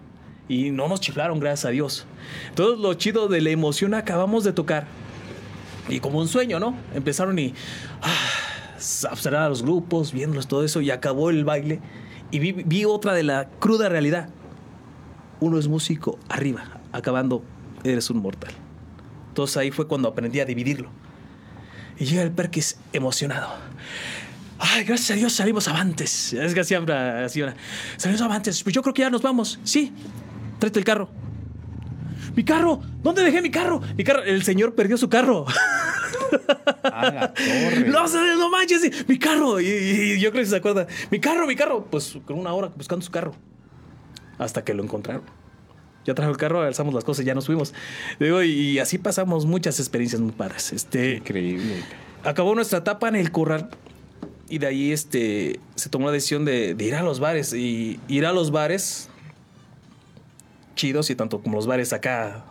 Y 0.48 0.72
no 0.72 0.88
nos 0.88 1.02
chiflaron, 1.02 1.40
gracias 1.40 1.66
a 1.66 1.70
Dios. 1.70 2.06
Todo 2.56 2.78
lo 2.78 2.94
chido 2.94 3.28
de 3.28 3.42
la 3.42 3.50
emoción 3.50 3.94
acabamos 3.94 4.46
de 4.46 4.54
tocar. 4.54 4.88
Y 5.90 6.00
como 6.00 6.20
un 6.20 6.30
sueño, 6.30 6.60
¿no? 6.62 6.74
Empezaron 6.94 7.38
y 7.38 7.54
ah, 8.02 9.10
observar 9.12 9.42
a 9.42 9.50
los 9.50 9.64
grupos, 9.64 10.14
viéndolos, 10.14 10.48
todo 10.48 10.64
eso, 10.64 10.80
y 10.80 10.92
acabó 10.92 11.30
el 11.30 11.44
baile. 11.44 11.82
Y 12.32 12.40
vi, 12.40 12.54
vi 12.54 12.86
otra 12.86 13.14
de 13.14 13.24
la 13.24 13.50
cruda 13.60 13.90
realidad. 13.90 14.30
Uno 15.42 15.60
es 15.60 15.68
músico 15.68 16.18
arriba, 16.30 16.80
acabando, 16.94 17.44
eres 17.84 18.10
un 18.10 18.20
mortal. 18.20 18.54
Entonces 19.28 19.58
ahí 19.58 19.72
fue 19.72 19.90
cuando 19.90 20.08
aprendí 20.08 20.40
a 20.40 20.46
dividirlo. 20.46 20.90
Y 22.00 22.06
llega 22.06 22.22
el 22.22 22.32
Perkis 22.32 22.78
emocionado. 22.94 23.50
Ay, 24.58 24.86
gracias 24.86 25.12
a 25.12 25.14
Dios 25.16 25.34
salimos 25.34 25.68
avantes. 25.68 26.34
Es 26.34 26.54
que 26.54 26.62
así 26.62 26.74
habla, 26.74 27.26
así 27.26 27.42
habla. 27.42 27.56
Salimos 27.98 28.22
avantes. 28.22 28.64
Pues 28.64 28.74
yo 28.74 28.82
creo 28.82 28.94
que 28.94 29.02
ya 29.02 29.10
nos 29.10 29.22
vamos. 29.22 29.60
Sí, 29.64 29.92
tráete 30.60 30.80
el 30.80 30.86
carro. 30.86 31.10
Mi 32.36 32.44
carro, 32.44 32.82
¿dónde 33.02 33.24
dejé 33.24 33.42
mi 33.42 33.52
carro? 33.52 33.82
Mi 33.98 34.04
carro, 34.04 34.24
el 34.24 34.44
señor 34.44 34.76
perdió 34.76 34.98
su 34.98 35.10
carro. 35.10 35.46
A 36.84 37.12
la 37.12 37.34
torre. 37.34 37.86
No, 37.88 38.08
no, 38.08 38.50
manches, 38.50 39.08
mi 39.08 39.18
carro. 39.18 39.60
Y, 39.60 40.20
yo 40.20 40.32
creo 40.32 40.44
que 40.44 40.50
se 40.50 40.56
acuerda. 40.56 40.88
Mi 41.12 41.20
carro, 41.20 41.48
mi 41.48 41.56
carro. 41.56 41.86
Pues 41.86 42.18
con 42.26 42.40
una 42.40 42.54
hora 42.54 42.72
buscando 42.76 43.06
su 43.06 43.12
carro. 43.12 43.34
Hasta 44.38 44.64
que 44.64 44.74
lo 44.74 44.84
encontraron. 44.84 45.24
Ya 46.06 46.14
trajo 46.14 46.30
el 46.30 46.38
carro, 46.38 46.62
alzamos 46.62 46.94
las 46.94 47.04
cosas, 47.04 47.26
ya 47.26 47.34
nos 47.34 47.48
fuimos. 47.48 47.74
Digo, 48.20 48.44
y, 48.44 48.52
y 48.52 48.80
así 48.80 49.00
pasamos 49.00 49.46
muchas 49.46 49.80
experiencias 49.80 50.22
muy 50.22 50.34
padres. 50.34 50.72
Este, 50.72 51.16
Increíble. 51.16 51.84
acabó 52.24 52.54
nuestra 52.54 52.80
etapa 52.80 53.08
en 53.08 53.16
el 53.16 53.32
corral 53.32 53.70
y 54.50 54.58
de 54.60 54.68
ahí 54.68 54.92
este 54.92 55.60
se 55.76 55.90
tomó 55.90 56.08
la 56.08 56.12
decisión 56.14 56.46
de, 56.46 56.76
de 56.76 56.84
ir 56.86 56.96
a 56.96 57.02
los 57.04 57.20
bares 57.20 57.54
y 57.54 58.00
ir 58.08 58.26
a 58.26 58.32
los 58.34 58.52
bares 58.52 59.10
chidos 60.76 61.10
y 61.10 61.16
tanto 61.16 61.42
como 61.42 61.56
los 61.56 61.68
bares 61.68 61.94
acá 61.94 62.46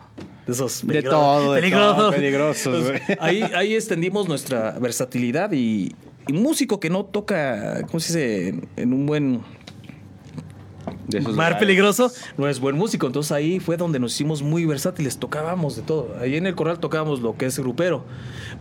de 0.45 0.53
esos 0.53 0.85
De 0.85 1.01
todo, 1.03 1.53
de 1.53 1.61
peligrosos. 1.61 1.97
todo, 1.97 2.11
peligrosos, 2.11 2.89
Entonces, 2.89 3.17
ahí, 3.19 3.41
ahí 3.55 3.75
extendimos 3.75 4.27
nuestra 4.27 4.71
versatilidad 4.79 5.51
y, 5.53 5.95
y 6.27 6.33
músico 6.33 6.79
que 6.79 6.89
no 6.89 7.05
toca, 7.05 7.81
¿cómo 7.87 7.99
se 7.99 8.07
dice? 8.19 8.47
En, 8.49 8.67
en 8.77 8.93
un 8.93 9.05
buen 9.05 9.41
De 11.07 11.19
esos 11.19 11.35
mar 11.35 11.51
lugares. 11.51 11.59
peligroso, 11.59 12.11
no 12.37 12.47
es 12.47 12.59
buen 12.59 12.75
músico. 12.75 13.07
Entonces 13.07 13.31
ahí 13.31 13.59
fue 13.59 13.77
donde 13.77 13.99
nos 13.99 14.13
hicimos 14.13 14.41
muy 14.41 14.65
versátiles, 14.65 15.17
tocábamos 15.17 15.75
de 15.75 15.81
todo. 15.83 16.15
Ahí 16.19 16.35
en 16.35 16.47
el 16.47 16.55
corral 16.55 16.79
tocábamos 16.79 17.21
lo 17.21 17.37
que 17.37 17.45
es 17.45 17.59
grupero, 17.59 18.03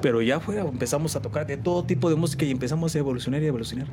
pero 0.00 0.22
ya 0.22 0.40
fuera 0.40 0.62
empezamos 0.62 1.16
a 1.16 1.22
tocar 1.22 1.46
de 1.46 1.56
todo 1.56 1.84
tipo 1.84 2.10
de 2.10 2.16
música 2.16 2.44
y 2.44 2.50
empezamos 2.50 2.94
a 2.94 2.98
evolucionar 2.98 3.42
y 3.42 3.46
evolucionar. 3.46 3.86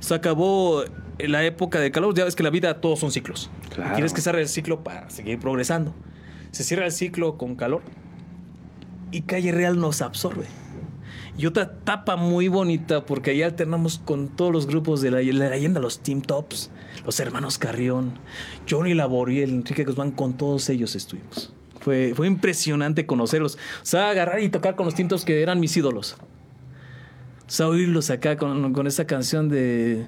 Se 0.00 0.14
acabó 0.14 0.84
la 1.18 1.44
época 1.44 1.80
de 1.80 1.90
calor, 1.90 2.14
ya 2.14 2.24
ves 2.24 2.34
que 2.34 2.42
la 2.42 2.50
vida 2.50 2.80
todos 2.80 2.98
son 2.98 3.12
ciclos. 3.12 3.50
Claro. 3.74 3.94
Quieres 3.94 4.12
que 4.12 4.20
cierre 4.20 4.40
el 4.42 4.48
ciclo 4.48 4.82
para 4.82 5.08
seguir 5.10 5.38
progresando. 5.38 5.94
Se 6.50 6.64
cierra 6.64 6.86
el 6.86 6.92
ciclo 6.92 7.36
con 7.36 7.56
calor 7.56 7.82
y 9.10 9.22
Calle 9.22 9.52
Real 9.52 9.78
nos 9.78 10.02
absorbe. 10.02 10.46
Y 11.38 11.46
otra 11.46 11.62
etapa 11.64 12.16
muy 12.16 12.48
bonita, 12.48 13.06
porque 13.06 13.30
ahí 13.30 13.42
alternamos 13.42 13.98
con 13.98 14.28
todos 14.28 14.52
los 14.52 14.66
grupos 14.66 15.00
de 15.00 15.10
la, 15.10 15.22
la 15.22 15.50
leyenda, 15.50 15.80
los 15.80 16.00
Team 16.00 16.20
Tops, 16.20 16.70
los 17.10 17.18
hermanos 17.18 17.58
Carrión, 17.58 18.12
Johnny 18.70 18.94
Laboriel, 18.94 19.50
Enrique 19.50 19.82
Guzmán, 19.82 20.12
con 20.12 20.36
todos 20.36 20.68
ellos 20.68 20.94
estuvimos. 20.94 21.52
Fue, 21.80 22.12
fue 22.14 22.28
impresionante 22.28 23.04
conocerlos. 23.04 23.56
O 23.56 23.84
sea, 23.84 24.10
agarrar 24.10 24.40
y 24.40 24.48
tocar 24.48 24.76
con 24.76 24.86
los 24.86 24.94
Team 24.94 25.08
Tops 25.08 25.24
que 25.24 25.42
eran 25.42 25.58
mis 25.58 25.76
ídolos. 25.76 26.12
O 26.12 27.50
sea, 27.50 27.66
oírlos 27.66 28.10
acá 28.10 28.36
con, 28.36 28.72
con 28.72 28.86
esa 28.86 29.08
canción 29.08 29.48
de... 29.48 30.06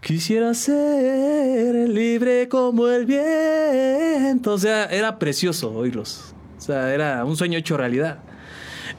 Quisiera 0.00 0.54
ser 0.54 1.88
libre 1.88 2.48
como 2.48 2.88
el 2.88 3.06
viento. 3.06 4.54
O 4.54 4.58
sea, 4.58 4.86
era 4.86 5.20
precioso 5.20 5.72
oírlos. 5.72 6.34
O 6.58 6.60
sea, 6.60 6.92
era 6.92 7.24
un 7.24 7.36
sueño 7.36 7.56
hecho 7.58 7.76
realidad. 7.76 8.18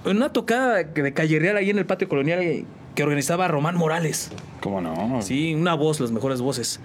Una 0.05 0.31
tocada 0.31 0.83
de 0.85 1.13
calle 1.13 1.37
real 1.37 1.57
ahí 1.57 1.69
en 1.69 1.79
el 1.79 1.85
patio 1.85 2.07
colonial 2.07 2.65
que 2.95 3.03
organizaba 3.03 3.47
Román 3.47 3.75
Morales. 3.75 4.31
¿Cómo 4.61 4.81
no? 4.81 5.21
Sí, 5.21 5.53
una 5.53 5.73
voz, 5.73 5.99
las 5.99 6.11
mejores 6.11 6.41
voces. 6.41 6.79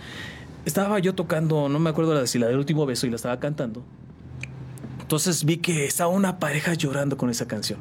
Estaba 0.64 0.98
yo 0.98 1.14
tocando, 1.14 1.68
no 1.68 1.78
me 1.78 1.90
acuerdo 1.90 2.14
la- 2.14 2.26
si 2.26 2.38
la 2.38 2.46
del 2.46 2.56
último 2.58 2.86
beso 2.86 3.06
y 3.06 3.10
la 3.10 3.16
estaba 3.16 3.38
cantando. 3.40 3.82
Entonces 5.00 5.44
vi 5.44 5.58
que 5.58 5.84
estaba 5.86 6.10
una 6.10 6.38
pareja 6.38 6.74
llorando 6.74 7.16
con 7.16 7.30
esa 7.30 7.46
canción. 7.46 7.78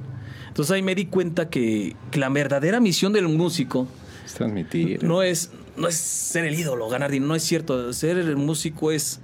Entonces 0.50 0.72
ahí 0.76 0.82
me 0.82 0.94
di 0.96 1.06
cuenta 1.06 1.50
que, 1.50 1.96
que 2.12 2.20
la 2.20 2.30
verdadera 2.30 2.80
misión 2.80 3.14
del 3.14 3.28
músico 3.28 3.88
Es 4.26 4.34
transmitir. 4.34 5.04
no 5.04 5.24
es, 5.24 5.52
no 5.78 5.88
es 5.88 5.96
ser 5.96 6.46
el 6.46 6.54
ídolo, 6.60 6.88
ganar 6.90 7.12
dinero, 7.12 7.30
no 7.30 7.36
es 7.36 7.44
cierto. 7.44 7.92
Ser 7.94 8.18
el 8.18 8.36
músico 8.36 8.92
es 8.92 9.20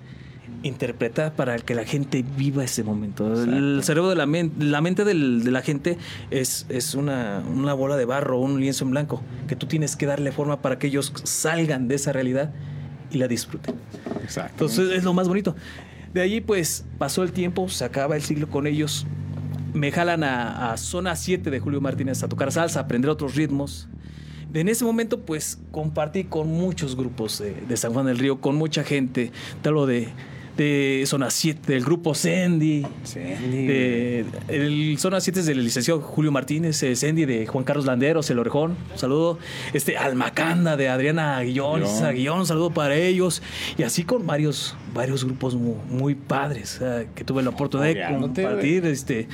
interpretar 0.63 1.33
para 1.33 1.57
que 1.57 1.73
la 1.75 1.85
gente 1.85 2.23
viva 2.37 2.63
ese 2.63 2.83
momento. 2.83 3.31
El 3.43 3.81
cerebro 3.83 4.09
de 4.09 4.15
la, 4.15 4.25
men- 4.25 4.51
la 4.59 4.81
mente 4.81 5.05
del- 5.05 5.43
de 5.43 5.51
la 5.51 5.61
gente 5.61 5.97
es, 6.31 6.65
es 6.69 6.95
una, 6.95 7.41
una 7.53 7.73
bola 7.73 7.95
de 7.97 8.05
barro, 8.05 8.39
un 8.39 8.59
lienzo 8.59 8.83
en 8.85 8.91
blanco, 8.91 9.21
que 9.47 9.55
tú 9.55 9.67
tienes 9.67 9.95
que 9.95 10.05
darle 10.05 10.31
forma 10.31 10.61
para 10.61 10.77
que 10.79 10.87
ellos 10.87 11.13
salgan 11.23 11.87
de 11.87 11.95
esa 11.95 12.11
realidad 12.11 12.51
y 13.11 13.17
la 13.17 13.27
disfruten. 13.27 13.75
Exacto. 14.23 14.65
Entonces 14.65 14.91
es 14.97 15.03
lo 15.03 15.13
más 15.13 15.27
bonito. 15.27 15.55
De 16.13 16.21
allí 16.21 16.41
pues 16.41 16.85
pasó 16.97 17.23
el 17.23 17.31
tiempo, 17.31 17.69
se 17.69 17.85
acaba 17.85 18.15
el 18.15 18.21
siglo 18.21 18.49
con 18.49 18.67
ellos. 18.67 19.05
Me 19.73 19.91
jalan 19.91 20.23
a, 20.23 20.73
a 20.73 20.77
zona 20.77 21.15
7 21.15 21.51
de 21.51 21.59
Julio 21.59 21.79
Martínez 21.79 22.23
a 22.23 22.27
tocar 22.27 22.51
salsa, 22.51 22.79
a 22.79 22.83
aprender 22.83 23.09
otros 23.09 23.35
ritmos. 23.35 23.87
En 24.51 24.67
ese 24.67 24.83
momento 24.83 25.19
pues 25.21 25.59
compartí 25.71 26.23
con 26.23 26.47
muchos 26.47 26.95
grupos 26.95 27.37
de, 27.37 27.53
de 27.53 27.77
San 27.77 27.93
Juan 27.93 28.07
del 28.07 28.17
Río, 28.17 28.41
con 28.41 28.55
mucha 28.55 28.83
gente. 28.83 29.31
Te 29.61 29.69
hablo 29.69 29.85
de, 29.85 30.07
de 30.63 31.03
zona 31.05 31.29
7, 31.31 31.71
del 31.71 31.85
grupo 31.85 32.13
Sandy. 32.13 32.85
Sandy. 33.03 33.65
De, 33.65 34.25
el 34.49 34.97
zona 34.99 35.21
7 35.21 35.39
es 35.39 35.45
del 35.45 35.63
licenciado 35.63 36.01
Julio 36.01 36.31
Martínez, 36.31 36.83
eh, 36.83 36.95
Sandy 36.95 37.25
de 37.25 37.47
Juan 37.47 37.63
Carlos 37.63 37.85
Landeros, 37.85 38.29
el 38.29 38.39
Orejón, 38.39 38.75
un 38.91 38.99
saludo. 38.99 39.39
Este 39.71 39.97
Almacanda 39.97 40.75
de 40.75 40.89
Adriana 40.89 41.37
Aguillón, 41.37 41.83
un 41.83 42.45
saludo 42.45 42.71
para 42.71 42.95
ellos. 42.95 43.41
Y 43.77 43.83
así 43.83 44.03
con 44.03 44.27
varios, 44.27 44.75
varios 44.93 45.23
grupos 45.23 45.55
muy, 45.55 45.75
muy 45.89 46.15
padres 46.15 46.79
eh, 46.81 47.07
que 47.15 47.23
tuve 47.23 47.41
la 47.41 47.51
oportunidad 47.51 48.09
de 48.09 48.19
compartir. 48.19 48.85
Este, 48.85 49.29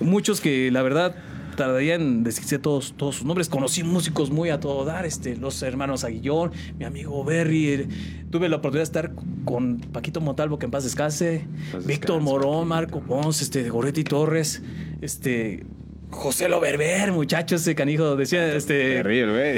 muchos 0.00 0.42
que 0.42 0.70
la 0.70 0.82
verdad 0.82 1.14
tardaría 1.56 1.94
en 1.94 2.24
decirse 2.24 2.58
todos, 2.58 2.94
todos 2.96 3.16
sus 3.16 3.24
nombres. 3.24 3.48
Conocí 3.48 3.82
músicos 3.82 4.30
muy 4.30 4.50
a 4.50 4.60
todo 4.60 4.84
dar, 4.84 5.06
este, 5.06 5.36
los 5.36 5.62
hermanos 5.62 6.04
Aguillón, 6.04 6.52
mi 6.78 6.84
amigo 6.84 7.24
Berry. 7.24 7.88
Tuve 8.30 8.48
la 8.48 8.56
oportunidad 8.56 8.80
de 8.80 8.84
estar 8.84 9.12
con 9.44 9.78
Paquito 9.78 10.20
Montalvo, 10.20 10.58
que 10.58 10.66
en 10.66 10.70
paz 10.70 10.84
descanse, 10.84 11.44
Víctor 11.84 11.86
descanse, 11.86 12.20
Morón, 12.20 12.68
Marco 12.68 13.00
Ponce, 13.00 13.44
este, 13.44 13.68
Goretti 13.68 14.04
Torres, 14.04 14.62
este, 15.00 15.64
José 16.10 16.48
Loberber, 16.48 17.12
muchachos, 17.12 17.62
ese 17.62 17.74
canijo, 17.74 18.16
decía, 18.16 18.54
este... 18.54 19.02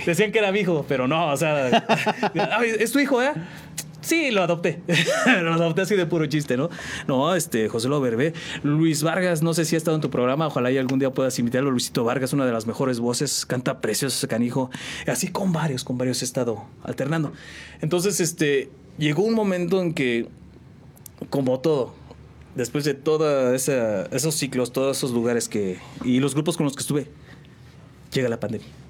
Decían 0.07 0.31
que 0.33 0.39
era 0.39 0.53
mi 0.53 0.61
hijo, 0.61 0.85
pero 0.89 1.09
no, 1.09 1.33
o 1.33 1.37
sea, 1.37 1.85
"Ay, 2.59 2.71
es 2.79 2.93
tu 2.93 2.99
hijo, 3.01 3.23
¿eh? 3.23 3.33
Sí, 4.05 4.31
lo 4.31 4.43
adopté. 4.43 4.83
lo 5.43 5.55
adopté 5.55 5.83
así 5.83 5.97
de 5.97 6.05
puro 6.05 6.27
chiste, 6.27 6.57
¿no? 6.57 6.69
No, 7.09 7.35
este, 7.35 7.69
José 7.69 7.89
Loberbe. 7.89 8.35
Luis 8.63 9.03
Vargas, 9.03 9.43
no 9.43 9.55
sé 9.55 9.65
si 9.65 9.77
ha 9.77 9.79
estado 9.79 9.95
en 9.97 10.03
tu 10.03 10.11
programa, 10.11 10.47
ojalá 10.47 10.71
y 10.71 10.77
algún 10.77 10.99
día 10.99 11.11
puedas 11.11 11.39
invitarlo. 11.39 11.71
Luisito 11.71 12.05
Vargas, 12.05 12.33
una 12.35 12.45
de 12.45 12.53
las 12.53 12.67
mejores 12.67 13.01
voces, 13.01 13.47
canta 13.47 13.81
precioso 13.81 14.17
ese 14.17 14.29
canijo. 14.29 14.71
Así 15.07 15.29
con 15.29 15.53
varios, 15.53 15.85
con 15.85 15.97
varios 15.97 16.21
he 16.21 16.27
estado 16.27 16.65
alternando. 16.83 17.33
Entonces, 17.81 18.21
este, 18.21 18.69
llegó 18.99 19.23
un 19.23 19.35
momento 19.35 19.81
en 19.81 19.95
que, 19.95 20.29
como 21.31 21.61
todo, 21.61 21.95
después 22.55 22.85
de 22.85 22.93
todos 22.93 23.69
esos 23.69 24.35
ciclos, 24.35 24.73
todos 24.73 24.99
esos 24.99 25.13
lugares 25.13 25.49
que, 25.49 25.79
y 26.05 26.21
los 26.21 26.35
grupos 26.35 26.59
con 26.59 26.65
los 26.65 26.75
que 26.75 26.81
estuve, 26.81 27.09
llega 28.13 28.29
la 28.29 28.39
pandemia. 28.39 28.84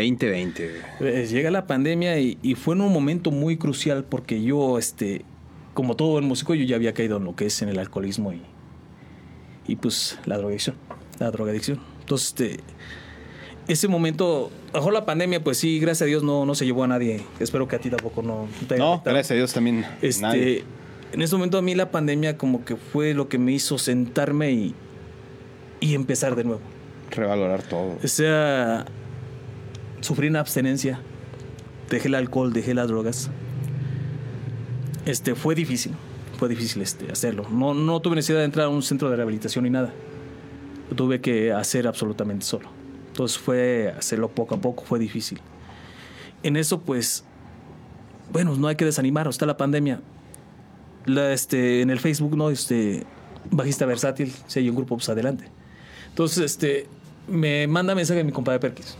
2020. 0.00 0.70
güey. 1.00 1.14
Eh, 1.14 1.26
Llega 1.26 1.50
la 1.50 1.66
pandemia 1.66 2.18
y, 2.18 2.38
y 2.42 2.54
fue 2.54 2.74
en 2.74 2.82
un 2.82 2.92
momento 2.92 3.30
muy 3.30 3.56
crucial 3.56 4.04
porque 4.04 4.42
yo, 4.42 4.78
este, 4.78 5.22
como 5.74 5.96
todo 5.96 6.18
el 6.18 6.24
músico, 6.24 6.54
yo 6.54 6.64
ya 6.64 6.76
había 6.76 6.94
caído 6.94 7.16
en 7.18 7.24
lo 7.24 7.34
que 7.36 7.46
es 7.46 7.62
en 7.62 7.68
el 7.68 7.78
alcoholismo 7.78 8.32
y, 8.32 8.42
y 9.66 9.76
pues 9.76 10.18
la 10.26 10.36
drogadicción. 10.38 10.76
La 11.18 11.30
drogadicción. 11.30 11.80
Entonces, 12.00 12.28
este, 12.28 12.60
ese 13.68 13.88
momento, 13.88 14.50
bajo 14.72 14.90
la 14.90 15.04
pandemia, 15.04 15.42
pues 15.42 15.58
sí, 15.58 15.80
gracias 15.80 16.02
a 16.02 16.04
Dios 16.06 16.22
no, 16.22 16.46
no 16.46 16.54
se 16.54 16.64
llevó 16.66 16.84
a 16.84 16.86
nadie. 16.88 17.22
Espero 17.40 17.66
que 17.66 17.76
a 17.76 17.78
ti 17.80 17.90
tampoco 17.90 18.22
no, 18.22 18.46
te 18.68 18.74
haya 18.74 18.84
No, 18.84 18.92
afectado. 18.94 19.14
gracias 19.14 19.30
a 19.32 19.34
Dios 19.34 19.52
también. 19.52 19.84
Este, 20.02 20.22
nadie. 20.22 20.64
en 21.12 21.22
ese 21.22 21.34
momento 21.34 21.58
a 21.58 21.62
mí 21.62 21.74
la 21.74 21.90
pandemia 21.90 22.38
como 22.38 22.64
que 22.64 22.76
fue 22.76 23.12
lo 23.14 23.28
que 23.28 23.38
me 23.38 23.52
hizo 23.52 23.76
sentarme 23.78 24.52
y, 24.52 24.74
y 25.80 25.94
empezar 25.94 26.36
de 26.36 26.44
nuevo. 26.44 26.60
Revalorar 27.10 27.62
todo. 27.62 27.98
O 28.02 28.08
sea, 28.08 28.84
sufrí 30.06 30.28
una 30.28 30.40
abstenencia, 30.40 31.00
dejé 31.90 32.08
el 32.08 32.14
alcohol, 32.14 32.52
dejé 32.52 32.74
las 32.74 32.86
drogas. 32.86 33.28
Este, 35.04 35.34
fue 35.34 35.54
difícil, 35.54 35.92
fue 36.38 36.48
difícil 36.48 36.82
este, 36.82 37.10
hacerlo. 37.10 37.46
No, 37.50 37.74
no 37.74 38.00
tuve 38.00 38.14
necesidad 38.14 38.38
de 38.38 38.44
entrar 38.44 38.66
a 38.66 38.68
un 38.68 38.82
centro 38.82 39.10
de 39.10 39.16
rehabilitación 39.16 39.64
ni 39.64 39.70
nada. 39.70 39.92
Lo 40.88 40.96
tuve 40.96 41.20
que 41.20 41.52
hacer 41.52 41.88
absolutamente 41.88 42.46
solo. 42.46 42.68
Entonces 43.08 43.36
fue 43.36 43.92
hacerlo 43.98 44.28
poco 44.28 44.54
a 44.54 44.60
poco, 44.60 44.84
fue 44.84 45.00
difícil. 45.00 45.40
En 46.44 46.56
eso, 46.56 46.80
pues, 46.80 47.24
bueno, 48.32 48.54
no 48.54 48.68
hay 48.68 48.76
que 48.76 48.84
desanimar, 48.84 49.26
está 49.26 49.44
la 49.44 49.56
pandemia. 49.56 50.00
La, 51.04 51.32
este, 51.32 51.82
en 51.82 51.90
el 51.90 51.98
Facebook, 51.98 52.36
¿no? 52.36 52.50
Este, 52.50 53.04
bajista 53.50 53.86
versátil, 53.86 54.32
si 54.46 54.60
hay 54.60 54.68
un 54.68 54.76
grupo, 54.76 54.96
pues 54.96 55.08
adelante. 55.08 55.48
Entonces, 56.10 56.44
este, 56.44 56.86
me 57.26 57.66
manda 57.66 57.94
mensaje 57.94 58.22
mi 58.22 58.32
compadre 58.32 58.60
Perkins. 58.60 58.96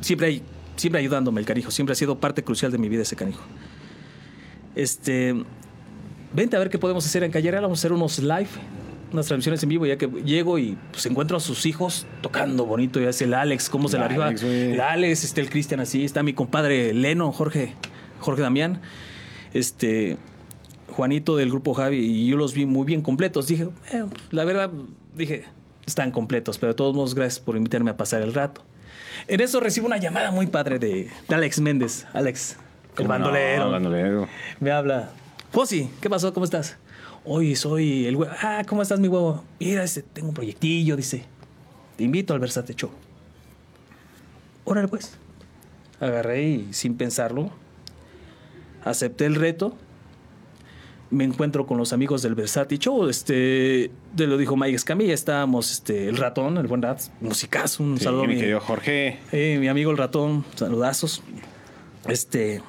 Siempre, 0.00 0.26
hay, 0.28 0.42
siempre 0.76 1.00
ayudándome 1.00 1.40
el 1.40 1.46
canijo, 1.46 1.70
siempre 1.70 1.92
ha 1.92 1.96
sido 1.96 2.18
parte 2.18 2.44
crucial 2.44 2.70
de 2.72 2.78
mi 2.78 2.88
vida 2.88 3.02
ese 3.02 3.16
canijo. 3.16 3.42
Este, 4.74 5.34
vente 6.32 6.56
a 6.56 6.58
ver 6.58 6.70
qué 6.70 6.78
podemos 6.78 7.04
hacer 7.04 7.22
en 7.24 7.30
Calle 7.30 7.50
Real, 7.50 7.62
vamos 7.62 7.78
a 7.78 7.80
hacer 7.80 7.92
unos 7.92 8.18
live, 8.18 8.48
unas 9.12 9.26
transmisiones 9.26 9.62
en 9.62 9.68
vivo, 9.68 9.86
ya 9.86 9.98
que 9.98 10.06
llego 10.06 10.58
y 10.58 10.78
pues 10.90 11.04
encuentro 11.06 11.36
a 11.36 11.40
sus 11.40 11.66
hijos 11.66 12.06
tocando 12.22 12.64
bonito, 12.64 13.00
ya 13.00 13.10
es 13.10 13.20
el 13.22 13.34
Alex, 13.34 13.68
cómo 13.68 13.88
se 13.88 13.98
la 13.98 14.06
arriba. 14.06 14.30
El 14.30 14.80
Alex, 14.80 15.24
este, 15.24 15.40
el 15.40 15.50
Cristian 15.50 15.80
así, 15.80 16.04
está 16.04 16.22
mi 16.22 16.32
compadre 16.32 16.94
Leno, 16.94 17.32
Jorge, 17.32 17.74
Jorge 18.20 18.42
Damián, 18.42 18.80
este, 19.52 20.16
Juanito 20.88 21.36
del 21.36 21.50
grupo 21.50 21.74
Javi, 21.74 21.98
y 21.98 22.26
yo 22.26 22.36
los 22.36 22.54
vi 22.54 22.66
muy 22.66 22.86
bien 22.86 23.02
completos. 23.02 23.48
Dije, 23.48 23.68
eh, 23.92 24.04
la 24.30 24.44
verdad, 24.44 24.70
dije, 25.14 25.44
están 25.86 26.10
completos, 26.10 26.58
pero 26.58 26.72
de 26.72 26.76
todos 26.76 26.94
modos, 26.94 27.14
gracias 27.14 27.40
por 27.40 27.56
invitarme 27.56 27.90
a 27.90 27.96
pasar 27.96 28.22
el 28.22 28.32
rato. 28.32 28.62
En 29.28 29.40
eso 29.40 29.60
recibo 29.60 29.86
una 29.86 29.96
llamada 29.98 30.30
muy 30.30 30.46
padre 30.46 30.78
de, 30.78 31.08
de 31.28 31.34
Alex 31.34 31.60
Méndez. 31.60 32.06
Alex, 32.12 32.52
el 32.52 32.94
¿Cómo 32.96 33.08
no? 33.08 33.14
bandolero. 33.14 33.70
bandolero. 33.70 34.28
Me 34.60 34.70
habla. 34.70 35.10
Josi, 35.52 35.90
¿qué 36.00 36.10
pasó? 36.10 36.32
¿Cómo 36.32 36.44
estás? 36.44 36.76
Hoy 37.24 37.54
soy 37.54 38.06
el 38.06 38.16
huevo. 38.16 38.32
Ah, 38.42 38.62
¿cómo 38.66 38.82
estás, 38.82 38.98
mi 38.98 39.08
huevo? 39.08 39.44
Mira, 39.60 39.84
este, 39.84 40.02
tengo 40.02 40.28
un 40.28 40.34
proyectillo, 40.34 40.96
dice. 40.96 41.24
Te 41.96 42.04
invito 42.04 42.34
al 42.34 42.40
Versate 42.40 42.74
Show. 42.74 42.90
Órale, 44.64 44.88
pues. 44.88 45.16
Agarré 46.00 46.42
y 46.42 46.72
sin 46.72 46.96
pensarlo, 46.96 47.50
acepté 48.84 49.26
el 49.26 49.36
reto. 49.36 49.76
Me 51.12 51.24
encuentro 51.24 51.66
con 51.66 51.76
los 51.78 51.92
amigos 51.92 52.22
del 52.22 52.34
Versati 52.34 52.78
Show. 52.78 53.06
Este, 53.08 53.90
te 54.16 54.26
lo 54.26 54.36
dijo 54.38 54.56
Mike 54.56 54.74
Escamilla. 54.76 55.12
Estábamos, 55.12 55.70
este, 55.70 56.08
el 56.08 56.16
ratón, 56.16 56.56
el 56.56 56.66
buen 56.66 56.80
rat, 56.82 57.00
musicazo. 57.20 57.82
Un 57.82 57.98
Sí, 57.98 58.04
saludo 58.04 58.24
mi 58.24 58.36
querido 58.36 58.60
Jorge. 58.60 59.18
eh, 59.30 59.58
mi 59.60 59.68
amigo 59.68 59.90
el 59.90 59.98
ratón, 59.98 60.44
saludazos. 60.56 61.22
Este, 62.08 62.62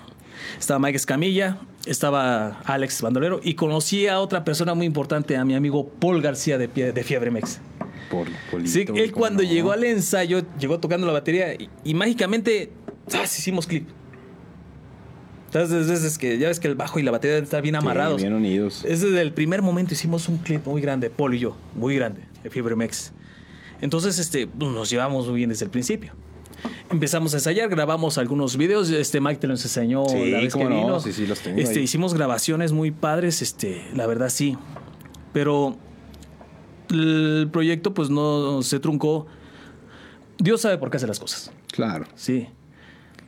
estaba 0.59 0.79
Mike 0.79 0.97
Escamilla, 0.97 1.57
estaba 1.85 2.59
Alex 2.65 3.01
Bandolero 3.01 3.39
y 3.41 3.53
conocí 3.55 4.07
a 4.07 4.19
otra 4.19 4.43
persona 4.43 4.73
muy 4.73 4.85
importante, 4.85 5.37
a 5.37 5.45
mi 5.45 5.55
amigo 5.55 5.87
Paul 5.87 6.21
García 6.21 6.57
de, 6.57 6.69
Pie- 6.69 6.91
de 6.93 7.03
Fiebre 7.03 7.31
Mex. 7.31 7.59
Por 8.11 8.27
Polito, 8.51 8.69
Sí, 8.71 8.85
él 9.01 9.11
cuando 9.13 9.41
no. 9.41 9.49
llegó 9.49 9.71
al 9.71 9.83
ensayo, 9.85 10.43
llegó 10.59 10.79
tocando 10.79 11.07
la 11.07 11.13
batería 11.13 11.53
y, 11.53 11.69
y 11.83 11.93
mágicamente 11.93 12.71
¡zas! 13.09 13.39
hicimos 13.39 13.65
clip. 13.65 13.87
Entonces, 15.53 15.87
veces 15.87 16.17
que 16.17 16.37
ya 16.39 16.47
ves 16.47 16.59
que 16.59 16.67
el 16.67 16.75
bajo 16.75 16.97
y 16.99 17.03
la 17.03 17.11
batería 17.11 17.37
están 17.37 17.61
bien 17.61 17.75
Sí, 17.75 17.79
amarrados. 17.79 18.21
bien 18.21 18.33
unidos. 18.33 18.83
Es 18.87 19.01
desde 19.01 19.21
el 19.21 19.33
primer 19.33 19.61
momento 19.61 19.93
hicimos 19.93 20.27
un 20.27 20.37
clip 20.39 20.65
muy 20.65 20.81
grande, 20.81 21.09
Paul 21.11 21.35
y 21.35 21.39
yo, 21.39 21.55
muy 21.75 21.95
grande, 21.95 22.21
de 22.43 22.49
Fiebre 22.49 22.75
Mex. 22.75 23.11
Entonces, 23.79 24.17
este, 24.17 24.47
pues, 24.47 24.71
nos 24.71 24.89
llevamos 24.89 25.27
muy 25.27 25.37
bien 25.37 25.49
desde 25.49 25.65
el 25.65 25.71
principio. 25.71 26.13
Empezamos 26.89 27.33
a 27.33 27.37
ensayar, 27.37 27.69
grabamos 27.69 28.17
algunos 28.17 28.57
videos, 28.57 28.89
este 28.89 29.19
Mike 29.21 29.41
te 29.41 29.47
los 29.47 29.61
enseñó 29.63 30.05
Sí, 30.07 30.31
la 30.31 30.39
vez 30.39 30.53
que 30.55 30.63
no, 30.63 30.69
vino. 30.69 30.99
sí, 30.99 31.11
sí, 31.11 31.27
los 31.27 31.39
tengo 31.39 31.59
Este, 31.59 31.79
ahí. 31.79 31.83
hicimos 31.83 32.13
grabaciones 32.13 32.71
muy 32.71 32.91
padres, 32.91 33.41
este, 33.41 33.83
la 33.95 34.07
verdad 34.07 34.29
sí. 34.29 34.57
Pero 35.33 35.77
el 36.89 37.49
proyecto 37.51 37.93
pues 37.93 38.09
no 38.09 38.61
se 38.63 38.79
truncó. 38.79 39.27
Dios 40.39 40.61
sabe 40.61 40.77
por 40.77 40.89
qué 40.89 40.97
hace 40.97 41.07
las 41.07 41.19
cosas. 41.19 41.51
Claro. 41.71 42.05
Sí. 42.15 42.47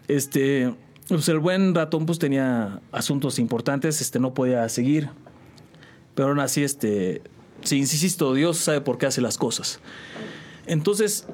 Este, 0.08 0.74
pues 1.08 1.28
el 1.30 1.40
buen 1.40 1.76
ratón 1.76 2.06
pues 2.06 2.20
tenía 2.20 2.82
asuntos 2.92 3.40
importantes, 3.40 4.02
este 4.02 4.20
no 4.20 4.34
podía 4.34 4.68
seguir. 4.70 5.10
Pero 6.16 6.30
aún 6.30 6.40
así, 6.40 6.64
este, 6.64 7.22
sí, 7.62 7.78
insisto, 7.78 8.34
Dios 8.34 8.58
sabe 8.58 8.82
por 8.82 8.98
qué 8.98 9.06
hace 9.06 9.22
las 9.22 9.38
cosas. 9.38 9.80
Entonces, 10.66 11.28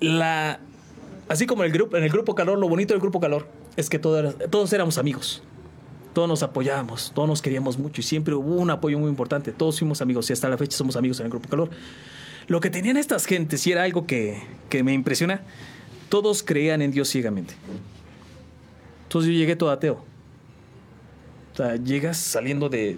la, 0.00 0.60
así 1.28 1.46
como 1.46 1.64
el 1.64 1.72
grupo, 1.72 1.96
en 1.96 2.04
el 2.04 2.10
grupo 2.10 2.34
calor, 2.34 2.58
lo 2.58 2.68
bonito 2.68 2.92
del 2.94 3.00
grupo 3.00 3.20
calor 3.20 3.48
es 3.76 3.88
que 3.88 3.98
todo 3.98 4.18
era- 4.18 4.32
todos 4.32 4.72
éramos 4.72 4.98
amigos. 4.98 5.42
Todos 6.12 6.28
nos 6.28 6.42
apoyábamos, 6.42 7.10
todos 7.14 7.26
nos 7.26 7.40
queríamos 7.40 7.78
mucho 7.78 8.02
y 8.02 8.04
siempre 8.04 8.34
hubo 8.34 8.56
un 8.56 8.70
apoyo 8.70 8.98
muy 8.98 9.08
importante. 9.08 9.50
Todos 9.50 9.78
fuimos 9.78 10.02
amigos 10.02 10.28
y 10.28 10.34
hasta 10.34 10.46
la 10.50 10.58
fecha 10.58 10.76
somos 10.76 10.94
amigos 10.96 11.18
en 11.20 11.24
el 11.26 11.30
grupo 11.30 11.48
calor. 11.48 11.70
Lo 12.48 12.60
que 12.60 12.68
tenían 12.68 12.98
estas 12.98 13.24
gentes, 13.24 13.66
y 13.66 13.72
era 13.72 13.84
algo 13.84 14.06
que, 14.06 14.42
que 14.68 14.82
me 14.82 14.92
impresiona, 14.92 15.40
todos 16.10 16.42
creían 16.42 16.82
en 16.82 16.90
Dios 16.90 17.08
ciegamente. 17.08 17.54
Entonces 19.12 19.30
yo 19.30 19.38
llegué 19.38 19.56
todo 19.56 19.70
ateo. 19.70 20.02
O 21.52 21.56
sea, 21.56 21.76
llegas 21.76 22.16
saliendo 22.16 22.70
de, 22.70 22.96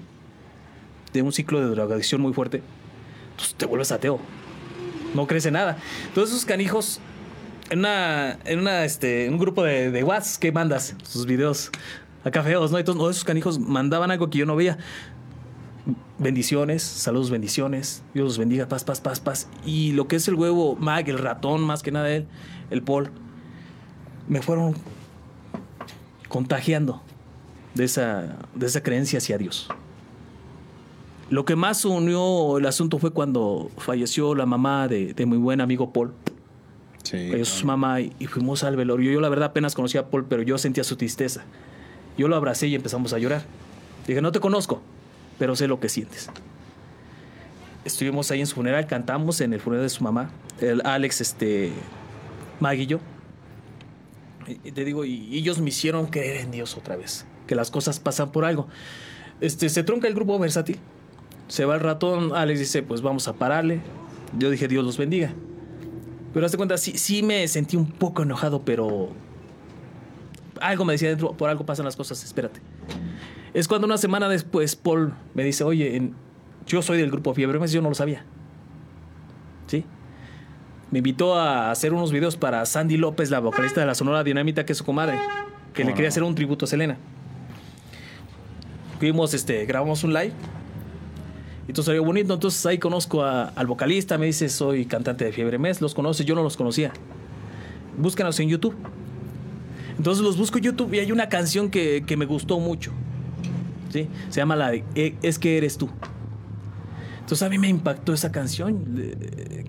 de 1.12 1.23
un 1.23 1.33
ciclo 1.33 1.59
de 1.59 1.67
drogadicción 1.67 2.21
muy 2.21 2.33
fuerte, 2.33 2.62
entonces 3.33 3.57
te 3.57 3.67
vuelves 3.67 3.91
ateo. 3.91 4.21
No 5.12 5.27
crees 5.27 5.45
en 5.47 5.55
nada. 5.55 5.77
Todos 6.15 6.29
esos 6.29 6.45
canijos, 6.45 7.01
en 7.69 7.81
una, 7.81 8.39
en 8.45 8.61
una, 8.61 8.85
este, 8.85 9.29
un 9.29 9.39
grupo 9.39 9.65
de, 9.65 9.91
de 9.91 10.05
WhatsApp 10.05 10.41
que 10.41 10.53
mandas 10.53 10.95
sus 11.03 11.27
videos 11.27 11.73
acá 12.23 12.45
feos, 12.45 12.71
¿no? 12.71 12.79
Entonces, 12.79 13.01
todos 13.01 13.17
esos 13.17 13.25
canijos 13.25 13.59
mandaban 13.59 14.12
algo 14.12 14.31
que 14.31 14.39
yo 14.39 14.47
no 14.47 14.55
veía. 14.55 14.79
Bendiciones, 16.21 16.85
saludos, 16.85 17.31
bendiciones. 17.31 18.05
Dios 18.15 18.25
los 18.25 18.39
bendiga, 18.39 18.69
paz, 18.69 18.85
paz, 18.85 19.01
paz, 19.01 19.19
paz. 19.19 19.49
Y 19.67 19.91
lo 19.91 20.07
que 20.07 20.15
es 20.15 20.29
el 20.29 20.37
huevo, 20.37 20.77
Mag, 20.77 21.09
el 21.09 21.19
ratón, 21.19 21.62
más 21.62 21.83
que 21.83 21.91
nada 21.91 22.09
él, 22.09 22.29
el 22.71 22.85
Paul, 22.85 23.11
me 24.29 24.43
fueron 24.43 24.77
contagiando 26.35 27.01
de 27.74 27.85
esa, 27.85 28.35
de 28.57 28.66
esa 28.66 28.82
creencia 28.82 29.18
hacia 29.18 29.39
Dios. 29.39 29.68
Lo 31.30 31.45
que 31.45 31.55
más 31.55 31.85
unió 31.85 32.59
el 32.59 32.66
asunto 32.66 32.99
fue 32.99 33.12
cuando 33.12 33.70
falleció 33.78 34.35
la 34.35 34.45
mamá 34.45 34.89
de, 34.89 35.14
de 35.14 35.26
mi 35.26 35.37
buen 35.37 35.61
amigo 35.61 35.93
Paul. 35.93 36.12
Sí. 37.05 37.28
Falleció 37.30 37.45
su 37.45 37.66
mamá 37.66 38.01
y, 38.01 38.12
y 38.18 38.26
fuimos 38.26 38.64
al 38.64 38.74
velorio. 38.74 39.12
Yo 39.12 39.20
la 39.20 39.28
verdad 39.28 39.51
apenas 39.51 39.76
conocía 39.76 40.01
a 40.01 40.07
Paul, 40.09 40.26
pero 40.28 40.43
yo 40.43 40.59
sentía 40.59 40.82
su 40.82 40.97
tristeza. 40.97 41.45
Yo 42.18 42.26
lo 42.26 42.35
abracé 42.35 42.66
y 42.66 42.74
empezamos 42.74 43.12
a 43.12 43.18
llorar. 43.20 43.45
Dije, 44.09 44.20
no 44.20 44.32
te 44.32 44.41
conozco, 44.41 44.82
pero 45.39 45.55
sé 45.55 45.68
lo 45.68 45.78
que 45.78 45.89
sientes. 45.89 46.30
Estuvimos 47.85 48.28
ahí 48.32 48.41
en 48.41 48.49
su 48.49 48.57
funeral, 48.57 48.89
cantamos 48.89 49.41
en 49.41 49.53
el 49.53 49.61
funeral 49.61 49.85
de 49.85 49.91
su 49.91 50.03
mamá, 50.03 50.32
el 50.61 50.85
Alex, 50.85 51.20
este, 51.20 51.70
Maggie 52.59 52.82
y 52.82 52.87
yo. 52.87 52.99
Y, 54.47 54.72
te 54.72 54.84
digo, 54.84 55.05
y, 55.05 55.36
ellos 55.36 55.61
me 55.61 55.68
hicieron 55.68 56.07
creer 56.07 56.38
en 56.38 56.51
Dios 56.51 56.76
otra 56.76 56.97
vez, 56.97 57.26
que 57.47 57.55
las 57.55 57.70
cosas 57.70 58.01
pasan 58.01 58.32
por 58.32 58.45
algo. 58.45 58.68
Este, 59.40 59.68
se 59.68 59.82
trunca 59.82 60.09
el 60.09 60.14
grupo 60.14 60.38
versátil, 60.38 60.78
se 61.49 61.64
va 61.64 61.74
el 61.74 61.80
ratón, 61.80 62.34
Alex 62.34 62.61
dice, 62.61 62.82
pues 62.82 63.03
vamos 63.03 63.28
a 63.28 63.34
pararle. 63.34 63.80
Yo 64.38 64.51
dije, 64.51 64.68
Dios 64.68 64.84
los 64.84 64.99
bendiga. 64.99 65.32
Pero 66.32 66.47
hazte 66.47 66.57
cuenta, 66.57 66.76
sí, 66.78 66.99
sí 66.99 67.22
me 67.22 67.47
sentí 67.47 67.76
un 67.76 67.90
poco 67.90 68.22
enojado, 68.22 68.62
pero 68.62 69.11
algo 70.61 70.84
me 70.84 70.95
decía 70.95 71.09
dentro, 71.11 71.32
por 71.32 71.49
algo 71.49 71.64
pasan 71.64 71.84
las 71.84 71.97
cosas, 71.97 72.24
espérate. 72.24 72.61
Es 73.53 73.68
cuando 73.68 73.86
una 73.86 73.99
semana 73.99 74.28
después 74.28 74.74
Paul 74.74 75.14
me 75.34 75.45
dice, 75.45 75.62
oye, 75.62 75.97
en- 75.97 76.14
yo 76.66 76.82
soy 76.82 76.99
del 76.99 77.11
grupo 77.11 77.34
Fiebre 77.34 77.64
yo 77.68 77.82
no 77.82 77.88
lo 77.88 77.95
sabía. 77.95 78.24
¿Sí? 79.66 79.84
Me 80.95 80.99
invitó 80.99 81.34
a 81.34 81.72
hacer 81.72 81.92
unos 81.92 82.12
videos 82.12 82.36
para 82.36 82.64
Sandy 82.66 82.97
López, 82.97 83.28
la 83.28 83.40
vocalista 83.40 83.80
de 83.80 83.86
la 83.88 83.97
Sonora 83.97 84.22
Dinamita, 84.22 84.64
que 84.64 84.70
es 84.70 84.78
su 84.78 84.84
comadre, 84.84 85.18
que 85.72 85.82
le 85.82 85.86
¿Cómo 85.86 85.97
quería 85.97 86.09
no? 86.09 86.12
hacer 86.12 86.22
un 86.22 86.36
tributo 86.36 86.66
a 86.66 86.68
Selena. 86.68 86.97
Fuimos, 89.01 89.34
este, 89.34 89.66
grabamos 89.66 90.05
un 90.05 90.12
live. 90.14 90.30
Y 91.66 91.72
todo 91.72 91.82
salió 91.82 92.05
bonito. 92.05 92.32
Entonces 92.34 92.64
ahí 92.64 92.78
conozco 92.78 93.24
a- 93.24 93.47
al 93.57 93.66
vocalista, 93.66 94.18
me 94.18 94.26
dice, 94.26 94.49
soy 94.49 94.84
cantante 94.86 95.24
de 95.24 95.32
Fiebre 95.32 95.59
Mes. 95.59 95.80
Los 95.80 95.95
conoces, 95.97 96.26
yo 96.26 96.36
no 96.36 96.45
los 96.45 96.57
conocía. 96.57 96.92
Búscanos 97.99 98.38
en 98.38 98.49
YouTube. 98.51 98.76
Entonces 99.99 100.22
los 100.22 100.38
busco 100.38 100.59
en 100.59 100.62
YouTube 100.64 100.95
y 100.95 101.01
hay 101.01 101.11
una 101.11 101.28
canción 101.28 101.70
que, 101.70 102.05
que 102.07 102.16
me 102.16 102.24
gustó 102.24 102.61
mucho. 102.61 102.92
¿sí? 103.92 104.07
Se 104.28 104.36
llama 104.40 104.55
la 104.55 104.70
de 104.70 104.84
"E- 104.95 105.16
Es 105.22 105.40
que 105.40 105.59
eres 105.59 105.76
tú. 105.76 105.88
Entonces 107.25 107.43
a 107.43 107.49
mí 107.49 107.57
me 107.59 107.68
impactó 107.68 108.12
esa 108.12 108.31
canción. 108.31 108.85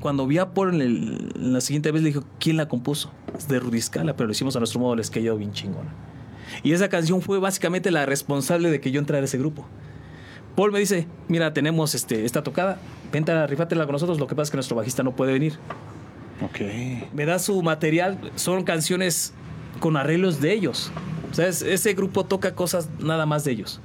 Cuando 0.01 0.28
vi 0.28 0.38
a 0.39 0.53
Paul 0.53 0.76
en, 0.76 0.82
el- 0.82 1.32
en 1.36 1.53
la 1.53 1.62
siguiente 1.62 1.89
vez 1.91 2.01
le 2.03 2.10
dije, 2.10 2.20
¿quién 2.39 2.58
la 2.58 2.68
compuso? 2.68 3.12
Es 3.38 3.47
de 3.47 3.60
Rudy 3.60 3.82
Scala, 3.82 4.16
pero 4.16 4.28
lo 4.28 4.34
hicimos 4.34 4.56
a 4.56 4.60
nuestro 4.60 4.80
modo, 4.82 4.95
les 4.95 5.10
quedó 5.10 5.38
bien 5.38 5.53
chingona. 5.53 5.93
Y 6.64 6.74
esa 6.74 6.89
canción 6.89 7.22
fue 7.22 7.39
básicamente 7.39 7.91
la 7.91 8.06
responsable 8.06 8.70
de 8.72 8.82
que 8.82 8.91
yo 8.91 8.99
entrara 8.99 9.22
a 9.22 9.26
ese 9.26 9.38
grupo. 9.38 9.66
Paul 10.56 10.72
me 10.74 10.80
dice, 10.80 11.08
mira, 11.30 11.53
tenemos 11.53 11.95
este, 11.95 12.26
esta 12.26 12.43
tocada, 12.43 12.78
vente 13.12 13.32
a 13.32 13.47
rifátela 13.47 13.86
con 13.86 13.93
nosotros, 13.93 14.20
lo 14.20 14.28
que 14.28 14.36
pasa 14.36 14.43
es 14.43 14.51
que 14.51 14.58
nuestro 14.58 14.76
bajista 14.76 15.03
no 15.03 15.16
puede 15.16 15.34
venir. 15.34 15.53
Ok. 16.41 16.60
Me 17.14 17.26
da 17.26 17.39
su 17.39 17.62
material, 17.62 18.20
son 18.36 18.64
canciones 18.64 19.34
con 19.80 19.95
arreglos 19.97 20.41
de 20.41 20.53
ellos. 20.53 20.91
O 21.32 21.34
sea, 21.34 21.47
es- 21.47 21.62
ese 21.62 21.93
grupo 21.93 22.26
toca 22.26 22.53
cosas 22.53 22.89
nada 22.99 23.26
más 23.26 23.43
de 23.45 23.51
ellos. 23.53 23.80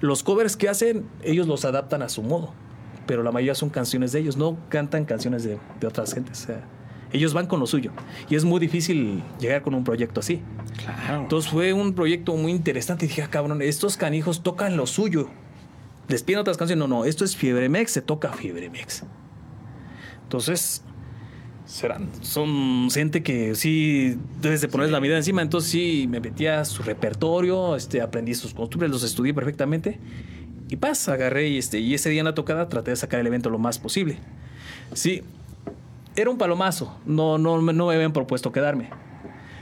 Los 0.00 0.22
covers 0.22 0.56
que 0.56 0.68
hacen, 0.70 1.04
ellos 1.22 1.46
los 1.46 1.64
adaptan 1.66 2.02
a 2.02 2.08
su 2.08 2.22
modo, 2.22 2.52
pero 3.10 3.24
la 3.24 3.32
mayoría 3.32 3.56
son 3.56 3.70
canciones 3.70 4.12
de 4.12 4.20
ellos, 4.20 4.36
no 4.36 4.56
cantan 4.68 5.04
canciones 5.04 5.42
de, 5.42 5.58
de 5.80 5.86
otras 5.88 6.14
gentes. 6.14 6.44
O 6.44 6.46
sea, 6.46 6.64
ellos 7.12 7.34
van 7.34 7.48
con 7.48 7.58
lo 7.58 7.66
suyo. 7.66 7.90
Y 8.28 8.36
es 8.36 8.44
muy 8.44 8.60
difícil 8.60 9.20
llegar 9.40 9.62
con 9.62 9.74
un 9.74 9.82
proyecto 9.82 10.20
así. 10.20 10.40
Claro. 10.84 11.22
Entonces 11.22 11.50
fue 11.50 11.72
un 11.72 11.92
proyecto 11.92 12.36
muy 12.36 12.52
interesante. 12.52 13.06
Y 13.06 13.08
dije, 13.08 13.22
ah, 13.22 13.28
cabrón, 13.28 13.62
estos 13.62 13.96
canijos 13.96 14.44
tocan 14.44 14.76
lo 14.76 14.86
suyo. 14.86 15.28
Les 16.06 16.22
piden 16.22 16.38
otras 16.38 16.56
canciones. 16.56 16.78
No, 16.78 16.86
no, 16.86 17.04
esto 17.04 17.24
es 17.24 17.34
Fiebre 17.34 17.68
Mex, 17.68 17.90
se 17.90 18.00
toca 18.00 18.32
Fiebre 18.32 18.70
Mex. 18.70 19.02
Entonces, 20.22 20.84
serán, 21.66 22.10
son 22.22 22.92
gente 22.92 23.24
que 23.24 23.56
sí 23.56 24.18
debes 24.40 24.60
de 24.60 24.68
ponerles 24.68 24.92
la 24.92 25.00
mirada 25.00 25.18
encima. 25.18 25.42
Entonces 25.42 25.68
sí, 25.68 26.06
me 26.08 26.20
metí 26.20 26.46
a 26.46 26.64
su 26.64 26.84
repertorio, 26.84 27.74
este, 27.74 28.02
aprendí 28.02 28.36
sus 28.36 28.54
costumbres, 28.54 28.88
los 28.88 29.02
estudié 29.02 29.34
perfectamente. 29.34 29.98
Y 30.70 30.76
paz, 30.76 31.08
agarré 31.08 31.48
y, 31.48 31.58
este, 31.58 31.80
y 31.80 31.94
ese 31.94 32.08
día 32.10 32.20
en 32.20 32.26
la 32.26 32.34
tocada 32.34 32.68
traté 32.68 32.92
de 32.92 32.96
sacar 32.96 33.18
el 33.20 33.26
evento 33.26 33.50
lo 33.50 33.58
más 33.58 33.78
posible. 33.80 34.18
Sí, 34.94 35.22
era 36.14 36.30
un 36.30 36.38
palomazo. 36.38 36.96
No, 37.04 37.38
no, 37.38 37.60
no 37.60 37.86
me 37.86 37.94
habían 37.94 38.12
propuesto 38.12 38.52
quedarme. 38.52 38.88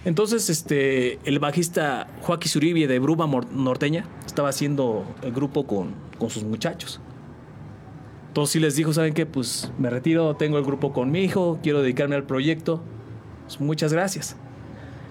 Entonces, 0.05 0.49
este, 0.51 1.19
el 1.25 1.39
bajista 1.39 2.07
Joaquín 2.21 2.51
Zuribie 2.51 2.87
de 2.87 2.99
Bruma 2.99 3.27
Norteña 3.53 4.05
estaba 4.27 4.51
haciendo 4.51 5.05
el 5.23 5.33
grupo 5.33 5.67
con, 5.67 5.95
con 6.19 6.29
sus 6.31 6.45
muchachos. 6.45 7.01
Entonces, 8.29 8.53
sí 8.53 8.61
les 8.61 8.77
dijo, 8.77 8.93
¿saben 8.93 9.15
qué? 9.15 9.25
Pues 9.27 9.73
me 9.79 9.89
retiro, 9.91 10.37
tengo 10.37 10.59
el 10.59 10.65
grupo 10.65 10.93
con 10.93 11.11
mi 11.11 11.21
hijo, 11.21 11.59
quiero 11.63 11.81
dedicarme 11.83 12.17
al 12.17 12.25
proyecto. 12.25 12.83
Pues, 13.47 13.61
muchas 13.61 13.93
gracias. 13.95 14.37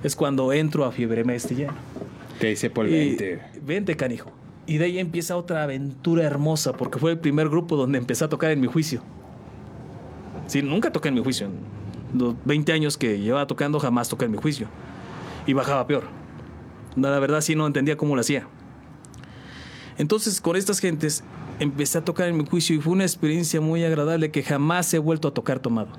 Es 0.03 0.15
cuando 0.15 0.53
entro 0.53 0.85
a 0.85 0.91
Fiebre 0.91 1.23
Mes 1.23 1.49
de 1.49 1.55
lleno. 1.55 1.73
Te 2.39 2.47
dice 2.47 2.67
Y- 2.67 2.79
vente. 2.79 3.41
vente, 3.63 3.95
canijo. 3.95 4.31
Y 4.67 4.77
de 4.77 4.85
ahí 4.85 4.99
empieza 4.99 5.37
otra 5.37 5.63
aventura 5.63 6.23
hermosa, 6.23 6.73
porque 6.73 6.99
fue 6.99 7.11
el 7.11 7.19
primer 7.19 7.47
grupo 7.47 7.77
donde 7.77 7.97
empecé 7.97 8.25
a 8.25 8.29
tocar 8.29 8.51
en 8.51 8.59
mi 8.59 8.67
juicio. 8.67 9.01
Sí, 10.47 10.61
nunca 10.61 10.91
toqué 10.91 11.07
en 11.07 11.15
mi 11.15 11.23
juicio. 11.23 11.49
Los 12.13 12.35
20 12.45 12.73
años 12.73 12.97
que 12.97 13.19
llevaba 13.19 13.47
tocando, 13.47 13.79
jamás 13.79 14.09
toqué 14.09 14.25
en 14.25 14.31
mi 14.31 14.37
juicio. 14.37 14.67
Y 15.45 15.53
bajaba 15.53 15.87
peor. 15.87 16.03
La 16.97 17.17
verdad, 17.19 17.39
sí 17.41 17.55
no 17.55 17.65
entendía 17.65 17.95
cómo 17.95 18.15
lo 18.15 18.21
hacía. 18.21 18.45
Entonces, 19.97 20.41
con 20.41 20.57
estas 20.57 20.79
gentes, 20.79 21.23
empecé 21.59 21.99
a 21.99 22.05
tocar 22.05 22.27
en 22.27 22.37
mi 22.37 22.45
juicio 22.45 22.75
y 22.75 22.79
fue 22.79 22.93
una 22.93 23.03
experiencia 23.03 23.61
muy 23.61 23.83
agradable 23.85 24.31
que 24.31 24.43
jamás 24.43 24.93
he 24.93 24.99
vuelto 24.99 25.29
a 25.29 25.33
tocar 25.33 25.59
tomado. 25.59 25.89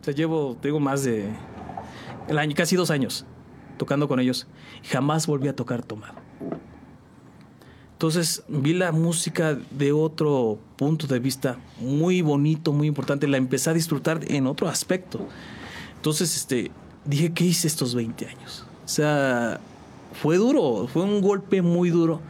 O 0.00 0.04
sea, 0.04 0.12
llevo, 0.12 0.56
tengo 0.60 0.80
más 0.80 1.04
de 1.04 1.30
el 2.28 2.38
año, 2.38 2.54
casi 2.56 2.74
dos 2.74 2.90
años 2.90 3.24
tocando 3.76 4.08
con 4.08 4.20
ellos. 4.20 4.46
y 4.82 4.88
Jamás 4.88 5.26
volví 5.26 5.48
a 5.48 5.56
tocar 5.56 5.82
tomado. 5.82 6.14
Entonces 8.06 8.44
vi 8.46 8.72
la 8.72 8.92
música 8.92 9.58
de 9.72 9.90
otro 9.90 10.60
punto 10.76 11.08
de 11.08 11.18
vista 11.18 11.58
muy 11.80 12.22
bonito, 12.22 12.72
muy 12.72 12.86
importante. 12.86 13.26
La 13.26 13.36
empecé 13.36 13.70
a 13.70 13.72
disfrutar 13.72 14.20
en 14.28 14.46
otro 14.46 14.68
aspecto. 14.68 15.26
Entonces, 15.96 16.36
este, 16.36 16.70
dije, 17.04 17.32
¿qué 17.32 17.42
hice 17.46 17.66
estos 17.66 17.96
20 17.96 18.26
años? 18.28 18.64
O 18.84 18.88
sea, 18.88 19.58
fue 20.22 20.36
duro, 20.36 20.86
fue 20.86 21.02
un 21.02 21.20
golpe 21.20 21.62
muy 21.62 21.90
duro 21.90 22.20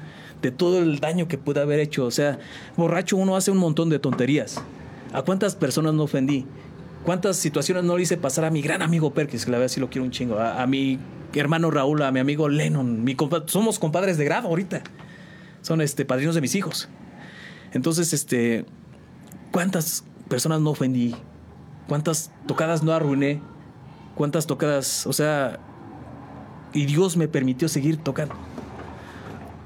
de 0.41 0.51
todo 0.51 0.79
el 0.79 0.99
daño 0.99 1.29
que 1.29 1.37
pude 1.37 1.61
haber 1.61 1.79
hecho. 1.81 2.07
O 2.07 2.11
sea, 2.11 2.39
borracho 2.79 3.19
uno 3.19 3.37
hace 3.37 3.51
un 3.51 3.59
montón 3.59 3.91
de 3.91 3.99
tonterías. 3.99 4.63
¿A 5.13 5.21
cuántas 5.21 5.57
personas 5.57 5.93
no 5.93 6.05
ofendí? 6.05 6.47
¿Cuántas 7.05 7.37
situaciones 7.37 7.85
no 7.85 7.99
le 7.99 8.05
hice 8.05 8.17
pasar 8.17 8.47
a 8.47 8.51
mi 8.51 8.63
gran 8.63 8.81
amigo 8.81 9.13
Perkins, 9.13 9.45
que 9.45 9.51
la 9.51 9.59
verdad 9.59 9.71
sí 9.75 9.79
lo 9.81 9.91
quiero 9.91 10.07
un 10.07 10.11
chingo? 10.11 10.39
A, 10.39 10.63
a 10.63 10.67
mi 10.67 10.99
hermano 11.35 11.71
Raúl, 11.71 12.01
a 12.01 12.11
mi 12.13 12.21
amigo 12.21 12.49
Lennon. 12.49 13.05
Mi 13.05 13.15
compa- 13.15 13.45
somos 13.47 13.79
compadres 13.79 14.17
de 14.17 14.25
grado 14.25 14.49
ahorita. 14.49 14.83
Son 15.67 15.81
este, 15.81 16.05
padrinos 16.05 16.37
de 16.37 16.41
mis 16.41 16.55
hijos. 16.55 16.89
Entonces, 17.73 18.13
este, 18.13 18.65
¿cuántas 19.51 20.05
personas 20.29 20.61
no 20.61 20.71
ofendí? 20.71 21.17
¿Cuántas 21.89 22.31
tocadas 22.47 22.85
no 22.85 22.93
arruiné? 22.93 23.43
¿Cuántas 24.15 24.47
tocadas, 24.47 25.09
o 25.09 25.13
sea, 25.13 25.59
y 26.73 26.87
Dios 26.87 27.17
me 27.17 27.27
permitió 27.27 27.69
seguir 27.69 27.97
tocando? 27.97 28.37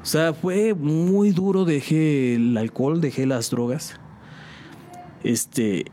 O 0.02 0.06
sea, 0.06 0.32
fue 0.32 0.72
muy 0.72 1.32
duro, 1.32 1.66
dejé 1.66 2.36
el 2.36 2.56
alcohol, 2.56 3.02
dejé 3.02 3.26
las 3.26 3.50
drogas. 3.50 4.00
Este, 5.22 5.84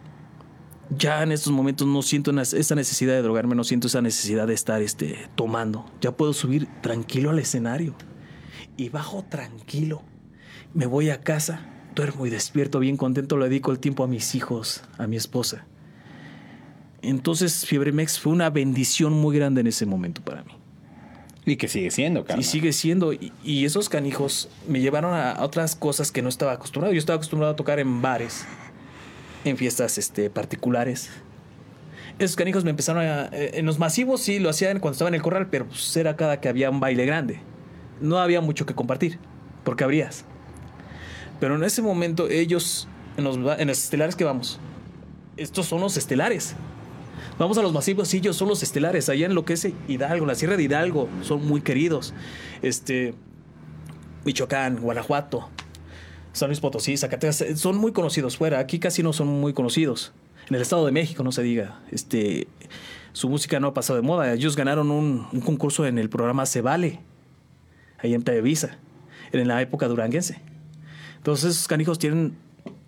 ya 0.97 1.21
en 1.21 1.33
estos 1.33 1.51
momentos 1.51 1.85
no 1.85 2.01
siento 2.01 2.31
esa 2.39 2.75
necesidad 2.75 3.11
de 3.11 3.23
drogarme, 3.23 3.55
no 3.55 3.65
siento 3.65 3.87
esa 3.87 4.01
necesidad 4.01 4.47
de 4.47 4.53
estar 4.53 4.81
este, 4.81 5.27
tomando. 5.35 5.85
Ya 5.99 6.13
puedo 6.13 6.31
subir 6.31 6.65
tranquilo 6.81 7.29
al 7.29 7.39
escenario 7.39 7.93
y 8.77 8.89
bajo 8.89 9.23
tranquilo. 9.23 10.03
Me 10.73 10.85
voy 10.85 11.09
a 11.09 11.21
casa, 11.21 11.65
duermo 11.95 12.25
y 12.25 12.29
despierto 12.29 12.79
bien 12.79 12.97
contento, 12.97 13.37
le 13.37 13.49
dedico 13.49 13.71
el 13.71 13.79
tiempo 13.79 14.03
a 14.03 14.07
mis 14.07 14.35
hijos, 14.35 14.83
a 14.97 15.07
mi 15.07 15.15
esposa. 15.15 15.65
Entonces 17.01 17.65
Fiebre 17.65 17.91
Mex 17.91 18.19
fue 18.19 18.33
una 18.33 18.49
bendición 18.49 19.13
muy 19.13 19.35
grande 19.37 19.61
en 19.61 19.67
ese 19.67 19.85
momento 19.85 20.21
para 20.21 20.43
mí. 20.43 20.51
Y 21.45 21.55
que 21.55 21.69
sigue 21.69 21.91
siendo, 21.91 22.25
carnal. 22.25 22.41
Y 22.41 22.43
sigue 22.43 22.73
siendo. 22.73 23.13
Y, 23.13 23.31
y 23.41 23.63
esos 23.63 23.87
canijos 23.87 24.49
me 24.67 24.81
llevaron 24.81 25.13
a, 25.13 25.31
a 25.31 25.43
otras 25.45 25.75
cosas 25.77 26.11
que 26.11 26.21
no 26.21 26.27
estaba 26.27 26.51
acostumbrado. 26.51 26.93
Yo 26.93 26.99
estaba 26.99 27.15
acostumbrado 27.15 27.53
a 27.53 27.55
tocar 27.55 27.79
en 27.79 28.01
bares, 28.01 28.45
en 29.45 29.55
fiestas 29.55 29.97
este, 29.97 30.29
particulares. 30.29 31.09
Esos 32.19 32.35
canijos 32.35 32.65
me 32.65 32.71
empezaron 32.71 33.01
a... 33.03 33.27
eh, 33.31 33.51
En 33.53 33.65
los 33.65 33.79
masivos 33.79 34.21
sí 34.21 34.39
lo 34.39 34.49
hacían 34.49 34.79
cuando 34.79 34.93
estaba 34.93 35.07
en 35.07 35.15
el 35.15 35.21
corral, 35.21 35.47
pero 35.49 35.67
pues 35.67 35.95
era 35.95 36.17
cada 36.17 36.41
que 36.41 36.49
había 36.49 36.69
un 36.69 36.81
baile 36.81 37.05
grande. 37.05 37.39
No 38.01 38.19
había 38.19 38.41
mucho 38.41 38.65
que 38.65 38.75
compartir, 38.75 39.19
porque 39.63 39.83
abrías. 39.83 40.25
Pero 41.39 41.55
en 41.55 41.63
ese 41.63 41.81
momento 41.81 42.27
ellos, 42.29 42.87
en 43.17 43.23
los, 43.23 43.37
estelares 43.77 44.15
que 44.15 44.23
vamos, 44.23 44.59
estos 45.35 45.67
son 45.67 45.81
los 45.81 45.97
estelares. 45.97 46.55
Vamos 47.37 47.57
a 47.57 47.61
los 47.61 47.73
masivos, 47.73 48.07
sí, 48.07 48.17
ellos 48.17 48.35
son 48.35 48.47
los 48.47 48.63
estelares. 48.63 49.09
Allá 49.09 49.27
en 49.27 49.35
lo 49.35 49.45
que 49.45 49.53
es 49.53 49.67
Hidalgo, 49.87 50.25
la 50.25 50.35
Sierra 50.35 50.57
de 50.57 50.63
Hidalgo, 50.63 51.07
son 51.21 51.45
muy 51.45 51.61
queridos. 51.61 52.13
Este, 52.63 53.13
Michoacán, 54.25 54.77
Guanajuato, 54.77 55.47
San 56.33 56.49
Luis 56.49 56.59
Potosí, 56.59 56.97
Zacatecas, 56.97 57.43
son 57.55 57.77
muy 57.77 57.91
conocidos 57.91 58.37
fuera. 58.37 58.57
Aquí 58.59 58.79
casi 58.79 59.03
no 59.03 59.13
son 59.13 59.27
muy 59.27 59.53
conocidos. 59.53 60.13
En 60.49 60.55
el 60.55 60.61
Estado 60.61 60.85
de 60.85 60.91
México, 60.91 61.23
no 61.23 61.31
se 61.31 61.43
diga. 61.43 61.81
Este, 61.91 62.47
su 63.13 63.29
música 63.29 63.59
no 63.59 63.67
ha 63.67 63.73
pasado 63.75 64.01
de 64.01 64.07
moda. 64.07 64.33
Ellos 64.33 64.55
ganaron 64.55 64.89
un 64.89 65.41
concurso 65.45 65.85
en 65.85 65.99
el 65.99 66.09
programa 66.09 66.47
Se 66.47 66.61
Vale, 66.61 67.01
ahí 67.97 68.13
en 68.13 68.23
Televisa, 68.23 68.77
en 69.31 69.47
la 69.47 69.61
época 69.61 69.87
duranguense. 69.87 70.39
Entonces, 71.17 71.51
esos 71.51 71.67
canijos 71.67 71.99
tienen 71.99 72.35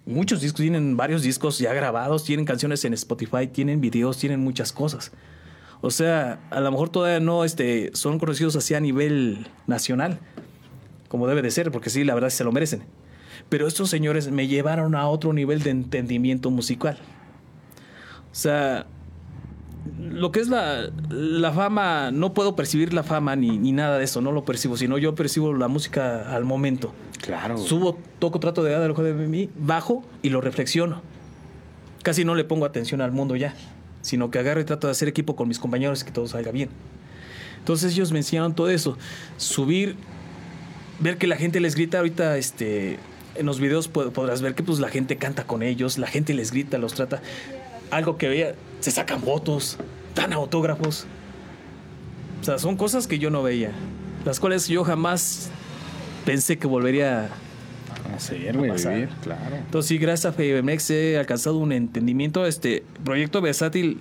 muchos 0.05 0.41
discos, 0.41 0.61
tienen 0.61 0.97
varios 0.97 1.21
discos 1.21 1.59
ya 1.59 1.73
grabados, 1.73 2.23
tienen 2.23 2.45
canciones 2.45 2.83
en 2.85 2.93
Spotify, 2.93 3.47
tienen 3.47 3.81
videos, 3.81 4.17
tienen 4.17 4.39
muchas 4.39 4.71
cosas. 4.71 5.11
O 5.81 5.91
sea, 5.91 6.39
a 6.49 6.59
lo 6.59 6.71
mejor 6.71 6.89
todavía 6.89 7.19
no 7.19 7.45
este, 7.45 7.91
son 7.93 8.19
conocidos 8.19 8.55
así 8.55 8.73
a 8.73 8.79
nivel 8.79 9.47
nacional, 9.65 10.19
como 11.07 11.27
debe 11.27 11.41
de 11.41 11.51
ser, 11.51 11.71
porque 11.71 11.89
sí, 11.89 12.03
la 12.03 12.13
verdad 12.13 12.29
se 12.29 12.43
lo 12.43 12.51
merecen. 12.51 12.83
Pero 13.47 13.67
estos 13.67 13.89
señores 13.89 14.29
me 14.29 14.47
llevaron 14.47 14.95
a 14.95 15.07
otro 15.07 15.31
nivel 15.31 15.63
de 15.63 15.69
entendimiento 15.69 16.51
musical. 16.51 16.97
O 18.31 18.35
sea, 18.35 18.85
lo 20.01 20.31
que 20.31 20.39
es 20.39 20.49
la, 20.49 20.89
la 21.09 21.51
fama, 21.51 22.11
no 22.11 22.33
puedo 22.33 22.55
percibir 22.55 22.93
la 22.93 23.03
fama 23.03 23.35
ni, 23.35 23.57
ni 23.57 23.71
nada 23.71 23.97
de 23.97 24.03
eso, 24.03 24.21
no 24.21 24.31
lo 24.31 24.43
percibo, 24.45 24.77
sino 24.77 24.97
yo 24.97 25.15
percibo 25.15 25.53
la 25.53 25.67
música 25.67 26.35
al 26.35 26.45
momento. 26.45 26.93
Claro. 27.21 27.57
Subo, 27.57 27.97
toco, 28.19 28.39
trato 28.39 28.63
de 28.63 28.71
dar 28.71 28.89
lo 28.89 29.03
de 29.03 29.13
mí, 29.13 29.49
bajo 29.57 30.03
y 30.21 30.29
lo 30.29 30.41
reflexiono. 30.41 31.01
Casi 32.03 32.23
no 32.25 32.35
le 32.35 32.43
pongo 32.43 32.65
atención 32.65 33.01
al 33.01 33.11
mundo 33.11 33.35
ya, 33.35 33.53
sino 34.01 34.31
que 34.31 34.39
agarro 34.39 34.61
y 34.61 34.63
trato 34.65 34.87
de 34.87 34.91
hacer 34.91 35.07
equipo 35.07 35.35
con 35.35 35.47
mis 35.47 35.59
compañeros 35.59 36.01
y 36.01 36.05
que 36.05 36.11
todo 36.11 36.27
salga 36.27 36.51
bien. 36.51 36.69
Entonces 37.59 37.93
ellos 37.93 38.11
me 38.11 38.19
enseñaron 38.19 38.55
todo 38.55 38.69
eso. 38.69 38.97
Subir, 39.37 39.95
ver 40.99 41.17
que 41.17 41.27
la 41.27 41.35
gente 41.35 41.59
les 41.59 41.75
grita 41.75 41.97
ahorita, 41.97 42.37
este, 42.37 42.99
en 43.35 43.45
los 43.45 43.59
videos 43.59 43.91
pod- 43.91 44.11
podrás 44.11 44.41
ver 44.41 44.55
que 44.55 44.63
pues 44.63 44.79
la 44.79 44.87
gente 44.89 45.17
canta 45.17 45.43
con 45.45 45.61
ellos, 45.61 45.97
la 45.97 46.07
gente 46.07 46.33
les 46.33 46.51
grita, 46.51 46.77
los 46.77 46.93
trata. 46.93 47.21
Algo 47.91 48.17
que 48.17 48.27
veía, 48.27 48.55
se 48.79 48.91
sacan 48.91 49.21
fotos, 49.21 49.77
dan 50.15 50.33
autógrafos. 50.33 51.05
O 52.41 52.43
sea, 52.43 52.57
son 52.57 52.77
cosas 52.77 53.07
que 53.07 53.19
yo 53.19 53.29
no 53.29 53.43
veía, 53.43 53.71
las 54.25 54.39
cuales 54.39 54.67
yo 54.67 54.83
jamás 54.83 55.49
pensé 56.25 56.57
que 56.57 56.67
volvería 56.67 57.29
conocer, 58.03 58.57
güey, 58.57 58.71
vivir, 58.71 59.09
claro. 59.21 59.55
Entonces, 59.55 59.89
sí, 59.89 59.97
gracias 59.97 60.33
a 60.33 60.35
FEMEX 60.35 60.89
he 60.91 61.17
alcanzado 61.17 61.57
un 61.57 61.71
entendimiento. 61.71 62.45
Este 62.45 62.83
proyecto 63.03 63.41
versátil. 63.41 63.99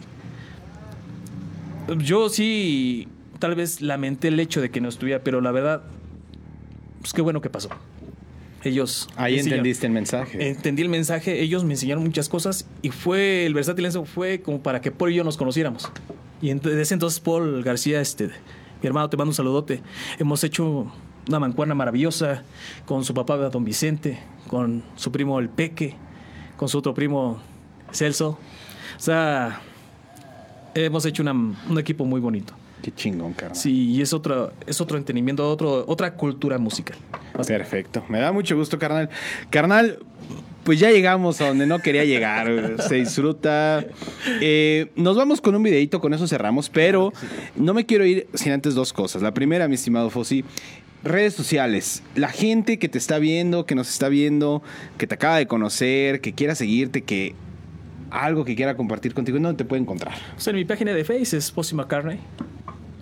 Yo 1.99 2.28
sí, 2.28 3.09
tal 3.39 3.55
vez 3.55 3.80
lamenté 3.80 4.28
el 4.28 4.39
hecho 4.41 4.61
de 4.61 4.70
que 4.70 4.80
no 4.80 4.89
estuviera, 4.89 5.22
pero 5.22 5.41
la 5.41 5.53
verdad, 5.53 5.82
pues 7.01 7.12
qué 7.12 7.22
bueno 7.22 7.41
que 7.41 7.51
pasó. 7.51 7.70
Ellos. 8.64 9.09
Ahí 9.16 9.34
enseñaron- 9.38 9.46
entendiste 9.59 9.86
el 9.86 9.92
mensaje. 9.92 10.48
Entendí 10.48 10.82
el 10.82 10.88
mensaje, 10.88 11.40
ellos 11.40 11.64
me 11.64 11.74
enseñaron 11.74 12.02
muchas 12.04 12.28
cosas 12.28 12.66
y 12.82 12.90
fue 12.90 13.46
el 13.46 13.54
versátil 13.54 13.84
eso 13.86 14.04
fue 14.04 14.40
como 14.40 14.61
para 14.62 14.80
que 14.80 14.90
Paul 14.90 15.12
y 15.12 15.14
yo 15.16 15.24
nos 15.24 15.36
conociéramos. 15.36 15.90
Y 16.42 16.52
desde 16.52 16.80
ese 16.82 16.94
entonces 16.94 17.20
Paul 17.20 17.62
García, 17.62 18.00
este, 18.00 18.26
mi 18.26 18.86
hermano, 18.86 19.09
te 19.09 19.16
mando 19.16 19.30
un 19.30 19.34
saludote. 19.34 19.80
Hemos 20.18 20.42
hecho 20.44 20.90
una 21.28 21.38
mancuerna 21.38 21.74
maravillosa 21.74 22.42
con 22.86 23.04
su 23.04 23.14
papá 23.14 23.36
Don 23.36 23.64
Vicente, 23.64 24.18
con 24.48 24.82
su 24.96 25.12
primo 25.12 25.38
El 25.38 25.48
Peque, 25.48 25.94
con 26.56 26.68
su 26.68 26.78
otro 26.78 26.94
primo 26.94 27.40
Celso. 27.92 28.38
O 28.96 29.00
sea, 29.00 29.61
hemos 30.74 31.04
hecho 31.06 31.22
una- 31.22 31.32
un 31.32 31.78
equipo 31.78 32.04
muy 32.04 32.20
bonito. 32.20 32.54
Qué 32.82 32.92
chingón, 32.92 33.32
carnal. 33.32 33.56
Sí, 33.56 33.90
y 33.90 34.02
es 34.02 34.12
otro, 34.12 34.52
es 34.66 34.80
otro 34.80 34.98
entendimiento, 34.98 35.48
otro, 35.48 35.84
otra 35.86 36.14
cultura 36.14 36.58
musical. 36.58 36.96
Perfecto. 37.46 38.04
Me 38.08 38.20
da 38.20 38.32
mucho 38.32 38.56
gusto, 38.56 38.78
carnal. 38.78 39.10
Carnal, 39.50 39.98
pues 40.64 40.78
ya 40.78 40.90
llegamos 40.90 41.40
a 41.40 41.48
donde 41.48 41.66
no 41.66 41.78
quería 41.80 42.04
llegar. 42.04 42.76
Se 42.86 42.96
disfruta. 42.96 43.84
Eh, 44.40 44.90
nos 44.96 45.16
vamos 45.16 45.40
con 45.40 45.54
un 45.54 45.62
videito, 45.62 46.00
con 46.00 46.14
eso 46.14 46.26
cerramos, 46.28 46.68
pero 46.68 47.12
no 47.56 47.74
me 47.74 47.86
quiero 47.86 48.04
ir 48.04 48.28
sin 48.34 48.52
antes 48.52 48.74
dos 48.74 48.92
cosas. 48.92 49.22
La 49.22 49.32
primera, 49.32 49.66
mi 49.66 49.74
estimado 49.74 50.10
Fossi. 50.10 50.44
Redes 51.04 51.34
sociales, 51.34 52.02
la 52.16 52.28
gente 52.28 52.80
que 52.80 52.88
te 52.88 52.98
está 52.98 53.20
viendo, 53.20 53.66
que 53.66 53.76
nos 53.76 53.88
está 53.88 54.08
viendo, 54.08 54.62
que 54.98 55.06
te 55.06 55.14
acaba 55.14 55.36
de 55.36 55.46
conocer, 55.46 56.20
que 56.20 56.32
quiera 56.32 56.56
seguirte, 56.56 57.02
que 57.02 57.36
algo 58.10 58.44
que 58.44 58.56
quiera 58.56 58.76
compartir 58.76 59.14
contigo, 59.14 59.38
¿dónde 59.38 59.56
te 59.56 59.64
puede 59.64 59.80
encontrar? 59.80 60.14
O 60.36 60.40
sea, 60.40 60.50
en 60.50 60.56
mi 60.56 60.64
página 60.64 60.92
de 60.92 61.04
Face 61.04 61.36
es 61.36 61.52
Posy 61.52 61.76
McCartney. 61.76 62.18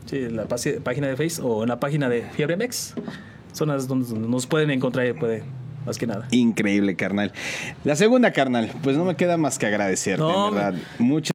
Sí, 0.07 0.17
en 0.19 0.37
la 0.37 0.47
página 0.47 1.09
de 1.09 1.17
Face 1.17 1.43
o 1.43 1.63
en 1.63 1.69
la 1.69 1.81
página 1.81 2.09
de 2.09 2.23
Fiebre 2.23 2.57
Mex. 2.57 2.95
Son 3.53 3.69
las 3.69 3.89
donde 3.89 4.19
nos 4.29 4.47
pueden 4.47 4.71
encontrar, 4.71 5.15
puede, 5.15 5.43
más 5.85 5.99
que 5.99 6.07
nada. 6.07 6.29
Increíble, 6.31 6.95
carnal. 6.95 7.33
La 7.85 7.97
segunda, 7.97 8.33
carnal, 8.33 8.71
pues 8.83 8.97
no 8.97 9.05
me 9.05 9.17
queda 9.17 9.37
más 9.37 9.59
que 9.59 9.67
agradecerte, 9.67 10.23
No, 10.23 10.49
en 10.49 10.55
verdad. 10.55 10.75
Muchas 10.99 11.33